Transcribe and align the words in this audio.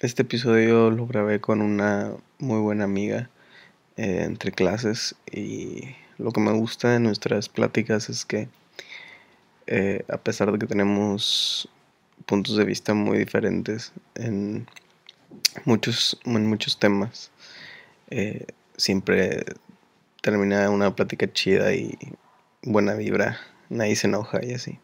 Este 0.00 0.22
episodio 0.22 0.90
lo 0.90 1.06
grabé 1.06 1.42
con 1.42 1.60
una 1.60 2.14
muy 2.38 2.58
buena 2.58 2.84
amiga 2.84 3.28
eh, 3.98 4.22
entre 4.22 4.50
clases 4.50 5.14
y 5.30 5.94
lo 6.16 6.32
que 6.32 6.40
me 6.40 6.52
gusta 6.52 6.88
de 6.88 7.00
nuestras 7.00 7.50
pláticas 7.50 8.08
es 8.08 8.24
que 8.24 8.48
eh, 9.66 10.06
a 10.08 10.16
pesar 10.16 10.52
de 10.52 10.58
que 10.58 10.66
tenemos 10.66 11.68
puntos 12.24 12.56
de 12.56 12.64
vista 12.64 12.94
muy 12.94 13.18
diferentes 13.18 13.92
en 14.14 14.66
muchos, 15.66 16.18
en 16.24 16.46
muchos 16.46 16.78
temas, 16.78 17.30
eh, 18.08 18.46
siempre 18.78 19.44
termina 20.22 20.70
una 20.70 20.96
plática 20.96 21.30
chida 21.30 21.74
y 21.74 21.98
buena 22.62 22.94
vibra, 22.94 23.38
nadie 23.68 23.96
se 23.96 24.06
enoja 24.06 24.42
y 24.42 24.54
así. 24.54 24.78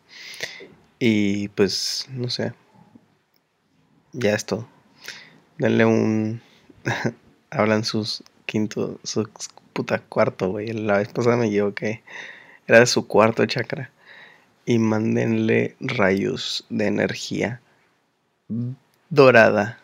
Y 0.98 1.48
pues, 1.48 2.07
no 2.11 2.29
sé, 2.29 2.53
ya 4.12 4.35
es 4.35 4.45
todo. 4.45 4.75
Denle 5.59 5.84
un... 5.84 6.41
Hablan 7.51 7.84
sus 7.84 8.23
quinto, 8.45 8.98
su 9.02 9.28
puta 9.73 9.98
cuarto, 9.98 10.51
güey. 10.51 10.73
La 10.73 10.98
vez 10.98 11.09
pasada 11.09 11.37
me 11.37 11.51
que 11.74 12.02
Era 12.66 12.80
de 12.80 12.87
su 12.87 13.06
cuarto 13.06 13.46
chakra. 13.46 13.91
Y 14.65 14.79
mándenle 14.79 15.77
rayos 15.80 16.65
de 16.70 16.87
energía 16.87 17.60
dorada 19.09 19.79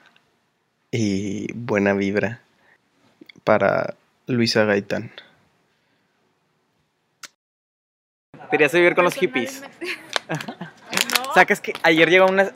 y 0.91 1.53
buena 1.55 1.95
vibra 1.95 2.41
para 3.45 3.95
Luisa 4.27 4.65
Gaitán. 4.65 5.13
Querías 8.51 8.73
vivir 8.73 8.95
con 8.95 9.05
los 9.05 9.15
hippies. 9.15 9.63
O 11.29 11.35
sea, 11.35 11.47
que 11.47 11.55
es 11.55 11.63
que 11.63 11.73
ayer 11.83 12.11
llegó 12.11 12.27
una, 12.27 12.53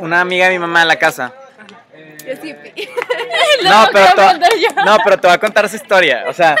una 0.00 0.22
amiga 0.22 0.46
de 0.46 0.52
mi 0.52 0.58
mamá 0.58 0.80
a 0.80 0.84
la 0.86 0.96
casa. 0.96 1.34
Es 2.26 2.44
hippie. 2.44 2.88
No, 3.62 3.86
pero 3.92 4.06
te, 4.14 4.84
no, 4.84 4.98
pero 5.04 5.18
te 5.18 5.26
voy 5.26 5.34
a 5.34 5.38
contar 5.38 5.64
esa 5.64 5.76
historia. 5.76 6.24
O 6.28 6.32
sea, 6.32 6.56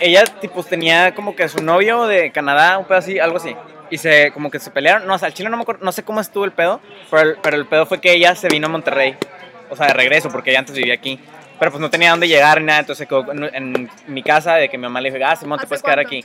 ella 0.00 0.24
tipo 0.24 0.62
tenía 0.62 1.14
como 1.14 1.34
que 1.34 1.48
su 1.48 1.62
novio 1.62 2.06
de 2.06 2.30
Canadá, 2.30 2.78
un 2.78 2.86
pedo 2.86 2.98
así, 2.98 3.18
algo 3.18 3.36
así. 3.36 3.54
Y 3.90 3.98
se 3.98 4.30
como 4.32 4.50
que 4.50 4.58
se 4.58 4.70
pelearon. 4.70 5.06
No, 5.06 5.14
o 5.14 5.18
sea, 5.18 5.28
el 5.28 5.34
chile 5.34 5.50
no 5.50 5.56
me 5.56 5.62
acuerdo, 5.62 5.84
no 5.84 5.92
sé 5.92 6.04
cómo 6.04 6.20
estuvo 6.20 6.44
el 6.44 6.52
pedo, 6.52 6.80
pero 7.10 7.30
el, 7.30 7.36
pero 7.42 7.56
el 7.56 7.66
pedo 7.66 7.86
fue 7.86 8.00
que 8.00 8.12
ella 8.12 8.34
se 8.34 8.48
vino 8.48 8.66
a 8.66 8.70
Monterrey. 8.70 9.16
O 9.70 9.76
sea, 9.76 9.88
de 9.88 9.92
regreso, 9.94 10.30
porque 10.30 10.50
ella 10.50 10.60
antes 10.60 10.74
vivía 10.74 10.94
aquí. 10.94 11.20
Pero 11.58 11.72
pues 11.72 11.80
no 11.80 11.90
tenía 11.90 12.10
dónde 12.10 12.28
llegar 12.28 12.60
ni 12.60 12.66
nada, 12.66 12.80
entonces 12.80 13.06
quedó 13.06 13.32
en, 13.32 13.90
mi 14.06 14.22
casa 14.22 14.54
de 14.54 14.68
que 14.68 14.78
mi 14.78 14.82
mamá 14.82 15.00
le 15.00 15.10
dijo, 15.10 15.24
ah, 15.26 15.34
Simón, 15.34 15.58
te 15.58 15.66
puedes 15.66 15.82
quedar 15.82 15.98
aquí. 15.98 16.24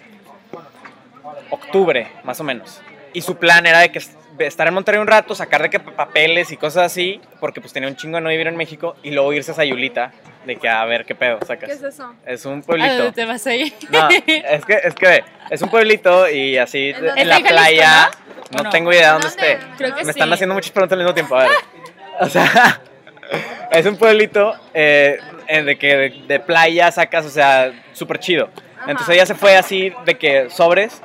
Octubre, 1.49 2.07
más 2.23 2.39
o 2.39 2.43
menos. 2.43 2.81
Y 3.13 3.21
su 3.21 3.35
plan 3.37 3.65
era 3.65 3.79
de 3.79 3.91
que 3.91 4.01
estar 4.39 4.67
en 4.67 4.73
Monterrey 4.73 4.99
un 4.99 5.07
rato, 5.07 5.35
sacar 5.35 5.61
de 5.61 5.69
que 5.69 5.79
papeles 5.79 6.51
y 6.51 6.57
cosas 6.57 6.91
así, 6.91 7.21
porque 7.39 7.61
pues 7.61 7.73
tenía 7.73 7.87
un 7.87 7.95
chingo 7.95 8.17
de 8.17 8.21
no 8.21 8.29
vivir 8.29 8.47
en 8.47 8.55
México, 8.55 8.95
y 9.03 9.11
luego 9.11 9.31
irse 9.33 9.51
a 9.51 9.53
Sayulita, 9.53 10.11
de 10.45 10.55
que 10.55 10.67
a 10.67 10.83
ver 10.85 11.05
qué 11.05 11.15
pedo 11.15 11.39
sacas. 11.45 11.69
¿Qué 11.69 11.75
es 11.75 11.83
eso? 11.83 12.13
Es 12.25 12.45
un 12.45 12.63
pueblito. 12.63 13.13
te 13.13 13.25
vas 13.25 13.45
a 13.47 13.55
ir? 13.55 13.73
No, 13.89 14.09
es 14.09 14.65
que, 14.65 14.81
es 14.83 14.95
que 14.95 15.23
es 15.49 15.61
un 15.61 15.69
pueblito 15.69 16.29
y 16.29 16.57
así 16.57 16.93
en, 17.15 17.29
la 17.29 17.39
playa. 17.39 18.11
¿no? 18.51 18.69
tengo 18.69 18.91
idea 18.91 19.07
de 19.07 19.13
dónde, 19.13 19.27
esté. 19.27 19.59
Creo 19.77 19.95
que 19.95 20.03
Me 20.03 20.11
están 20.11 20.31
haciendo 20.31 20.53
muchas 20.53 20.71
preguntas 20.71 20.93
al 20.93 20.99
mismo 20.99 21.13
tiempo. 21.13 21.35
A 21.35 21.43
ver. 21.43 21.51
O 22.19 22.29
sea, 22.29 22.81
es 23.71 23.85
un 23.85 23.97
pueblito 23.97 24.53
eh, 24.73 25.19
de 25.47 25.77
que 25.77 26.23
de, 26.27 26.39
playa 26.39 26.91
sacas, 26.91 27.25
o 27.25 27.29
sea, 27.29 27.71
súper 27.93 28.19
chido. 28.19 28.49
Entonces 28.87 29.15
ella 29.15 29.25
se 29.25 29.35
fue 29.35 29.55
así 29.55 29.93
de 30.05 30.17
que 30.17 30.49
sobres 30.49 31.01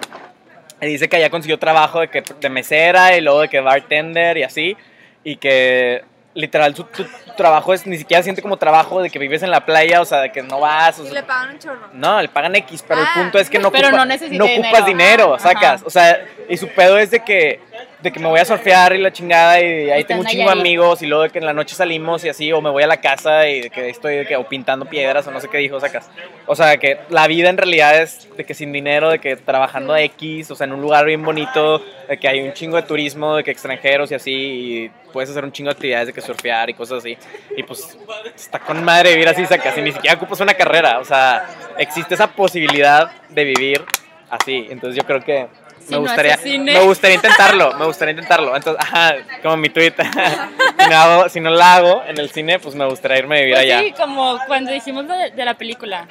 y 0.80 0.86
dice 0.86 1.08
que 1.08 1.16
allá 1.16 1.30
consiguió 1.30 1.58
trabajo 1.58 2.00
de, 2.00 2.08
que, 2.08 2.22
de 2.40 2.48
mesera 2.48 3.16
y 3.16 3.20
luego 3.20 3.40
de 3.40 3.48
que 3.48 3.60
bartender 3.60 4.36
y 4.38 4.42
así. 4.44 4.76
Y 5.24 5.36
que 5.36 6.04
literal 6.34 6.74
su, 6.76 6.84
tu 6.84 7.04
trabajo 7.36 7.74
es 7.74 7.84
ni 7.86 7.96
siquiera 7.98 8.22
siente 8.22 8.40
como 8.42 8.56
trabajo 8.58 9.02
de 9.02 9.10
que 9.10 9.18
vives 9.18 9.42
en 9.42 9.50
la 9.50 9.64
playa, 9.66 10.00
o 10.00 10.04
sea, 10.04 10.20
de 10.20 10.30
que 10.30 10.42
no 10.42 10.60
vas. 10.60 10.98
O 11.00 11.06
y 11.06 11.10
le 11.10 11.22
pagan 11.24 11.50
un 11.50 11.58
chorro. 11.58 11.88
No, 11.92 12.22
le 12.22 12.28
pagan 12.28 12.54
X, 12.56 12.84
pero 12.86 13.00
el 13.00 13.06
Ah. 13.08 13.14
punto 13.14 13.38
es 13.40 13.50
que 13.50 13.58
no, 13.58 13.72
Pero 13.72 13.88
ocupa- 13.88 14.04
no 14.04 14.04
no 14.06 14.14
ocupas 14.14 14.86
dinero. 14.86 14.86
dinero, 14.86 15.38
sacas. 15.38 15.82
O 15.84 15.90
sea, 15.90 16.24
y 16.48 16.56
su 16.56 16.68
pedo 16.68 16.96
es 16.98 17.10
de 17.10 17.20
que, 17.20 17.60
de 18.02 18.12
que 18.12 18.20
me 18.20 18.28
voy 18.28 18.38
a 18.38 18.44
surfear 18.44 18.94
y 18.94 18.98
la 18.98 19.12
chingada 19.12 19.60
y 19.60 19.90
ahí 19.90 20.04
tengo 20.04 20.20
un 20.20 20.26
chingo 20.26 20.44
de 20.44 20.60
amigos 20.60 21.02
y 21.02 21.06
luego 21.06 21.24
de 21.24 21.30
que 21.30 21.38
en 21.38 21.46
la 21.46 21.52
noche 21.52 21.74
salimos 21.74 22.24
y 22.24 22.28
así, 22.28 22.52
o 22.52 22.60
me 22.60 22.70
voy 22.70 22.84
a 22.84 22.86
la 22.86 22.98
casa 22.98 23.48
y 23.48 23.62
de 23.62 23.70
que 23.70 23.88
estoy 23.88 24.16
de 24.16 24.26
que, 24.26 24.36
o 24.36 24.48
pintando 24.48 24.86
piedras 24.86 25.26
o 25.26 25.30
no 25.32 25.40
sé 25.40 25.48
qué 25.48 25.58
dijo, 25.58 25.80
sacas. 25.80 26.08
O 26.46 26.54
sea, 26.54 26.76
que 26.76 26.98
la 27.10 27.26
vida 27.26 27.48
en 27.48 27.56
realidad 27.56 28.00
es 28.00 28.28
de 28.36 28.44
que 28.44 28.54
sin 28.54 28.72
dinero, 28.72 29.10
de 29.10 29.18
que 29.18 29.36
trabajando 29.36 29.94
a 29.94 30.02
X, 30.02 30.50
o 30.50 30.54
sea, 30.54 30.66
en 30.66 30.72
un 30.72 30.80
lugar 30.80 31.04
bien 31.06 31.24
bonito, 31.24 31.82
de 32.08 32.16
que 32.18 32.28
hay 32.28 32.40
un 32.40 32.52
chingo 32.52 32.76
de 32.76 32.82
turismo, 32.82 33.36
de 33.36 33.42
que 33.42 33.50
extranjeros 33.50 34.10
y 34.12 34.14
así, 34.14 34.32
y 34.32 34.90
puedes 35.12 35.30
hacer 35.30 35.44
un 35.44 35.50
chingo 35.50 35.68
de 35.70 35.72
actividades 35.72 36.06
de 36.06 36.12
que 36.12 36.20
surfear 36.20 36.70
y 36.70 36.74
cosas 36.74 36.98
así. 36.98 37.18
Y 37.56 37.64
pues 37.64 37.98
está 38.34 38.60
con 38.60 38.82
madre 38.84 39.10
vivir 39.10 39.28
así, 39.28 39.44
sacas, 39.44 39.76
y 39.76 39.82
ni 39.82 39.92
siquiera 39.92 40.16
ocupas 40.16 40.40
una 40.40 40.54
carrera, 40.54 41.00
o 41.00 41.04
sea, 41.04 41.48
existe 41.78 42.14
esa 42.14 42.28
posibilidad 42.28 43.10
de 43.28 43.44
vivir 43.44 43.84
así. 44.30 44.66
Entonces 44.70 44.96
yo 44.96 45.04
creo 45.04 45.20
que 45.20 45.48
me 45.90 45.98
gustaría, 45.98 46.34
haces 46.34 46.44
cine. 46.50 46.72
me 46.72 46.80
gustaría 46.84 47.16
intentarlo, 47.16 47.74
me 47.78 47.84
gustaría 47.86 48.12
intentarlo. 48.12 48.56
Entonces, 48.56 48.84
ajá, 48.84 49.14
como 49.42 49.56
mi 49.56 49.68
tweet, 49.68 49.92
si, 50.78 50.88
no 50.90 50.96
hago- 50.96 51.28
si 51.28 51.40
no 51.40 51.50
la 51.50 51.74
hago 51.76 52.02
en 52.06 52.18
el 52.18 52.30
cine, 52.30 52.58
pues 52.58 52.74
me 52.74 52.84
gustaría 52.86 53.18
irme 53.18 53.36
a 53.36 53.40
vivir 53.40 53.54
Pues 53.54 53.64
allá. 53.64 53.80
sí, 53.80 53.92
como 53.92 54.38
cuando 54.46 54.70
dijimos 54.72 55.06
de, 55.08 55.30
de 55.30 55.44
la 55.44 55.54
película. 55.54 56.06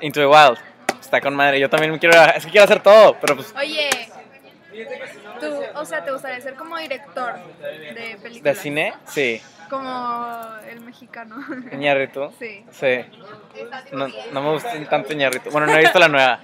Into 0.00 0.20
the 0.20 0.26
Wild. 0.26 0.58
Está 1.00 1.20
con 1.20 1.34
madre. 1.34 1.60
Yo 1.60 1.68
también 1.70 1.92
me 1.92 1.98
quiero, 1.98 2.20
es 2.34 2.44
que 2.44 2.50
quiero 2.50 2.64
hacer 2.64 2.80
todo, 2.82 3.16
pero 3.20 3.36
pues 3.36 3.54
Oye, 3.56 3.90
tú, 5.40 5.46
o 5.74 5.84
sea, 5.84 6.04
¿te 6.04 6.10
gustaría 6.10 6.40
ser 6.40 6.54
como 6.54 6.76
director 6.78 7.34
de 7.60 7.92
de 7.94 8.16
películas? 8.22 8.58
cine, 8.58 8.94
sí. 9.06 9.40
Como 9.68 10.44
el 10.70 10.80
mexicano. 10.80 11.36
Ñarrito. 11.72 12.32
Sí. 12.38 12.64
Sí. 12.72 13.04
No, 13.92 14.06
no 14.32 14.42
me 14.42 14.50
gusta 14.50 14.70
tanto 14.90 15.12
Ñarrito. 15.14 15.50
Bueno, 15.50 15.66
no 15.66 15.74
he 15.74 15.80
visto 15.80 15.98
la 15.98 16.08
nueva. 16.08 16.40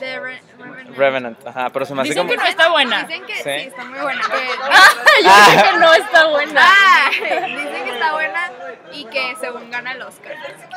De 0.00 0.18
Re- 0.18 0.40
Revenant. 0.58 0.96
Revenant. 0.96 1.46
Ajá, 1.46 1.70
pero 1.70 1.84
se 1.84 1.94
me 1.94 2.00
hace 2.02 2.10
Dicen 2.10 2.22
como. 2.26 2.30
que 2.30 2.36
no 2.42 2.48
está 2.48 2.68
buena. 2.70 3.02
Dicen 3.04 3.24
que 3.26 3.34
Sí. 3.36 3.42
sí, 3.42 3.66
está 3.68 3.84
muy 3.84 3.98
buena. 4.00 4.22
Que- 4.30 5.24
Yo 5.24 5.30
dije 5.46 5.62
que 5.70 5.78
no 5.78 5.94
está 5.94 6.26
buena. 6.28 6.60
Ah, 6.64 7.10
dicen 7.10 7.84
que 7.84 7.90
está 7.90 8.12
buena 8.12 8.50
y 8.92 9.04
que 9.06 9.34
según 9.40 9.70
gana 9.70 9.92
el 9.92 10.02
Oscar. 10.02 10.32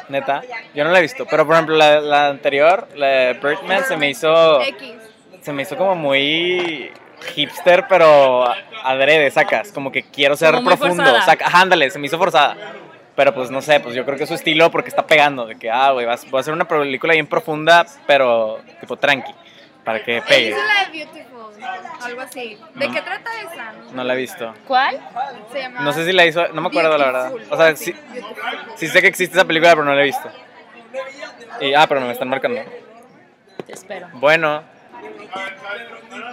Neta. 0.10 0.42
Yo 0.74 0.84
no 0.84 0.92
la 0.92 1.00
he 1.00 1.02
visto. 1.02 1.26
Pero 1.26 1.46
por 1.46 1.56
ejemplo, 1.56 1.76
la, 1.76 2.00
la 2.02 2.28
anterior, 2.28 2.88
la 2.96 3.08
de 3.08 3.34
Birdman, 3.36 3.84
se 3.86 3.96
me 3.98 4.10
hizo. 4.10 4.62
X. 4.62 4.94
Se 5.42 5.52
me 5.54 5.64
hizo 5.64 5.76
como 5.78 5.96
muy 5.96 6.92
hipster, 7.36 7.86
pero 7.88 8.46
adrede, 8.84 9.30
sacas. 9.32 9.72
Como 9.72 9.92
que 9.92 10.04
quiero 10.04 10.36
ser 10.36 10.54
Como 10.56 10.68
profundo. 10.68 11.22
Saca, 11.22 11.46
ándale, 11.54 11.90
se 11.90 12.00
me 12.00 12.08
hizo 12.08 12.18
forzada. 12.18 12.56
Pero 13.16 13.34
pues 13.34 13.52
no 13.52 13.62
sé, 13.62 13.80
pues 13.80 13.94
yo 13.94 14.06
creo 14.06 14.18
que 14.18 14.24
es 14.24 14.30
su 14.30 14.36
estilo 14.36 14.72
porque 14.72 14.90
está 14.90 15.06
pegando. 15.06 15.46
De 15.46 15.56
que, 15.56 15.70
ah, 15.70 15.92
güey, 15.92 16.06
vas- 16.06 16.30
voy 16.32 16.40
a 16.40 16.42
hacer 16.42 16.54
una 16.54 16.68
película 16.68 17.14
bien 17.14 17.28
profunda, 17.28 17.86
pero 18.08 18.60
tipo 18.80 18.96
tranqui. 18.98 19.34
Para 19.84 20.02
que 20.04 20.22
pegue. 20.22 20.50
hizo 20.52 20.58
la 20.58 20.86
de 20.86 20.92
Beautiful, 21.06 21.64
algo 22.02 22.22
así. 22.22 22.58
¿De 22.74 22.88
qué 22.90 23.02
trata 23.02 23.30
esa? 23.42 23.74
No 23.94 24.04
la 24.04 24.14
he 24.14 24.18
visto. 24.18 24.54
¿Cuál? 24.66 24.98
Se 25.52 25.60
llama 25.60 25.82
No 25.82 25.92
sé 25.94 26.06
si 26.06 26.14
la 26.14 26.26
hizo, 26.26 26.48
no 26.50 26.62
me 26.62 26.68
acuerdo 26.70 26.98
la 26.98 27.06
verdad. 27.06 27.34
O 27.50 27.58
sea, 27.58 27.76
sí, 27.76 27.94
sí 28.78 28.88
sé 28.88 29.02
que 29.02 29.08
existe 29.08 29.36
esa 29.38 29.46
película, 29.46 29.72
pero 29.74 29.84
no 29.84 29.94
la 29.94 30.02
he 30.02 30.06
visto. 30.06 30.30
Y, 31.60 31.74
ah, 31.74 31.86
pero 31.88 32.00
me 32.02 32.12
están 32.12 32.30
marcando. 32.30 32.62
Te 33.68 33.74
espero. 33.74 34.08
Bueno. 34.14 34.64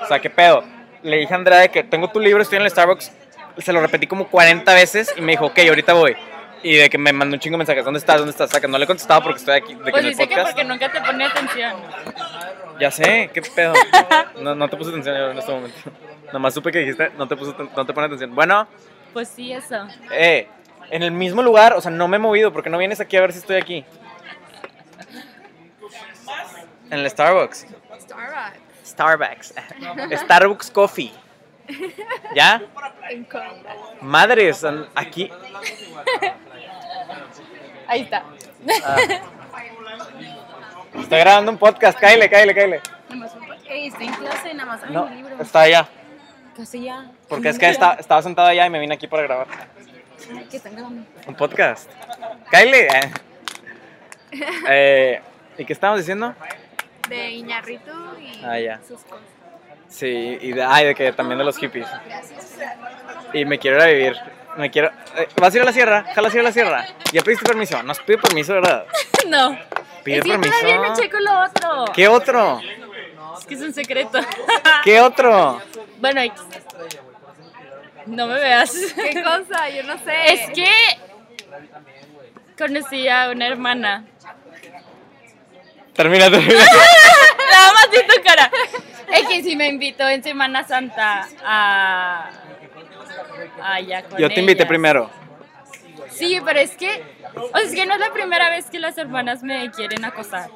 O 0.02 0.06
sea, 0.06 0.18
¿qué 0.20 0.30
pedo? 0.30 0.64
Le 1.02 1.16
dije 1.18 1.32
a 1.32 1.36
Andrea 1.36 1.58
de 1.58 1.68
que 1.70 1.82
tengo 1.82 2.08
tu 2.08 2.20
libro, 2.20 2.42
estoy 2.42 2.56
en 2.58 2.64
el 2.64 2.70
Starbucks. 2.70 3.12
Se 3.58 3.72
lo 3.72 3.80
repetí 3.80 4.06
como 4.06 4.28
40 4.28 4.72
veces 4.74 5.12
y 5.16 5.20
me 5.20 5.32
dijo, 5.32 5.46
ok, 5.46 5.58
ahorita 5.68 5.92
voy. 5.92 6.16
Y 6.62 6.76
de 6.76 6.90
que 6.90 6.98
me 6.98 7.12
mandó 7.12 7.34
un 7.34 7.40
chingo 7.40 7.54
de 7.54 7.58
mensajes, 7.58 7.84
¿dónde 7.84 7.98
estás? 8.00 8.18
¿Dónde 8.18 8.32
estás? 8.32 8.50
Saca, 8.50 8.68
no 8.68 8.76
le 8.76 8.84
he 8.84 8.86
contestado 8.86 9.22
porque 9.22 9.38
estoy 9.38 9.54
aquí, 9.56 9.74
de 9.74 9.84
que 9.84 9.90
Pues 9.92 10.02
en 10.02 10.04
el 10.04 10.10
dice 10.10 10.28
que 10.28 10.34
podcast. 10.34 10.52
porque 10.52 10.64
nunca 10.68 10.92
te 10.92 11.00
pone 11.00 11.24
atención. 11.24 11.72
Ya 12.78 12.90
sé, 12.90 13.30
¿qué 13.32 13.42
pedo? 13.42 13.72
No, 14.40 14.54
no 14.54 14.68
te 14.68 14.76
puse 14.76 14.90
atención 14.90 15.16
yo 15.16 15.30
en 15.30 15.38
este 15.38 15.52
momento. 15.52 15.78
Nomás 16.32 16.54
supe 16.54 16.70
que 16.70 16.80
dijiste, 16.80 17.10
no 17.16 17.26
te, 17.26 17.36
puse, 17.36 17.54
no 17.76 17.86
te 17.86 17.92
pone 17.92 18.06
atención. 18.06 18.34
Bueno, 18.34 18.66
Pues 19.12 19.28
sí, 19.28 19.52
eso. 19.52 19.86
eh, 20.12 20.48
en 20.90 21.02
el 21.02 21.12
mismo 21.12 21.42
lugar, 21.42 21.72
o 21.74 21.80
sea, 21.80 21.90
no 21.90 22.08
me 22.08 22.16
he 22.16 22.20
movido, 22.20 22.52
porque 22.52 22.68
no 22.70 22.76
vienes 22.78 23.00
aquí 23.00 23.16
a 23.16 23.20
ver 23.22 23.32
si 23.32 23.38
estoy 23.38 23.56
aquí? 23.56 23.84
En 26.90 26.98
el 27.00 27.08
Starbucks. 27.10 27.66
Starbucks. 28.00 28.54
Starbucks. 28.84 29.54
Starbucks 30.24 30.70
Coffee. 30.70 31.12
¿Ya? 32.34 32.60
Madres, 34.00 34.64
aquí. 34.94 35.30
Ahí 37.86 38.02
está. 38.02 38.24
Ah. 38.84 38.96
Estoy 40.98 41.18
grabando 41.20 41.50
un 41.52 41.58
podcast, 41.58 41.98
cáile, 41.98 42.28
cáile, 42.28 42.54
cáile. 42.54 42.80
Nomás 43.08 43.34
un- 43.34 43.50
Ey, 43.68 43.86
estoy 43.88 44.06
en 44.06 44.14
clase, 44.14 44.54
nada 44.54 44.66
más. 44.66 44.82
Ay, 44.84 44.92
No, 44.92 45.06
mi 45.06 45.16
libro. 45.16 45.36
está 45.42 45.60
allá. 45.62 45.88
Casi 46.56 46.82
ya. 46.82 47.10
Porque 47.28 47.48
es 47.48 47.58
que 47.58 47.68
está- 47.68 47.94
estaba 47.94 48.20
sentado 48.22 48.48
allá 48.48 48.66
y 48.66 48.70
me 48.70 48.78
vine 48.80 48.94
aquí 48.94 49.06
para 49.06 49.22
grabar. 49.22 49.46
Que 50.50 50.56
están 50.56 50.72
grabando. 50.74 51.04
Un 51.26 51.34
podcast. 51.34 51.90
Cáile. 52.50 52.88
Eh. 52.88 53.10
Eh, 54.68 55.20
¿Y 55.58 55.64
qué 55.64 55.72
estábamos 55.72 56.00
diciendo? 56.00 56.34
De 57.08 57.30
Iñarritu 57.30 57.90
y 58.20 58.44
Ah, 58.44 58.58
ya. 58.58 58.80
sus 58.86 59.00
cosas. 59.02 59.24
Sí, 59.88 60.38
y 60.40 60.52
de, 60.52 60.62
ay, 60.62 60.86
de 60.86 60.94
que 60.94 61.12
también 61.12 61.38
de 61.38 61.44
los 61.44 61.56
hippies. 61.58 61.88
Y 63.32 63.44
me 63.44 63.58
quiero 63.58 63.76
ir 63.78 63.82
a 63.82 63.86
vivir 63.86 64.16
Me 64.56 64.70
quiero. 64.70 64.90
eh, 65.16 65.28
¿Vas 65.36 65.54
a 65.54 65.56
ir 65.56 65.62
a 65.62 65.66
la 65.66 65.72
sierra? 65.72 66.04
¿Jalas 66.14 66.34
ir 66.34 66.40
a 66.40 66.44
la 66.44 66.52
sierra? 66.52 66.86
¿Ya 67.12 67.22
pediste 67.22 67.44
permiso? 67.46 67.82
No 67.82 67.92
has 67.92 68.00
pedido 68.00 68.22
permiso, 68.22 68.54
¿verdad? 68.54 68.84
No. 69.28 69.56
Pide 70.02 70.16
es 70.18 70.24
que 70.24 70.30
permiso. 70.30 70.50
todavía 70.50 70.76
no 70.88 70.96
checo 70.96 71.20
lo 71.20 71.40
otro. 71.44 71.84
¿Qué 71.94 72.08
otro? 72.08 72.60
Es 73.38 73.44
que 73.46 73.54
es 73.54 73.60
un 73.60 73.72
secreto. 73.74 74.18
¿Qué 74.84 75.00
otro? 75.00 75.60
bueno, 75.98 76.20
X. 76.22 76.40
no 78.06 78.26
me 78.26 78.34
veas. 78.34 78.72
¿Qué 78.94 79.22
cosa? 79.22 79.68
Yo 79.68 79.82
no 79.84 79.98
sé. 79.98 80.32
Es 80.32 80.50
que 80.54 80.66
conocí 82.58 83.08
a 83.08 83.30
una 83.30 83.46
hermana. 83.46 84.06
Termina, 85.94 86.30
termina. 86.30 86.54
Nada 87.52 87.72
más 87.74 87.90
vi 87.90 87.98
tu 88.06 88.22
cara. 88.22 88.50
Es 89.12 89.26
que 89.28 89.42
sí 89.42 89.54
me 89.54 89.68
invitó 89.68 90.08
en 90.08 90.22
Semana 90.22 90.66
Santa 90.66 91.28
a. 91.44 92.30
Allá 93.62 94.02
con 94.02 94.18
Yo 94.18 94.28
te 94.28 94.40
invité 94.40 94.60
ellas. 94.62 94.68
primero. 94.68 95.10
Sí, 96.10 96.38
pero 96.44 96.60
es 96.60 96.72
que. 96.76 97.02
O 97.34 97.56
sea, 97.58 97.66
es 97.66 97.72
que 97.74 97.86
no 97.86 97.94
es 97.94 98.00
la 98.00 98.12
primera 98.12 98.50
vez 98.50 98.66
que 98.66 98.78
las 98.78 98.98
hermanas 98.98 99.42
me 99.42 99.70
quieren 99.70 100.04
acosar. 100.04 100.50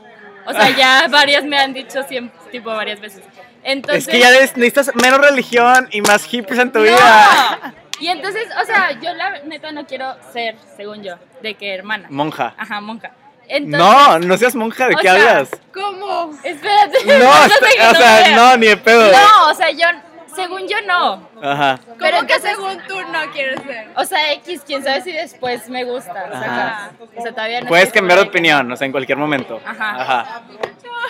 O 0.46 0.52
sea, 0.52 0.70
ya 0.70 1.06
varias 1.08 1.44
me 1.44 1.56
han 1.58 1.72
dicho 1.72 2.02
siempre, 2.02 2.38
tipo 2.50 2.70
varias 2.70 3.00
veces. 3.00 3.22
Entonces, 3.62 4.06
Es 4.06 4.12
que 4.12 4.20
ya 4.20 4.30
necesitas 4.30 4.94
menos 4.94 5.18
religión 5.20 5.88
y 5.90 6.02
más 6.02 6.24
hippies 6.24 6.58
en 6.58 6.70
tu 6.70 6.82
vida. 6.82 7.72
Y 7.98 8.08
entonces, 8.08 8.46
o 8.60 8.66
sea, 8.66 8.90
yo 9.00 9.14
la 9.14 9.40
neta 9.44 9.72
no 9.72 9.86
quiero 9.86 10.16
ser, 10.32 10.56
según 10.76 11.02
yo, 11.02 11.14
de 11.42 11.54
que 11.54 11.72
hermana. 11.74 12.08
Monja. 12.10 12.54
Ajá, 12.58 12.80
monja. 12.80 13.12
Entonces, 13.48 13.78
No, 13.78 14.18
no 14.18 14.36
seas 14.36 14.54
monja, 14.54 14.88
¿de 14.88 14.96
qué 14.96 15.02
sea, 15.02 15.12
hablas? 15.12 15.50
¿Cómo? 15.72 16.30
Espérate. 16.42 16.98
No, 17.18 17.30
o 17.30 17.94
sea, 17.94 18.36
no, 18.36 18.56
ni 18.56 18.66
de 18.66 18.76
pedo. 18.76 19.10
No, 19.12 19.50
o 19.50 19.54
sea, 19.54 19.70
yo, 19.70 19.86
según 20.34 20.66
yo 20.68 20.76
no. 20.86 21.28
Ajá. 21.42 21.78
¿Cómo 21.84 21.96
Pero 21.98 22.26
que 22.26 22.34
entonces- 22.34 22.50
según 22.56 22.78
tú 22.86 23.00
no 23.12 23.30
quieres 23.32 23.60
ser? 23.62 23.88
O 23.96 24.04
sea, 24.04 24.32
X, 24.34 24.62
quién 24.66 24.82
sabe 24.82 25.00
si 25.02 25.12
después 25.12 25.68
me 25.68 25.84
gusta. 25.84 26.12
O 26.32 26.38
sea, 26.38 26.66
Ajá. 26.68 26.90
o 27.16 27.22
sea, 27.22 27.32
todavía 27.32 27.60
no 27.62 27.68
Puedes 27.68 27.92
cambiar 27.92 28.18
de 28.20 28.26
opinión, 28.26 28.70
o 28.70 28.76
sea, 28.76 28.86
en 28.86 28.92
cualquier 28.92 29.18
momento. 29.18 29.60
Ajá. 29.64 30.00
Ajá. 30.00 30.42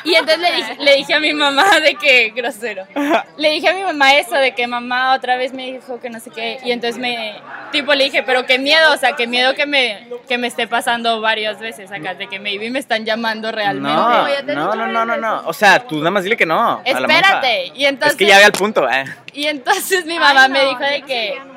Y 0.02 0.14
entonces 0.14 0.41
le 0.41 0.52
dije, 0.56 0.76
le 0.81 0.96
dije 0.96 1.14
a 1.14 1.20
mi 1.20 1.32
mamá 1.32 1.81
de 1.81 1.94
que, 1.94 2.31
grosero. 2.31 2.87
Le 3.37 3.50
dije 3.50 3.69
a 3.69 3.75
mi 3.75 3.82
mamá 3.82 4.14
eso, 4.14 4.35
de 4.35 4.55
que 4.55 4.67
mamá 4.67 5.14
otra 5.14 5.37
vez 5.37 5.52
me 5.52 5.73
dijo 5.73 6.00
que 6.00 6.11
no 6.11 6.20
sé 6.20 6.31
qué. 6.31 6.58
Y 6.64 6.73
entonces 6.73 7.00
me, 7.00 7.35
tipo, 7.73 7.94
le 7.94 8.05
dije, 8.05 8.23
pero 8.23 8.46
qué 8.46 8.58
miedo, 8.58 8.93
o 8.93 8.96
sea, 8.96 9.17
qué 9.17 9.26
miedo 9.26 9.55
que 9.55 9.67
me, 9.67 10.08
que 10.29 10.38
me 10.38 10.46
esté 10.49 10.67
pasando 10.67 11.20
varias 11.20 11.61
veces 11.61 11.91
acá, 11.93 12.14
de 12.14 12.26
que 12.26 12.38
maybe 12.38 12.70
me 12.70 12.79
están 12.79 13.05
llamando 13.05 13.52
realmente. 13.52 14.55
No, 14.55 14.75
no, 14.75 14.87
no, 14.87 15.05
no, 15.05 15.17
no. 15.17 15.43
O 15.46 15.52
sea, 15.52 15.81
tú 15.81 15.99
nada 15.99 16.11
más 16.11 16.25
dile 16.25 16.37
que 16.37 16.47
no. 16.47 16.55
a 16.55 16.82
la 16.85 17.00
monja. 17.00 17.17
Espérate. 17.17 17.73
Y 17.75 17.85
entonces, 17.85 18.12
Es 18.12 18.19
que 18.19 18.26
ya 18.26 18.38
ve 18.38 18.44
al 18.44 18.52
punto, 18.52 18.88
eh. 18.88 19.05
y 19.32 19.47
entonces 19.47 20.05
mi 20.06 20.19
mamá 20.19 20.44
Ay, 20.44 20.50
me 20.50 20.61
dijo 20.67 20.81
de 20.81 21.00
no 21.00 21.06
que. 21.06 21.53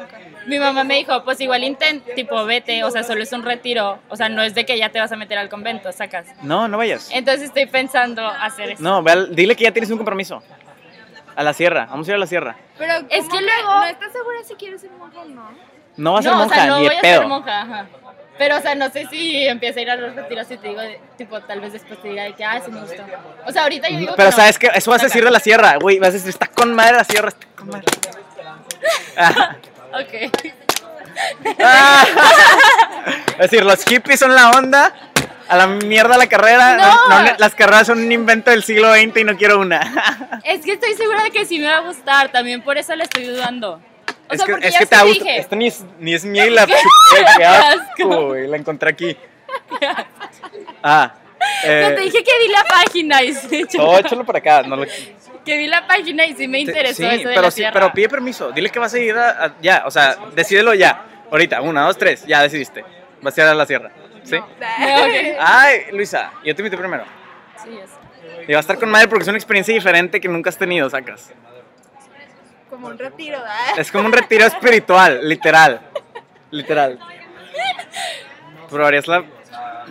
Mi 0.47 0.59
mamá 0.59 0.83
me 0.83 0.95
dijo, 0.95 1.23
pues 1.23 1.39
igual 1.41 1.63
intent, 1.63 2.03
tipo, 2.15 2.43
vete, 2.45 2.83
o 2.83 2.91
sea, 2.91 3.03
solo 3.03 3.21
es 3.23 3.31
un 3.33 3.43
retiro, 3.43 3.99
o 4.09 4.15
sea, 4.15 4.29
no 4.29 4.41
es 4.41 4.55
de 4.55 4.65
que 4.65 4.77
ya 4.77 4.89
te 4.89 4.99
vas 4.99 5.11
a 5.11 5.15
meter 5.15 5.37
al 5.37 5.49
convento, 5.49 5.91
sacas. 5.91 6.25
No, 6.41 6.67
no 6.67 6.77
vayas. 6.77 7.09
Entonces 7.11 7.43
estoy 7.43 7.65
pensando 7.67 8.25
hacer 8.27 8.71
eso. 8.71 8.81
No, 8.83 9.03
ve 9.03 9.11
al- 9.11 9.35
dile 9.35 9.55
que 9.55 9.65
ya 9.65 9.71
tienes 9.71 9.91
un 9.91 9.97
compromiso. 9.97 10.41
A 11.35 11.43
la 11.43 11.53
sierra, 11.53 11.85
vamos 11.89 12.07
a 12.07 12.11
ir 12.11 12.15
a 12.15 12.19
la 12.19 12.25
sierra. 12.27 12.55
Pero 12.79 12.93
Es 13.09 13.25
¿cómo 13.25 13.37
que 13.37 13.45
luego- 13.45 13.69
¿No 13.75 13.85
estás 13.85 14.11
segura 14.11 14.37
si 14.47 14.55
quieres 14.55 14.81
ser 14.81 14.89
monja 14.91 15.19
o 15.21 15.25
no? 15.25 15.51
No 15.97 16.13
vas 16.13 16.19
a 16.25 16.29
ser 16.29 16.31
no, 16.31 16.37
monja, 16.39 16.55
o 16.55 16.57
sea, 16.57 16.65
no 16.67 16.75
ni 16.79 16.81
voy 16.85 16.89
de 16.91 16.97
a 16.97 17.01
pedo. 17.01 17.19
ser 17.19 17.27
monja, 17.27 17.61
ajá. 17.61 17.85
Pero, 18.39 18.57
o 18.57 18.61
sea, 18.61 18.75
no 18.75 18.89
sé 18.89 19.05
si 19.07 19.47
empieza 19.47 19.79
a 19.79 19.81
ir 19.83 19.89
a 19.91 19.95
los 19.95 20.15
retiros 20.15 20.49
y 20.51 20.57
te 20.57 20.67
digo, 20.69 20.81
de- 20.81 20.99
tipo, 21.17 21.39
tal 21.41 21.59
vez 21.59 21.73
después 21.73 22.01
te 22.01 22.07
diga 22.09 22.23
de 22.23 22.33
que, 22.33 22.43
ah, 22.43 22.59
sí 22.63 22.71
me 22.71 22.81
gustó. 22.81 23.03
O 23.45 23.51
sea, 23.51 23.63
ahorita 23.63 23.89
yo 23.89 23.97
digo 23.99 24.13
Pero 24.15 24.29
que 24.29 24.35
no. 24.35 24.41
sabes 24.41 24.57
que 24.59 24.67
eso 24.73 24.89
vas 24.91 25.01
a 25.01 25.05
decir 25.05 25.23
de 25.23 25.31
la 25.31 25.39
sierra, 25.39 25.75
güey. 25.77 25.99
Vas 25.99 26.09
a 26.09 26.11
decir, 26.13 26.29
está 26.29 26.47
con 26.47 26.73
madre 26.73 26.97
la 26.97 27.03
sierra, 27.03 27.29
está 27.29 27.47
con 27.55 27.67
madre. 27.67 27.85
Ah. 29.17 29.55
Ok. 29.99 31.53
Ah. 31.63 32.05
Es 33.39 33.51
decir, 33.51 33.63
los 33.63 33.83
hippies 33.85 34.19
son 34.19 34.33
la 34.35 34.49
onda. 34.51 34.93
A 35.47 35.55
la 35.55 35.67
mierda 35.67 36.17
la 36.17 36.27
carrera. 36.27 36.75
No. 36.75 37.35
las 37.37 37.55
carreras 37.55 37.87
son 37.87 37.99
un 37.99 38.11
invento 38.11 38.51
del 38.51 38.63
siglo 38.63 38.93
XX 38.93 39.17
y 39.17 39.23
no 39.23 39.37
quiero 39.37 39.59
una. 39.59 40.41
Es 40.43 40.61
que 40.65 40.73
estoy 40.73 40.93
segura 40.95 41.23
de 41.23 41.31
que 41.31 41.45
sí 41.45 41.59
me 41.59 41.67
va 41.67 41.77
a 41.77 41.81
gustar, 41.81 42.31
también 42.31 42.61
por 42.61 42.77
eso 42.77 42.95
le 42.95 43.03
estoy 43.03 43.25
dudando. 43.25 43.79
O 44.29 44.33
es 44.33 44.37
sea, 44.39 44.45
que, 44.45 44.51
porque 44.53 44.67
es 44.67 44.77
que 44.77 44.85
te 44.85 44.95
sí 44.95 44.95
va 44.95 45.01
a 45.01 45.05
gustar. 45.05 45.23
dije. 45.25 45.39
Esto 45.39 45.55
ni 45.55 45.67
es, 45.67 45.83
ni 45.99 46.13
es 46.13 46.25
mía 46.25 46.45
y 46.47 46.49
la. 46.49 46.65
Qué 46.65 47.45
asco. 47.45 48.27
güey. 48.27 48.47
La 48.47 48.57
encontré 48.57 48.89
aquí. 48.89 49.15
Ah. 50.83 51.13
Pero 51.61 51.95
te 51.95 52.01
Eh, 52.01 52.05
dije 52.05 52.23
que 52.23 52.31
vi 52.45 52.51
la 52.51 52.63
página 52.65 53.23
y 53.23 53.33
sí, 53.33 53.65
todo 53.71 53.97
échalo 53.99 54.25
por 54.25 54.35
acá. 54.35 54.63
No 54.63 54.75
lo, 54.75 54.85
que 55.47 55.57
vi 55.57 55.67
la 55.67 55.87
página 55.87 56.25
y 56.25 56.35
sí 56.35 56.47
me 56.47 56.59
interesó 56.59 56.97
sí, 56.97 57.05
eso 57.05 57.29
de 57.29 57.35
pero 57.35 57.41
la 57.43 57.51
sí, 57.51 57.63
pero 57.73 57.91
pide 57.93 58.09
permiso. 58.09 58.51
Dile 58.51 58.69
que 58.69 58.79
vas 58.79 58.93
a 58.93 58.99
ir 58.99 59.15
a, 59.15 59.45
a- 59.45 59.55
ya, 59.61 59.83
o 59.85 59.91
sea, 59.91 60.15
decídelo 60.35 60.73
ya. 60.73 61.03
Ahorita, 61.31 61.61
una, 61.61 61.83
dos, 61.83 61.97
tres, 61.97 62.25
ya 62.25 62.41
decidiste. 62.43 62.83
Vas 63.21 63.37
a 63.37 63.41
ir 63.41 63.47
a 63.47 63.53
la 63.55 63.65
sierra. 63.65 63.91
¿Sí? 64.23 64.35
Ok. 64.37 65.37
Ay, 65.39 65.85
Luisa, 65.93 66.31
yo 66.43 66.53
te 66.55 66.61
invité 66.61 66.77
primero. 66.77 67.03
Sí, 67.63 67.69
ya 67.77 67.87
sé. 67.87 68.45
Y 68.47 68.51
va 68.51 68.57
a 68.57 68.61
estar 68.61 68.77
con 68.77 68.89
madre 68.89 69.07
porque 69.07 69.23
es 69.23 69.27
una 69.29 69.37
experiencia 69.37 69.73
diferente 69.73 70.21
que 70.21 70.27
nunca 70.27 70.49
has 70.49 70.57
tenido, 70.57 70.89
sacas. 70.89 71.31
Como 72.69 72.87
un 72.87 72.97
retiro, 72.97 73.39
¿verdad? 73.39 73.79
Es 73.79 73.91
como 73.91 74.05
un 74.05 74.13
retiro 74.13 74.45
espiritual, 74.45 75.21
literal. 75.27 75.81
Literal. 76.51 76.99
¿Probarías 78.69 79.07
la 79.07 79.23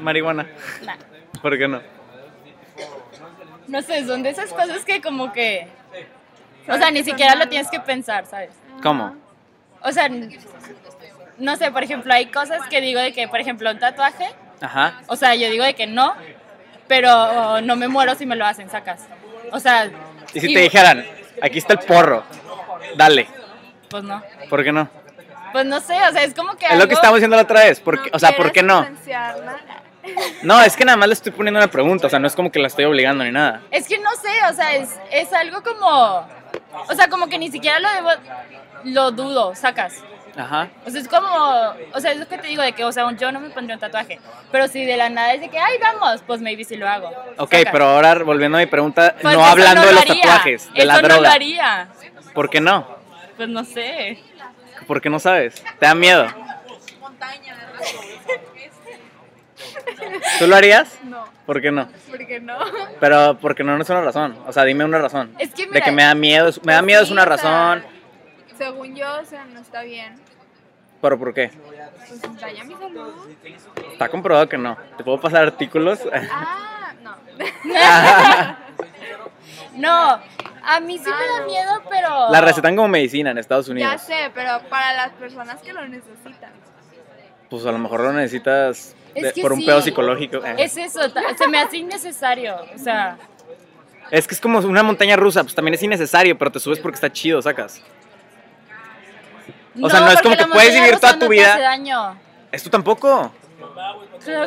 marihuana? 0.00 0.46
Nah. 0.84 0.96
¿Por 1.40 1.56
qué 1.58 1.66
no? 1.68 1.80
No 3.68 3.82
sé, 3.82 4.06
son 4.06 4.22
de 4.22 4.30
esas 4.30 4.52
cosas 4.52 4.84
que 4.84 5.00
como 5.00 5.32
que... 5.32 5.68
O 6.68 6.76
sea, 6.76 6.90
ni 6.90 7.02
siquiera 7.04 7.34
lo 7.36 7.48
tienes 7.48 7.68
que 7.70 7.80
pensar, 7.80 8.26
¿sabes? 8.26 8.50
¿Cómo? 8.82 9.14
O 9.82 9.92
sea, 9.92 10.08
no 11.38 11.56
sé, 11.56 11.70
por 11.70 11.82
ejemplo, 11.84 12.12
hay 12.12 12.26
cosas 12.26 12.66
que 12.68 12.80
digo 12.80 13.00
de 13.00 13.12
que, 13.12 13.28
por 13.28 13.38
ejemplo, 13.40 13.70
un 13.70 13.78
tatuaje, 13.78 14.26
Ajá. 14.60 15.00
o 15.06 15.16
sea, 15.16 15.34
yo 15.34 15.48
digo 15.50 15.64
de 15.64 15.74
que 15.74 15.86
no, 15.86 16.14
pero 16.88 17.60
no 17.60 17.76
me 17.76 17.88
muero 17.88 18.14
si 18.14 18.26
me 18.26 18.36
lo 18.36 18.44
hacen, 18.46 18.68
sacas. 18.70 19.04
O 19.52 19.60
sea, 19.60 19.90
Y 20.34 20.40
si 20.40 20.52
te 20.52 20.60
dijeran, 20.60 21.06
aquí 21.40 21.58
está 21.58 21.74
el 21.74 21.80
porro, 21.80 22.24
dale, 22.96 23.28
Pues 23.88 24.02
no. 24.02 24.22
¿por 24.50 24.64
qué 24.64 24.72
no? 24.72 24.88
Pues 25.52 25.64
no 25.66 25.80
sé, 25.80 25.94
o 25.94 26.12
sea, 26.12 26.24
es 26.24 26.34
como 26.34 26.54
que 26.56 26.66
Es 26.66 26.78
lo 26.78 26.88
que 26.88 26.94
estábamos 26.94 27.18
diciendo 27.18 27.36
la 27.36 27.42
otra 27.44 27.60
vez, 27.64 27.78
¿por 27.80 28.02
qué- 28.02 28.10
o 28.12 28.18
sea, 28.18 28.36
¿por 28.36 28.50
qué 28.50 28.62
no? 28.62 28.86
No, 30.42 30.60
es 30.62 30.76
que 30.76 30.84
nada 30.84 30.96
más 30.96 31.08
le 31.08 31.14
estoy 31.14 31.32
poniendo 31.32 31.58
una 31.58 31.70
pregunta, 31.70 32.06
o 32.06 32.10
sea, 32.10 32.18
no 32.18 32.26
es 32.26 32.34
como 32.34 32.50
que 32.52 32.58
la 32.58 32.68
estoy 32.68 32.84
obligando 32.84 33.24
ni 33.24 33.30
nada. 33.32 33.62
Es 33.70 33.86
que 33.88 33.98
no 33.98 34.10
sé, 34.16 34.28
o 34.50 34.54
sea, 34.54 34.74
es, 34.76 34.90
es 35.10 35.32
algo 35.32 35.62
como... 35.62 36.26
O 36.88 36.94
sea, 36.94 37.08
como 37.08 37.28
que 37.28 37.38
ni 37.38 37.50
siquiera 37.50 37.78
lo 37.80 37.88
debo... 37.92 38.08
Lo 38.84 39.10
dudo, 39.10 39.54
sacas. 39.54 39.94
Ajá. 40.36 40.68
O 40.86 40.90
sea, 40.90 41.00
es 41.00 41.08
como... 41.08 41.26
O 41.94 42.00
sea, 42.00 42.12
es 42.12 42.18
lo 42.18 42.28
que 42.28 42.38
te 42.38 42.46
digo 42.48 42.62
de 42.62 42.72
que, 42.72 42.84
o 42.84 42.92
sea, 42.92 43.10
yo 43.16 43.32
no 43.32 43.40
me 43.40 43.50
pondría 43.50 43.76
un 43.76 43.80
tatuaje. 43.80 44.20
Pero 44.52 44.68
si 44.68 44.84
de 44.84 44.96
la 44.96 45.08
nada 45.08 45.32
es 45.32 45.40
de 45.40 45.48
que, 45.48 45.58
ay, 45.58 45.78
vamos, 45.80 46.22
pues 46.26 46.40
maybe 46.40 46.62
sí 46.64 46.76
lo 46.76 46.88
hago. 46.88 47.08
Ok, 47.38 47.52
sacas. 47.54 47.72
pero 47.72 47.86
ahora 47.86 48.14
volviendo 48.22 48.58
a 48.58 48.60
mi 48.60 48.66
pregunta, 48.66 49.14
Pues 49.20 49.34
no 49.34 49.44
hablando 49.44 49.80
no 49.80 49.86
de 49.88 49.92
lo 49.94 50.00
los 50.00 50.10
haría. 50.10 50.22
tatuajes, 50.22 50.72
de 50.72 50.78
eso 50.80 50.86
la 50.86 50.94
no 50.94 51.00
lo 51.08 51.14
droga. 51.14 51.32
haría. 51.32 51.88
¿Por 52.34 52.50
qué 52.50 52.60
no? 52.60 52.86
Pues 53.36 53.48
no 53.48 53.64
sé. 53.64 54.18
¿Por 54.86 55.00
qué 55.00 55.08
no 55.10 55.18
sabes? 55.18 55.64
¿Te 55.80 55.86
da 55.86 55.94
miedo? 55.94 56.26
¿Tú 60.38 60.46
lo 60.46 60.56
harías? 60.56 60.98
No, 61.04 61.24
¿Por 61.46 61.60
qué 61.62 61.70
no? 61.70 61.88
¿por 62.08 62.26
qué 62.26 62.40
no? 62.40 62.58
Pero 63.00 63.38
porque 63.40 63.62
no, 63.64 63.76
no 63.76 63.82
es 63.82 63.90
una 63.90 64.02
razón. 64.02 64.36
O 64.46 64.52
sea, 64.52 64.64
dime 64.64 64.84
una 64.84 64.98
razón. 64.98 65.32
Es 65.38 65.52
que 65.54 65.66
de 65.66 65.80
que 65.80 65.92
me 65.92 66.02
da 66.02 66.14
miedo, 66.14 66.48
es- 66.48 66.62
me 66.64 66.72
da 66.74 66.82
miedo 66.82 67.02
es 67.02 67.10
una 67.10 67.22
o 67.22 67.24
sea, 67.24 67.36
razón. 67.36 67.84
Según 68.58 68.94
yo, 68.94 69.06
o 69.20 69.24
sea, 69.24 69.44
no 69.46 69.60
está 69.60 69.82
bien. 69.82 70.14
¿Pero 71.00 71.18
por 71.18 71.32
qué? 71.34 71.50
Pues 72.08 72.40
daña 72.40 72.64
mi 72.64 72.74
salud. 72.74 73.12
Está 73.92 74.08
comprobado 74.08 74.48
que 74.48 74.58
no. 74.58 74.76
¿Te 74.96 75.04
puedo 75.04 75.20
pasar 75.20 75.42
artículos? 75.44 76.00
Ah, 76.12 76.92
no. 77.02 77.14
No, 79.76 79.90
a 80.64 80.80
mí 80.80 80.96
sí 80.98 81.04
me 81.04 81.10
da 81.40 81.46
miedo, 81.46 81.82
pero... 81.90 82.30
La 82.30 82.40
recetan 82.40 82.74
como 82.76 82.88
medicina 82.88 83.30
en 83.30 83.36
Estados 83.38 83.66
ya 83.66 83.72
Unidos. 83.72 84.00
sé, 84.02 84.30
pero 84.34 84.60
para 84.70 84.94
las 84.94 85.10
personas 85.12 85.60
que 85.60 85.74
lo 85.74 85.86
necesitan. 85.86 86.50
Pues 87.50 87.66
a 87.66 87.72
lo 87.72 87.78
mejor 87.78 88.00
lo 88.00 88.12
necesitas 88.14 88.95
Es 89.16 89.32
que 89.32 89.42
por 89.42 89.52
un 89.52 89.60
sí. 89.60 89.66
pedo 89.66 89.80
psicológico. 89.82 90.38
Eh. 90.44 90.54
Es 90.58 90.76
eso, 90.76 91.00
se 91.38 91.48
me 91.48 91.58
hace 91.58 91.78
innecesario. 91.78 92.56
O 92.74 92.78
sea, 92.78 93.16
Es 94.10 94.26
que 94.28 94.34
es 94.34 94.40
como 94.40 94.58
una 94.60 94.82
montaña 94.82 95.16
rusa, 95.16 95.42
pues 95.42 95.54
también 95.54 95.74
es 95.74 95.82
innecesario, 95.82 96.36
pero 96.38 96.52
te 96.52 96.60
subes 96.60 96.78
porque 96.78 96.94
está 96.96 97.12
chido, 97.12 97.40
sacas. 97.42 97.82
O 99.80 99.90
sea, 99.90 100.00
no 100.00 100.10
es 100.10 100.22
como 100.22 100.36
que 100.36 100.46
puedes 100.46 100.74
vivir 100.74 100.96
toda 100.98 101.12
tu 101.14 101.18
no 101.20 101.26
te 101.28 101.32
vida- 101.34 101.52
hace 101.54 101.62
daño. 101.62 102.18
Esto 102.52 102.70
tampoco. 102.70 103.32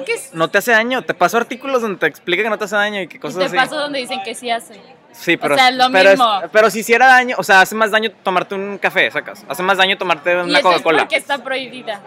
Que 0.06 0.18
sí. 0.18 0.30
No 0.34 0.50
te 0.50 0.58
hace 0.58 0.72
daño. 0.72 1.02
Te 1.04 1.14
paso 1.14 1.38
artículos 1.38 1.82
donde 1.82 2.00
te 2.00 2.08
explica 2.08 2.44
que 2.44 2.50
no 2.50 2.58
te 2.58 2.66
hace 2.66 2.76
daño 2.76 3.02
y 3.02 3.08
que 3.08 3.18
Y 3.18 3.20
cosas 3.20 3.40
te 3.40 3.46
así. 3.46 3.56
paso 3.56 3.76
donde 3.78 4.00
dicen 4.00 4.22
que 4.24 4.36
sí 4.36 4.50
hace. 4.50 4.80
Sí, 5.12 5.38
pero, 5.38 5.56
sea, 5.56 5.70
es 5.70 5.76
lo 5.76 5.90
pero, 5.92 6.12
mismo. 6.12 6.42
pero 6.52 6.70
si 6.70 6.80
hiciera 6.80 7.08
daño, 7.08 7.36
o 7.40 7.44
sea, 7.44 7.62
hace 7.62 7.74
más 7.76 7.90
daño 7.92 8.12
tomarte 8.24 8.54
un 8.56 8.78
café, 8.78 9.10
sacas. 9.10 9.44
Hace 9.50 9.64
más 9.64 9.78
daño 9.78 9.98
tomarte 9.98 10.36
una 10.36 10.46
eso 10.46 10.58
es 10.58 10.64
Coca-Cola. 10.64 11.00
porque 11.00 11.16
está 11.16 11.44
prohibida. 11.44 12.00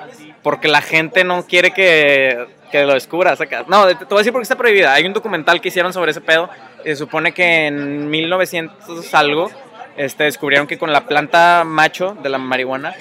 Porque 0.42 0.68
la 0.68 0.80
gente 0.82 1.24
no 1.24 1.44
quiere 1.44 1.72
que, 1.72 2.46
que 2.70 2.84
lo 2.84 2.94
descubra, 2.94 3.34
sacas. 3.34 3.66
No, 3.66 3.86
te, 3.88 3.96
te 3.96 4.04
voy 4.04 4.16
a 4.16 4.18
decir 4.18 4.32
por 4.32 4.40
qué 4.40 4.44
está 4.44 4.56
prohibida. 4.56 4.94
Hay 4.94 5.04
un 5.04 5.12
documental 5.12 5.60
que 5.60 5.68
hicieron 5.68 5.92
sobre 5.92 6.12
ese 6.12 6.20
pedo. 6.20 6.48
Se 6.84 6.94
supone 6.96 7.32
que 7.32 7.66
en 7.66 8.08
1900 8.08 9.14
algo 9.14 9.50
este, 9.96 10.24
descubrieron 10.24 10.66
que 10.66 10.78
con 10.78 10.92
la 10.92 11.06
planta 11.06 11.64
macho 11.64 12.16
de 12.22 12.28
la 12.28 12.38
marihuana, 12.38 12.94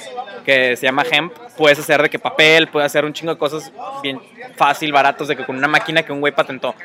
que 0.46 0.76
se 0.76 0.86
llama 0.86 1.04
hemp, 1.10 1.34
puedes 1.58 1.80
hacer 1.80 2.02
de 2.02 2.10
que 2.10 2.20
papel, 2.20 2.68
puedes 2.68 2.88
hacer 2.88 3.06
un 3.06 3.14
chingo 3.14 3.34
de 3.34 3.40
cosas 3.40 3.72
bien 4.02 4.20
fácil, 4.56 4.92
baratos, 4.92 5.28
de 5.28 5.36
que 5.36 5.46
con 5.46 5.58
una 5.58 5.68
máquina 5.68 6.04
que 6.04 6.12
un 6.12 6.20
güey 6.20 6.34
patentó. 6.34 6.76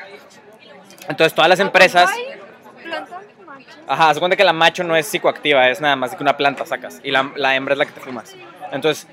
Entonces 1.07 1.33
todas 1.33 1.49
las 1.49 1.59
empresas... 1.59 2.09
Ajá, 3.89 4.13
se 4.13 4.19
cuenta 4.19 4.35
que 4.35 4.43
la 4.43 4.51
macho 4.51 4.83
no 4.83 4.97
es 4.97 5.07
psicoactiva, 5.07 5.69
es 5.69 5.79
nada 5.79 5.95
más 5.95 6.13
que 6.13 6.21
una 6.21 6.35
planta 6.35 6.65
sacas. 6.65 6.99
Y 7.03 7.11
la, 7.11 7.31
la 7.35 7.55
hembra 7.55 7.73
es 7.73 7.77
la 7.77 7.85
que 7.85 7.93
te 7.93 8.01
fumas. 8.01 8.35
Entonces, 8.71 9.07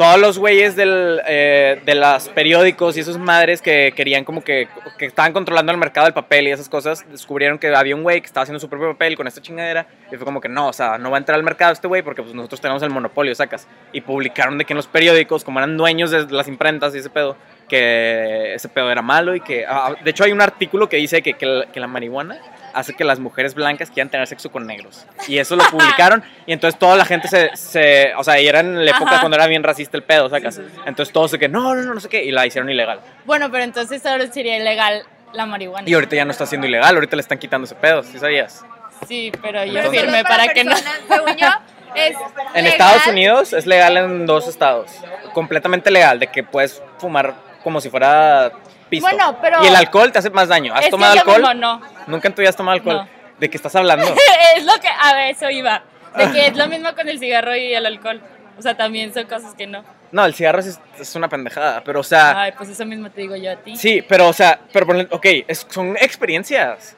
todos 0.00 0.18
los 0.18 0.38
güeyes 0.38 0.76
del, 0.76 1.20
eh, 1.26 1.78
de 1.84 1.94
los 1.94 2.30
periódicos 2.30 2.96
y 2.96 3.00
esos 3.00 3.18
madres 3.18 3.60
que 3.60 3.92
querían 3.94 4.24
como 4.24 4.42
que, 4.42 4.66
que 4.96 5.04
estaban 5.04 5.34
controlando 5.34 5.72
el 5.72 5.76
mercado 5.76 6.06
del 6.06 6.14
papel 6.14 6.48
y 6.48 6.52
esas 6.52 6.70
cosas, 6.70 7.04
descubrieron 7.10 7.58
que 7.58 7.68
había 7.74 7.94
un 7.94 8.02
güey 8.02 8.22
que 8.22 8.26
estaba 8.26 8.44
haciendo 8.44 8.58
su 8.60 8.70
propio 8.70 8.92
papel 8.92 9.14
con 9.14 9.26
esta 9.26 9.42
chingadera. 9.42 9.86
Y 10.10 10.16
fue 10.16 10.24
como 10.24 10.40
que 10.40 10.48
no, 10.48 10.68
o 10.68 10.72
sea, 10.72 10.96
no 10.96 11.10
va 11.10 11.18
a 11.18 11.20
entrar 11.20 11.36
al 11.36 11.42
mercado 11.42 11.74
este 11.74 11.86
güey 11.86 12.00
porque 12.00 12.22
pues 12.22 12.34
nosotros 12.34 12.62
tenemos 12.62 12.82
el 12.82 12.88
monopolio, 12.88 13.34
sacas. 13.34 13.68
Y 13.92 14.00
publicaron 14.00 14.56
de 14.56 14.64
que 14.64 14.72
en 14.72 14.78
los 14.78 14.86
periódicos, 14.86 15.44
como 15.44 15.58
eran 15.58 15.76
dueños 15.76 16.10
de 16.10 16.26
las 16.30 16.48
imprentas 16.48 16.94
y 16.94 16.98
ese 17.00 17.10
pedo, 17.10 17.36
que 17.68 18.54
ese 18.54 18.70
pedo 18.70 18.90
era 18.90 19.02
malo 19.02 19.34
y 19.34 19.40
que... 19.42 19.66
ah, 19.68 19.94
de 20.02 20.10
hecho 20.10 20.24
hay 20.24 20.32
un 20.32 20.40
artículo 20.40 20.88
que 20.88 20.96
dice 20.96 21.20
que, 21.20 21.34
que 21.34 21.44
la- 21.44 21.66
que 21.66 21.78
la 21.78 21.86
marihuana 21.86 22.38
hace 22.74 22.94
que 22.94 23.04
las 23.04 23.18
mujeres 23.18 23.54
blancas 23.54 23.90
quieran 23.90 24.10
tener 24.10 24.26
sexo 24.26 24.50
con 24.50 24.66
negros. 24.66 25.06
Y 25.28 25.38
eso 25.38 25.56
lo 25.56 25.64
publicaron 25.64 26.22
y 26.46 26.52
entonces 26.52 26.78
toda 26.78 26.96
la 26.96 27.04
gente 27.04 27.28
se... 27.28 27.50
se 27.56 28.14
o 28.16 28.24
sea, 28.24 28.40
y 28.40 28.46
era 28.48 28.60
en 28.60 28.84
la 28.84 28.90
época 28.90 29.12
Ajá. 29.12 29.20
cuando 29.20 29.36
era 29.36 29.46
bien 29.46 29.62
racista 29.62 29.96
el 29.96 30.02
pedo, 30.02 30.28
sacas. 30.28 30.60
Entonces 30.86 31.12
todos 31.12 31.30
de 31.32 31.38
que 31.38 31.48
no, 31.48 31.74
no, 31.74 31.82
no, 31.82 31.94
no 31.94 32.00
sé 32.00 32.08
qué, 32.08 32.24
y 32.24 32.30
la 32.30 32.46
hicieron 32.46 32.70
ilegal. 32.70 33.00
Bueno, 33.24 33.50
pero 33.50 33.64
entonces 33.64 34.04
ahora 34.06 34.26
sería 34.30 34.56
ilegal 34.56 35.02
la 35.32 35.46
marihuana. 35.46 35.88
Y 35.88 35.94
ahorita 35.94 36.16
ya 36.16 36.24
no 36.24 36.30
está 36.32 36.46
siendo 36.46 36.66
ilegal, 36.66 36.94
ahorita 36.94 37.16
le 37.16 37.22
están 37.22 37.38
quitando 37.38 37.64
ese 37.64 37.74
pedo, 37.74 38.02
¿sí 38.02 38.18
sabías? 38.18 38.64
Sí, 39.06 39.32
pero 39.40 39.64
yo 39.64 39.78
Entonces- 39.78 40.00
firmé 40.00 40.18
solo 40.18 40.28
para 40.28 40.48
que 40.52 40.64
no. 40.64 40.74
yo, 40.76 41.46
es 41.94 42.16
En 42.54 42.64
legal. 42.64 42.66
Estados 42.66 43.06
Unidos 43.06 43.52
es 43.52 43.66
legal 43.66 43.96
en 43.96 44.26
dos 44.26 44.46
estados, 44.48 44.90
completamente 45.32 45.90
legal, 45.90 46.18
de 46.18 46.26
que 46.26 46.42
puedes 46.42 46.82
fumar 46.98 47.34
como 47.62 47.80
si 47.80 47.88
fuera 47.90 48.52
pisto. 48.90 49.08
Bueno, 49.08 49.38
pero- 49.40 49.62
Y 49.64 49.68
el 49.68 49.76
alcohol 49.76 50.12
te 50.12 50.18
hace 50.18 50.28
más 50.30 50.48
daño. 50.48 50.72
¿Has 50.74 50.80
Es 50.80 50.84
que 50.86 50.90
tomado 50.90 51.14
lo 51.14 51.20
alcohol? 51.20 51.38
mismo, 51.40 51.54
no. 51.54 51.80
Nunca 52.08 52.28
en 52.28 52.34
tu 52.34 52.42
vida 52.42 52.50
has 52.50 52.56
tomado 52.56 52.74
alcohol. 52.76 52.96
No. 52.96 53.08
¿De 53.38 53.48
qué 53.48 53.56
estás 53.56 53.74
hablando? 53.76 54.06
es 54.56 54.64
lo 54.64 54.74
que, 54.80 54.88
a 54.88 55.14
ver, 55.14 55.30
eso 55.30 55.48
iba. 55.48 55.82
De 56.16 56.30
que 56.32 56.46
es 56.48 56.56
lo 56.56 56.66
mismo 56.66 56.94
con 56.94 57.08
el 57.08 57.18
cigarro 57.18 57.56
y 57.56 57.72
el 57.72 57.86
alcohol. 57.86 58.20
O 58.58 58.62
sea, 58.62 58.76
también 58.76 59.14
son 59.14 59.24
cosas 59.24 59.54
que 59.54 59.66
no. 59.66 59.82
No, 60.12 60.24
el 60.26 60.34
cigarro 60.34 60.58
es, 60.58 60.78
es 60.98 61.14
una 61.14 61.28
pendejada, 61.28 61.82
pero 61.84 62.00
o 62.00 62.02
sea, 62.02 62.42
Ay, 62.42 62.52
pues 62.56 62.68
eso 62.68 62.84
mismo 62.84 63.10
te 63.10 63.20
digo 63.20 63.36
yo 63.36 63.52
a 63.52 63.56
ti. 63.56 63.76
sí, 63.76 64.02
pero 64.02 64.26
o 64.28 64.32
sea, 64.32 64.58
pero 64.72 64.84
ok, 65.12 65.24
es- 65.46 65.66
son 65.70 65.96
experiencias. 65.98 66.96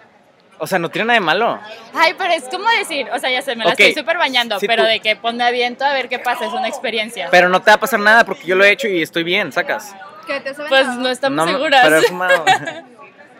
O 0.58 0.66
sea, 0.66 0.78
no 0.78 0.88
tiene 0.90 1.06
nada 1.06 1.18
de 1.18 1.24
malo. 1.24 1.58
Ay, 1.92 2.14
pero 2.16 2.32
es 2.32 2.44
como 2.48 2.68
decir, 2.78 3.08
o 3.12 3.18
sea, 3.18 3.30
ya 3.30 3.42
sé, 3.42 3.54
me 3.56 3.64
la 3.64 3.72
Ok, 3.72 3.80
estoy 3.80 3.94
súper 4.02 4.16
bañando, 4.16 4.58
si 4.60 4.66
pero 4.66 4.84
tú- 4.84 4.88
de 4.88 5.00
que 5.00 5.16
ponme 5.16 5.44
a 5.44 5.50
viento 5.50 5.84
a 5.84 5.92
ver 5.92 6.08
qué 6.08 6.18
pasa, 6.20 6.46
es 6.46 6.52
una 6.52 6.68
experiencia. 6.68 7.28
Pero 7.30 7.48
no 7.48 7.60
te 7.60 7.70
va 7.70 7.74
a 7.74 7.80
pasar 7.80 8.00
nada 8.00 8.24
porque 8.24 8.46
yo 8.46 8.54
lo 8.54 8.64
he 8.64 8.70
hecho 8.70 8.88
y 8.88 9.02
estoy 9.02 9.24
bien, 9.24 9.52
sacas. 9.52 9.94
Que 10.26 10.40
te 10.40 10.50
has 10.50 10.56
pues 10.68 10.86
no 10.86 11.08
estamos 11.08 11.36
No, 11.36 11.52
seguras. 11.52 11.80
Pero 11.82 11.96
he 11.96 12.02
fumado. 12.02 12.44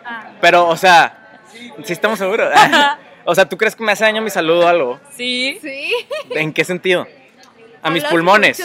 Ah. 0.05 0.31
Pero, 0.41 0.67
o 0.67 0.75
sea, 0.75 1.39
sí 1.83 1.93
estamos 1.93 2.19
seguros. 2.19 2.51
o 3.25 3.35
sea, 3.35 3.47
¿tú 3.47 3.57
crees 3.57 3.75
que 3.75 3.83
me 3.83 3.91
hace 3.91 4.03
daño 4.03 4.21
mi 4.21 4.29
salud 4.29 4.63
o 4.63 4.67
algo? 4.67 4.99
sí. 5.11 5.57
Sí. 5.61 5.93
¿En 6.31 6.53
qué 6.53 6.63
sentido? 6.63 7.07
¿A 7.81 7.89
mis 7.89 8.03
pulmones? 8.05 8.61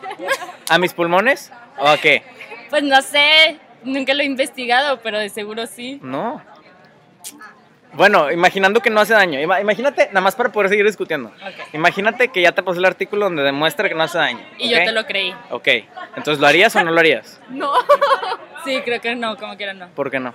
¿A 0.70 0.78
mis 0.78 0.94
pulmones? 0.94 1.50
¿O 1.76 1.88
a 1.88 1.98
qué? 1.98 2.22
Pues 2.70 2.84
no 2.84 3.02
sé, 3.02 3.58
nunca 3.82 4.14
lo 4.14 4.22
he 4.22 4.26
investigado, 4.26 5.00
pero 5.02 5.18
de 5.18 5.28
seguro 5.28 5.66
sí. 5.66 5.98
No. 6.02 6.40
Bueno, 7.94 8.30
imaginando 8.30 8.80
que 8.80 8.90
no 8.90 9.00
hace 9.00 9.14
daño. 9.14 9.38
Ima- 9.40 9.60
Imagínate, 9.60 10.06
nada 10.08 10.20
más 10.20 10.34
para 10.34 10.50
poder 10.50 10.68
seguir 10.68 10.84
discutiendo. 10.86 11.32
Imagínate 11.72 12.28
que 12.28 12.42
ya 12.42 12.52
te 12.52 12.62
pasé 12.62 12.78
el 12.78 12.84
artículo 12.84 13.26
donde 13.26 13.42
demuestra 13.42 13.88
que 13.88 13.94
no 13.94 14.02
hace 14.02 14.18
daño. 14.18 14.40
Y 14.58 14.68
yo 14.70 14.78
te 14.78 14.92
lo 14.92 15.04
creí. 15.06 15.34
Ok. 15.50 15.68
Entonces, 16.16 16.38
¿lo 16.40 16.46
harías 16.46 16.74
o 16.76 16.82
no 16.84 16.90
lo 16.90 17.00
harías? 17.00 17.40
No. 17.50 17.72
Sí, 18.64 18.80
creo 18.84 18.98
que 19.00 19.14
no, 19.14 19.36
como 19.36 19.56
quiera 19.58 19.74
no. 19.74 19.88
¿Por 19.90 20.10
qué 20.10 20.18
no? 20.18 20.32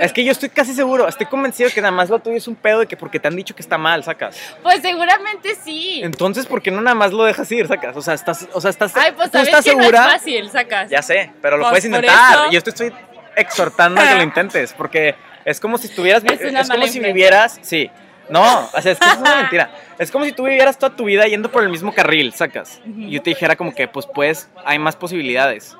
Es 0.00 0.12
que 0.14 0.24
yo 0.24 0.32
estoy 0.32 0.48
casi 0.48 0.72
seguro, 0.74 1.06
estoy 1.06 1.26
convencido 1.26 1.68
que 1.70 1.80
nada 1.82 1.92
más 1.92 2.08
lo 2.08 2.18
tuyo 2.18 2.36
es 2.36 2.48
un 2.48 2.56
pedo 2.56 2.80
de 2.80 2.86
que 2.86 2.96
porque 2.96 3.20
te 3.20 3.28
han 3.28 3.36
dicho 3.36 3.54
que 3.54 3.60
está 3.62 3.76
mal, 3.78 4.02
sacas. 4.02 4.36
Pues 4.62 4.80
seguramente 4.80 5.54
sí. 5.62 6.00
Entonces, 6.02 6.46
¿por 6.46 6.62
qué 6.62 6.70
no 6.70 6.80
nada 6.80 6.94
más 6.94 7.12
lo 7.12 7.24
dejas 7.24 7.50
ir, 7.52 7.68
sacas? 7.68 7.94
O 7.96 8.02
sea, 8.02 8.14
estás, 8.14 8.48
o 8.52 8.60
sea, 8.60 8.70
estás, 8.70 8.96
Ay, 8.96 9.12
pues 9.14 9.30
tú 9.30 9.38
estás 9.38 9.64
que 9.64 9.76
no 9.76 9.82
es 9.84 9.90
fácil, 9.92 10.50
sacas. 10.50 10.90
Ya 10.90 11.02
sé, 11.02 11.30
pero 11.42 11.58
lo 11.58 11.64
Pues, 11.64 11.70
puedes 11.70 11.84
intentar. 11.84 12.50
yo 12.50 12.62
te 12.62 12.70
estoy 12.70 12.92
exhortando 13.36 14.00
a 14.00 14.08
que 14.08 14.14
lo 14.16 14.22
intentes, 14.24 14.72
porque 14.72 15.14
es 15.50 15.60
como 15.60 15.78
si 15.78 15.86
estuvieras, 15.88 16.22
Es 16.24 16.32
es 16.32 16.38
como 16.40 16.52
si 16.52 16.58
influencia. 16.72 17.02
vivieras, 17.02 17.58
sí. 17.62 17.90
No, 18.28 18.68
o 18.74 18.80
sea, 18.82 18.92
es 18.92 18.98
que 18.98 19.06
es 19.08 19.16
una 19.16 19.36
mentira. 19.42 19.70
Es 19.98 20.10
como 20.10 20.24
si 20.26 20.32
tú 20.32 20.44
vivieras 20.44 20.78
toda 20.78 20.94
tu 20.94 21.04
vida 21.04 21.26
yendo 21.26 21.50
por 21.50 21.62
el 21.62 21.70
mismo 21.70 21.92
carril, 21.94 22.34
sacas. 22.34 22.80
Y 22.84 23.10
yo 23.10 23.22
te 23.22 23.30
dijera 23.30 23.56
como 23.56 23.74
que, 23.74 23.88
pues, 23.88 24.06
pues, 24.06 24.48
hay 24.64 24.78
más 24.78 24.96
posibilidades. 24.96 25.76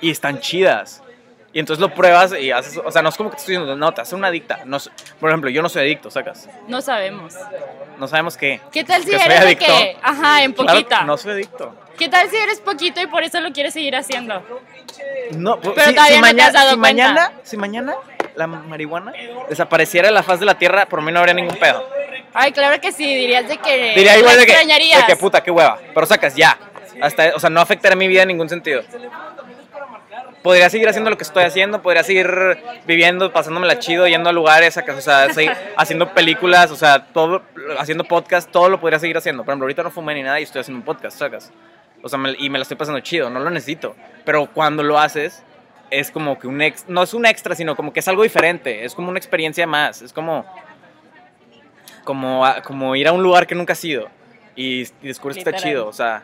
Y 0.00 0.10
están 0.10 0.40
chidas. 0.40 1.02
Y 1.52 1.60
entonces 1.60 1.80
lo 1.80 1.94
pruebas 1.94 2.34
y 2.38 2.50
haces, 2.50 2.78
o 2.84 2.90
sea, 2.92 3.00
no 3.00 3.08
es 3.08 3.16
como 3.16 3.30
que 3.30 3.36
te 3.36 3.40
estoy 3.40 3.54
diciendo, 3.54 3.74
no, 3.74 3.92
te 3.94 4.00
haces 4.02 4.12
una 4.12 4.28
adicta. 4.28 4.60
No, 4.66 4.76
por 5.18 5.30
ejemplo, 5.30 5.48
yo 5.50 5.62
no 5.62 5.68
soy 5.68 5.82
adicto, 5.82 6.10
sacas. 6.10 6.48
No 6.68 6.80
sabemos. 6.82 7.34
No 7.98 8.06
sabemos 8.06 8.36
qué. 8.36 8.60
¿Qué 8.70 8.84
tal 8.84 9.02
si 9.02 9.10
Que 9.10 9.16
eres 9.16 9.40
adicto. 9.40 9.64
que, 9.66 9.96
ajá, 10.02 10.42
en 10.42 10.52
Claro, 10.52 10.72
poquita? 10.72 11.02
no 11.04 11.16
soy 11.16 11.32
adicto. 11.32 11.74
¿Qué 11.96 12.08
tal 12.08 12.28
si 12.28 12.36
eres 12.36 12.60
poquito 12.60 13.00
y 13.00 13.06
por 13.06 13.22
eso 13.22 13.40
lo 13.40 13.50
quieres 13.52 13.72
seguir 13.72 13.96
haciendo? 13.96 14.42
No, 15.32 15.58
pues, 15.60 15.74
Pero 15.74 15.88
si, 15.88 15.94
todavía 15.94 16.16
si 16.16 16.22
no 16.22 16.34
te 16.36 16.42
has 16.42 16.52
dado 16.52 16.70
si 16.72 16.78
cuenta. 16.78 17.02
mañana, 17.12 17.32
si 17.42 17.56
mañana 17.56 17.94
la 18.38 18.46
marihuana 18.46 19.12
desapareciera 19.48 20.08
de 20.08 20.14
la 20.14 20.22
faz 20.22 20.40
de 20.40 20.46
la 20.46 20.56
tierra, 20.56 20.86
por 20.86 21.02
mí 21.02 21.12
no 21.12 21.18
habría 21.18 21.34
ningún 21.34 21.56
pedo. 21.56 21.84
Ay, 22.32 22.52
claro 22.52 22.80
que 22.80 22.92
sí, 22.92 23.04
dirías 23.04 23.48
de 23.48 23.56
que 23.58 23.94
Diría 23.96 24.16
igual 24.16 24.36
de 24.38 24.46
que, 24.46 24.52
de 24.56 25.04
que 25.06 25.16
puta, 25.16 25.42
qué 25.42 25.50
hueva. 25.50 25.78
Pero 25.92 26.06
sacas 26.06 26.34
ya. 26.36 26.56
Hasta, 27.02 27.32
o 27.34 27.40
sea, 27.40 27.50
no 27.50 27.60
afectaría 27.60 27.96
mi 27.96 28.06
vida 28.08 28.22
en 28.22 28.28
ningún 28.28 28.48
sentido. 28.48 28.82
Podría 30.42 30.70
seguir 30.70 30.88
haciendo 30.88 31.10
lo 31.10 31.16
que 31.18 31.24
estoy 31.24 31.44
haciendo, 31.44 31.82
podría 31.82 32.04
seguir 32.04 32.28
viviendo, 32.86 33.32
pasándomela 33.32 33.78
chido, 33.80 34.06
yendo 34.06 34.30
a 34.30 34.32
lugares, 34.32 34.74
sacas, 34.74 34.96
o 34.96 35.00
sea, 35.00 35.32
seguir 35.32 35.52
haciendo 35.76 36.14
películas, 36.14 36.70
o 36.70 36.76
sea, 36.76 37.06
todo, 37.12 37.42
haciendo 37.78 38.04
podcast, 38.04 38.48
todo 38.50 38.68
lo 38.68 38.78
podría 38.80 39.00
seguir 39.00 39.16
haciendo. 39.16 39.44
Por 39.44 39.52
ejemplo, 39.52 39.64
ahorita 39.64 39.82
no 39.82 39.90
fumé 39.90 40.14
ni 40.14 40.22
nada 40.22 40.38
y 40.38 40.44
estoy 40.44 40.60
haciendo 40.60 40.78
un 40.78 40.84
podcast, 40.84 41.18
sacas. 41.18 41.50
O 42.02 42.08
sea, 42.08 42.18
me- 42.18 42.36
y 42.38 42.48
me 42.50 42.58
la 42.58 42.62
estoy 42.62 42.76
pasando 42.76 43.00
chido, 43.00 43.28
no 43.30 43.40
lo 43.40 43.50
necesito. 43.50 43.96
Pero 44.24 44.46
cuando 44.46 44.82
lo 44.84 44.98
haces, 44.98 45.42
es 45.90 46.10
como 46.10 46.38
que 46.38 46.46
un 46.46 46.60
ex, 46.62 46.84
no 46.88 47.02
es 47.02 47.14
un 47.14 47.24
extra, 47.26 47.54
sino 47.54 47.74
como 47.76 47.92
que 47.92 48.00
es 48.00 48.08
algo 48.08 48.22
diferente, 48.22 48.84
es 48.84 48.94
como 48.94 49.08
una 49.08 49.18
experiencia 49.18 49.66
más, 49.66 50.02
es 50.02 50.12
como, 50.12 50.44
como, 52.04 52.44
a- 52.44 52.62
como 52.62 52.94
ir 52.96 53.08
a 53.08 53.12
un 53.12 53.22
lugar 53.22 53.46
que 53.46 53.54
nunca 53.54 53.72
has 53.72 53.84
ido 53.84 54.08
y, 54.56 54.82
y 54.82 54.88
descubres 55.02 55.36
que 55.36 55.40
está 55.40 55.52
chido, 55.68 55.86
o 55.86 55.92
sea, 55.92 56.22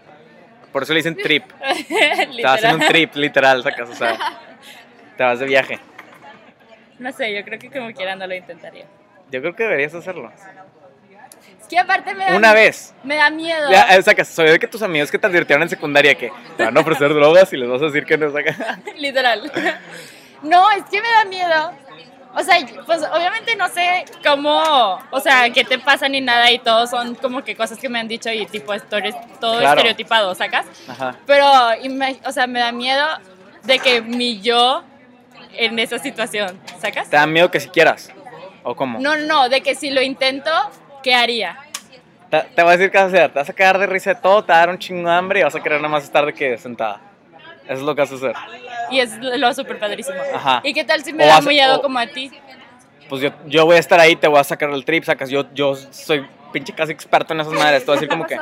por 0.73 0.83
eso 0.83 0.93
le 0.93 0.99
dicen 0.99 1.17
trip. 1.17 1.45
Te 1.89 2.43
vas 2.43 2.55
haciendo 2.57 2.79
un 2.85 2.87
trip, 2.91 3.15
literal, 3.15 3.63
sacas, 3.63 3.89
o 3.91 3.95
sea, 3.95 4.17
te 5.17 5.23
vas 5.23 5.39
de 5.39 5.47
viaje. 5.47 5.79
No 6.99 7.13
sé, 7.13 7.35
yo 7.35 7.45
creo 7.45 7.59
que 7.59 7.71
como 7.71 7.93
quiera 7.93 8.17
no 8.17 8.27
lo 8.27 8.35
intentaría. 8.35 8.87
Yo 9.31 9.41
creo 9.41 9.55
que 9.55 9.63
deberías 9.65 9.95
hacerlo. 9.95 10.33
Es 11.65 11.69
que 11.71 11.79
aparte 11.79 12.15
me 12.15 12.27
da 12.27 12.37
Una 12.37 12.53
vez. 12.53 12.93
Me 13.05 13.17
da 13.17 13.31
miedo. 13.31 13.71
Ya, 13.71 13.97
eh, 13.97 14.03
sacas, 14.03 14.29
soy 14.29 14.51
de 14.51 14.59
que 14.59 14.67
tus 14.69 14.83
amigos 14.83 15.11
que 15.11 15.19
te 15.19 15.27
advirtieron 15.27 15.63
en 15.63 15.71
secundaria 15.71 16.15
que 16.15 16.31
te 16.59 16.65
van 16.65 16.77
a 16.77 16.81
ofrecer 16.81 17.09
drogas 17.15 17.51
y 17.55 17.57
les 17.57 17.67
vas 17.67 17.81
a 17.81 17.87
decir 17.87 18.05
que 18.05 18.19
no 18.19 18.31
sacas. 18.31 18.55
Literal. 18.99 19.51
No, 20.43 20.71
es 20.73 20.85
que 20.91 21.01
me 21.01 21.09
da 21.09 21.25
miedo. 21.25 21.73
O 22.35 22.43
sea, 22.43 22.59
pues 22.85 23.01
obviamente 23.15 23.57
no 23.57 23.67
sé 23.69 24.05
cómo, 24.23 25.01
o 25.11 25.21
sea, 25.21 25.49
qué 25.51 25.65
te 25.65 25.79
pasa 25.79 26.07
ni 26.07 26.21
nada 26.21 26.51
y 26.51 26.59
todo 26.59 26.87
son 26.87 27.15
como 27.15 27.43
que 27.43 27.57
cosas 27.57 27.79
que 27.79 27.89
me 27.89 27.99
han 27.99 28.09
dicho 28.09 28.29
y 28.29 28.45
tipo 28.45 28.75
esto 28.75 28.99
eres 28.99 29.15
todo 29.41 29.59
Claro. 29.61 29.77
estereotipado, 29.81 30.35
¿sacas? 30.35 30.67
Ajá. 30.87 31.17
Pero, 31.27 31.47
o 32.27 32.33
sea, 32.33 32.47
me 32.47 32.59
da 32.61 32.73
miedo 32.73 33.07
de 33.63 33.79
que 33.79 34.03
mi 34.03 34.41
yo 34.43 34.83
en 35.57 35.79
esa 35.79 35.99
situación, 35.99 36.61
¿sacas? 36.79 37.09
¿Te 37.09 37.17
da 37.17 37.27
miedo 37.27 37.51
que 37.51 37.61
si 37.61 37.69
quieras? 37.69 38.11
¿O 38.65 38.75
cómo? 38.75 38.99
No, 38.99 39.17
no, 39.17 39.49
de 39.49 39.63
que 39.63 39.75
si 39.77 39.91
lo 39.91 40.03
intento, 40.03 40.51
¿qué 41.05 41.15
haría? 41.15 41.57
Te, 42.31 42.41
te 42.55 42.63
voy 42.63 42.73
a 42.73 42.77
decir 42.77 42.91
qué 42.91 42.99
vas 42.99 43.05
a 43.05 43.09
hacer. 43.17 43.33
Te 43.33 43.39
vas 43.39 43.49
a 43.51 43.53
cagar 43.53 43.79
de 43.79 43.87
risa 43.87 44.15
de 44.15 44.21
todo, 44.21 44.43
te 44.43 44.51
va 44.53 44.57
a 44.57 44.61
dar 44.61 44.71
un 44.71 44.79
chingo 44.79 45.09
de 45.09 45.15
hambre 45.15 45.41
y 45.41 45.43
vas 45.45 45.55
a 45.55 45.63
querer 45.63 45.79
nada 45.79 45.89
más 45.91 46.03
estar 46.03 46.27
de 46.27 46.33
que 46.33 46.59
sentada. 46.59 47.01
Eso 47.65 47.75
es 47.75 47.81
lo 47.83 47.95
que 47.95 48.01
vas 48.01 48.11
a 48.11 48.15
hacer. 48.17 48.33
Y 48.91 48.99
es 49.01 49.17
lo 49.21 49.55
súper 49.55 49.79
padrísimo. 49.79 50.19
Ajá. 50.35 50.61
¿Y 50.65 50.75
qué 50.75 50.83
tal 50.85 51.05
si 51.05 51.13
me 51.13 51.25
O 51.25 51.27
da 51.29 51.41
miedo 51.41 51.77
o- 51.79 51.83
como 51.83 51.99
a 51.99 52.07
ti? 52.07 52.31
Pues 53.09 53.21
yo, 53.23 53.31
yo 53.47 53.67
voy 53.67 53.77
a 53.77 53.79
estar 53.79 54.01
ahí, 54.01 54.17
te 54.17 54.27
voy 54.27 54.39
a 54.41 54.45
sacar 54.45 54.71
el 54.71 54.85
trip, 54.85 55.05
sacas. 55.05 55.29
Yo, 55.31 55.45
yo 55.55 55.75
soy 55.77 56.27
pinche 56.53 56.73
casi 56.73 56.93
experto 56.93 57.35
en 57.35 57.41
esas 57.41 57.53
madres. 57.53 57.83
Te 57.85 57.87
voy 57.87 57.93
a 57.93 58.01
decir 58.01 58.09
como 58.09 58.27
que. 58.27 58.39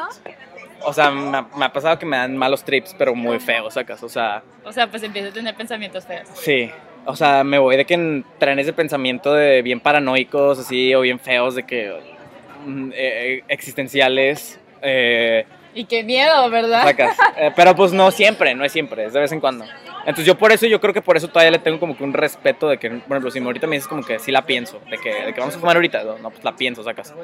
O 0.85 0.93
sea, 0.93 1.11
me 1.11 1.37
ha, 1.39 1.43
me 1.57 1.65
ha 1.65 1.73
pasado 1.73 1.99
que 1.99 2.07
me 2.07 2.17
dan 2.17 2.37
malos 2.37 2.65
trips, 2.65 2.95
pero 2.99 3.15
muy 3.15 3.39
feos, 3.39 3.75
sacas. 3.75 4.03
O 4.03 4.09
sea, 4.09 4.43
O 4.65 4.73
sea, 4.73 4.87
pues 4.89 5.03
empiezo 5.03 5.29
a 5.29 5.33
tener 5.33 5.55
pensamientos 5.55 6.05
feos. 6.07 6.29
sí. 6.35 6.71
O 7.05 7.17
sea, 7.17 7.43
me 7.43 7.59
voy 7.59 7.77
de 7.77 7.85
que 7.85 7.95
en 7.95 8.25
trenes 8.39 8.65
de 8.67 8.73
pensamiento 8.73 9.35
de 9.35 9.61
bien 9.63 9.81
paranoicos, 9.81 10.61
así, 10.61 10.95
o 10.95 11.01
bien 11.01 11.19
feos, 11.19 11.57
de 11.57 11.65
que. 11.65 12.12
Mm, 12.65 12.91
eh, 12.95 13.43
existenciales. 13.49 14.59
Eh, 14.83 15.45
Y 15.75 15.85
qué 15.85 16.03
miedo, 16.05 16.49
¿verdad? 16.51 16.83
sacas. 16.83 17.17
Eh, 17.37 17.51
pero 17.57 17.75
pues 17.75 17.93
no 17.93 18.11
siempre, 18.11 18.55
no 18.55 18.65
es 18.65 18.73
siempre, 18.73 19.07
es 19.07 19.13
de 19.13 19.21
vez 19.21 19.33
en 19.33 19.41
cuando. 19.41 19.65
Entonces 20.01 20.27
yo 20.27 20.37
por 20.37 20.51
eso, 20.53 20.67
yo 20.67 20.81
creo 20.81 20.93
que 20.93 21.01
por 21.01 21.17
eso 21.17 21.29
todavía 21.29 21.53
le 21.53 21.59
tengo 21.61 21.79
como 21.81 21.97
que 21.97 22.03
un 22.05 22.13
respeto 22.13 22.69
de 22.69 22.77
que, 22.79 22.91
por 22.91 23.13
ejemplo, 23.13 23.31
si 23.31 23.39
ahorita 23.39 23.67
me 23.69 23.77
dices 23.77 23.89
como 23.89 24.03
que 24.03 24.19
sí 24.19 24.31
la 24.33 24.43
pienso, 24.43 24.81
de 24.91 24.99
que, 24.99 25.13
de 25.27 25.33
que 25.33 25.41
vamos 25.41 25.55
a 25.57 25.59
fumar 25.61 25.77
ahorita, 25.77 26.03
no, 26.05 26.19
no, 26.19 26.31
pues 26.31 26.43
la 26.45 26.55
pienso, 26.57 26.83
sacas. 26.83 27.15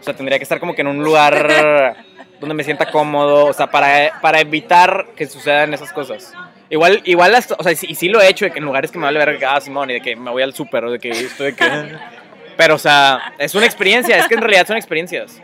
O 0.00 0.02
sea, 0.02 0.14
tendría 0.14 0.38
que 0.38 0.42
estar 0.44 0.58
como 0.58 0.74
que 0.74 0.80
en 0.80 0.88
un 0.88 1.04
lugar 1.04 1.94
donde 2.40 2.54
me 2.54 2.64
sienta 2.64 2.86
cómodo, 2.90 3.46
o 3.46 3.52
sea, 3.52 3.70
para, 3.70 4.18
para 4.20 4.40
evitar 4.40 5.08
que 5.14 5.26
sucedan 5.26 5.72
esas 5.74 5.92
cosas. 5.92 6.32
Igual, 6.70 7.02
igual, 7.04 7.34
hasta- 7.34 7.54
o 7.58 7.62
sea, 7.62 7.72
y 7.72 7.76
sí, 7.76 7.94
sí 7.94 8.08
lo 8.08 8.20
he 8.20 8.28
hecho, 8.28 8.46
de 8.46 8.50
que 8.50 8.58
en 8.58 8.64
lugares 8.64 8.90
que 8.90 8.98
me 8.98 9.04
vale 9.04 9.18
ver, 9.24 9.38
ah, 9.46 9.60
Simón, 9.60 9.90
y 9.90 9.94
de 9.94 10.00
que 10.00 10.16
me 10.16 10.30
voy 10.30 10.42
al 10.42 10.54
súper, 10.54 10.84
o 10.86 10.90
de 10.90 10.98
que 10.98 11.10
estoy 11.10 11.52
de 11.52 11.56
que... 11.56 11.64
Pero, 12.56 12.74
o 12.74 12.78
sea, 12.78 13.34
es 13.38 13.54
una 13.54 13.66
experiencia, 13.66 14.18
es 14.18 14.28
que 14.28 14.34
en 14.34 14.40
realidad 14.40 14.66
son 14.66 14.76
experiencias. 14.76 15.40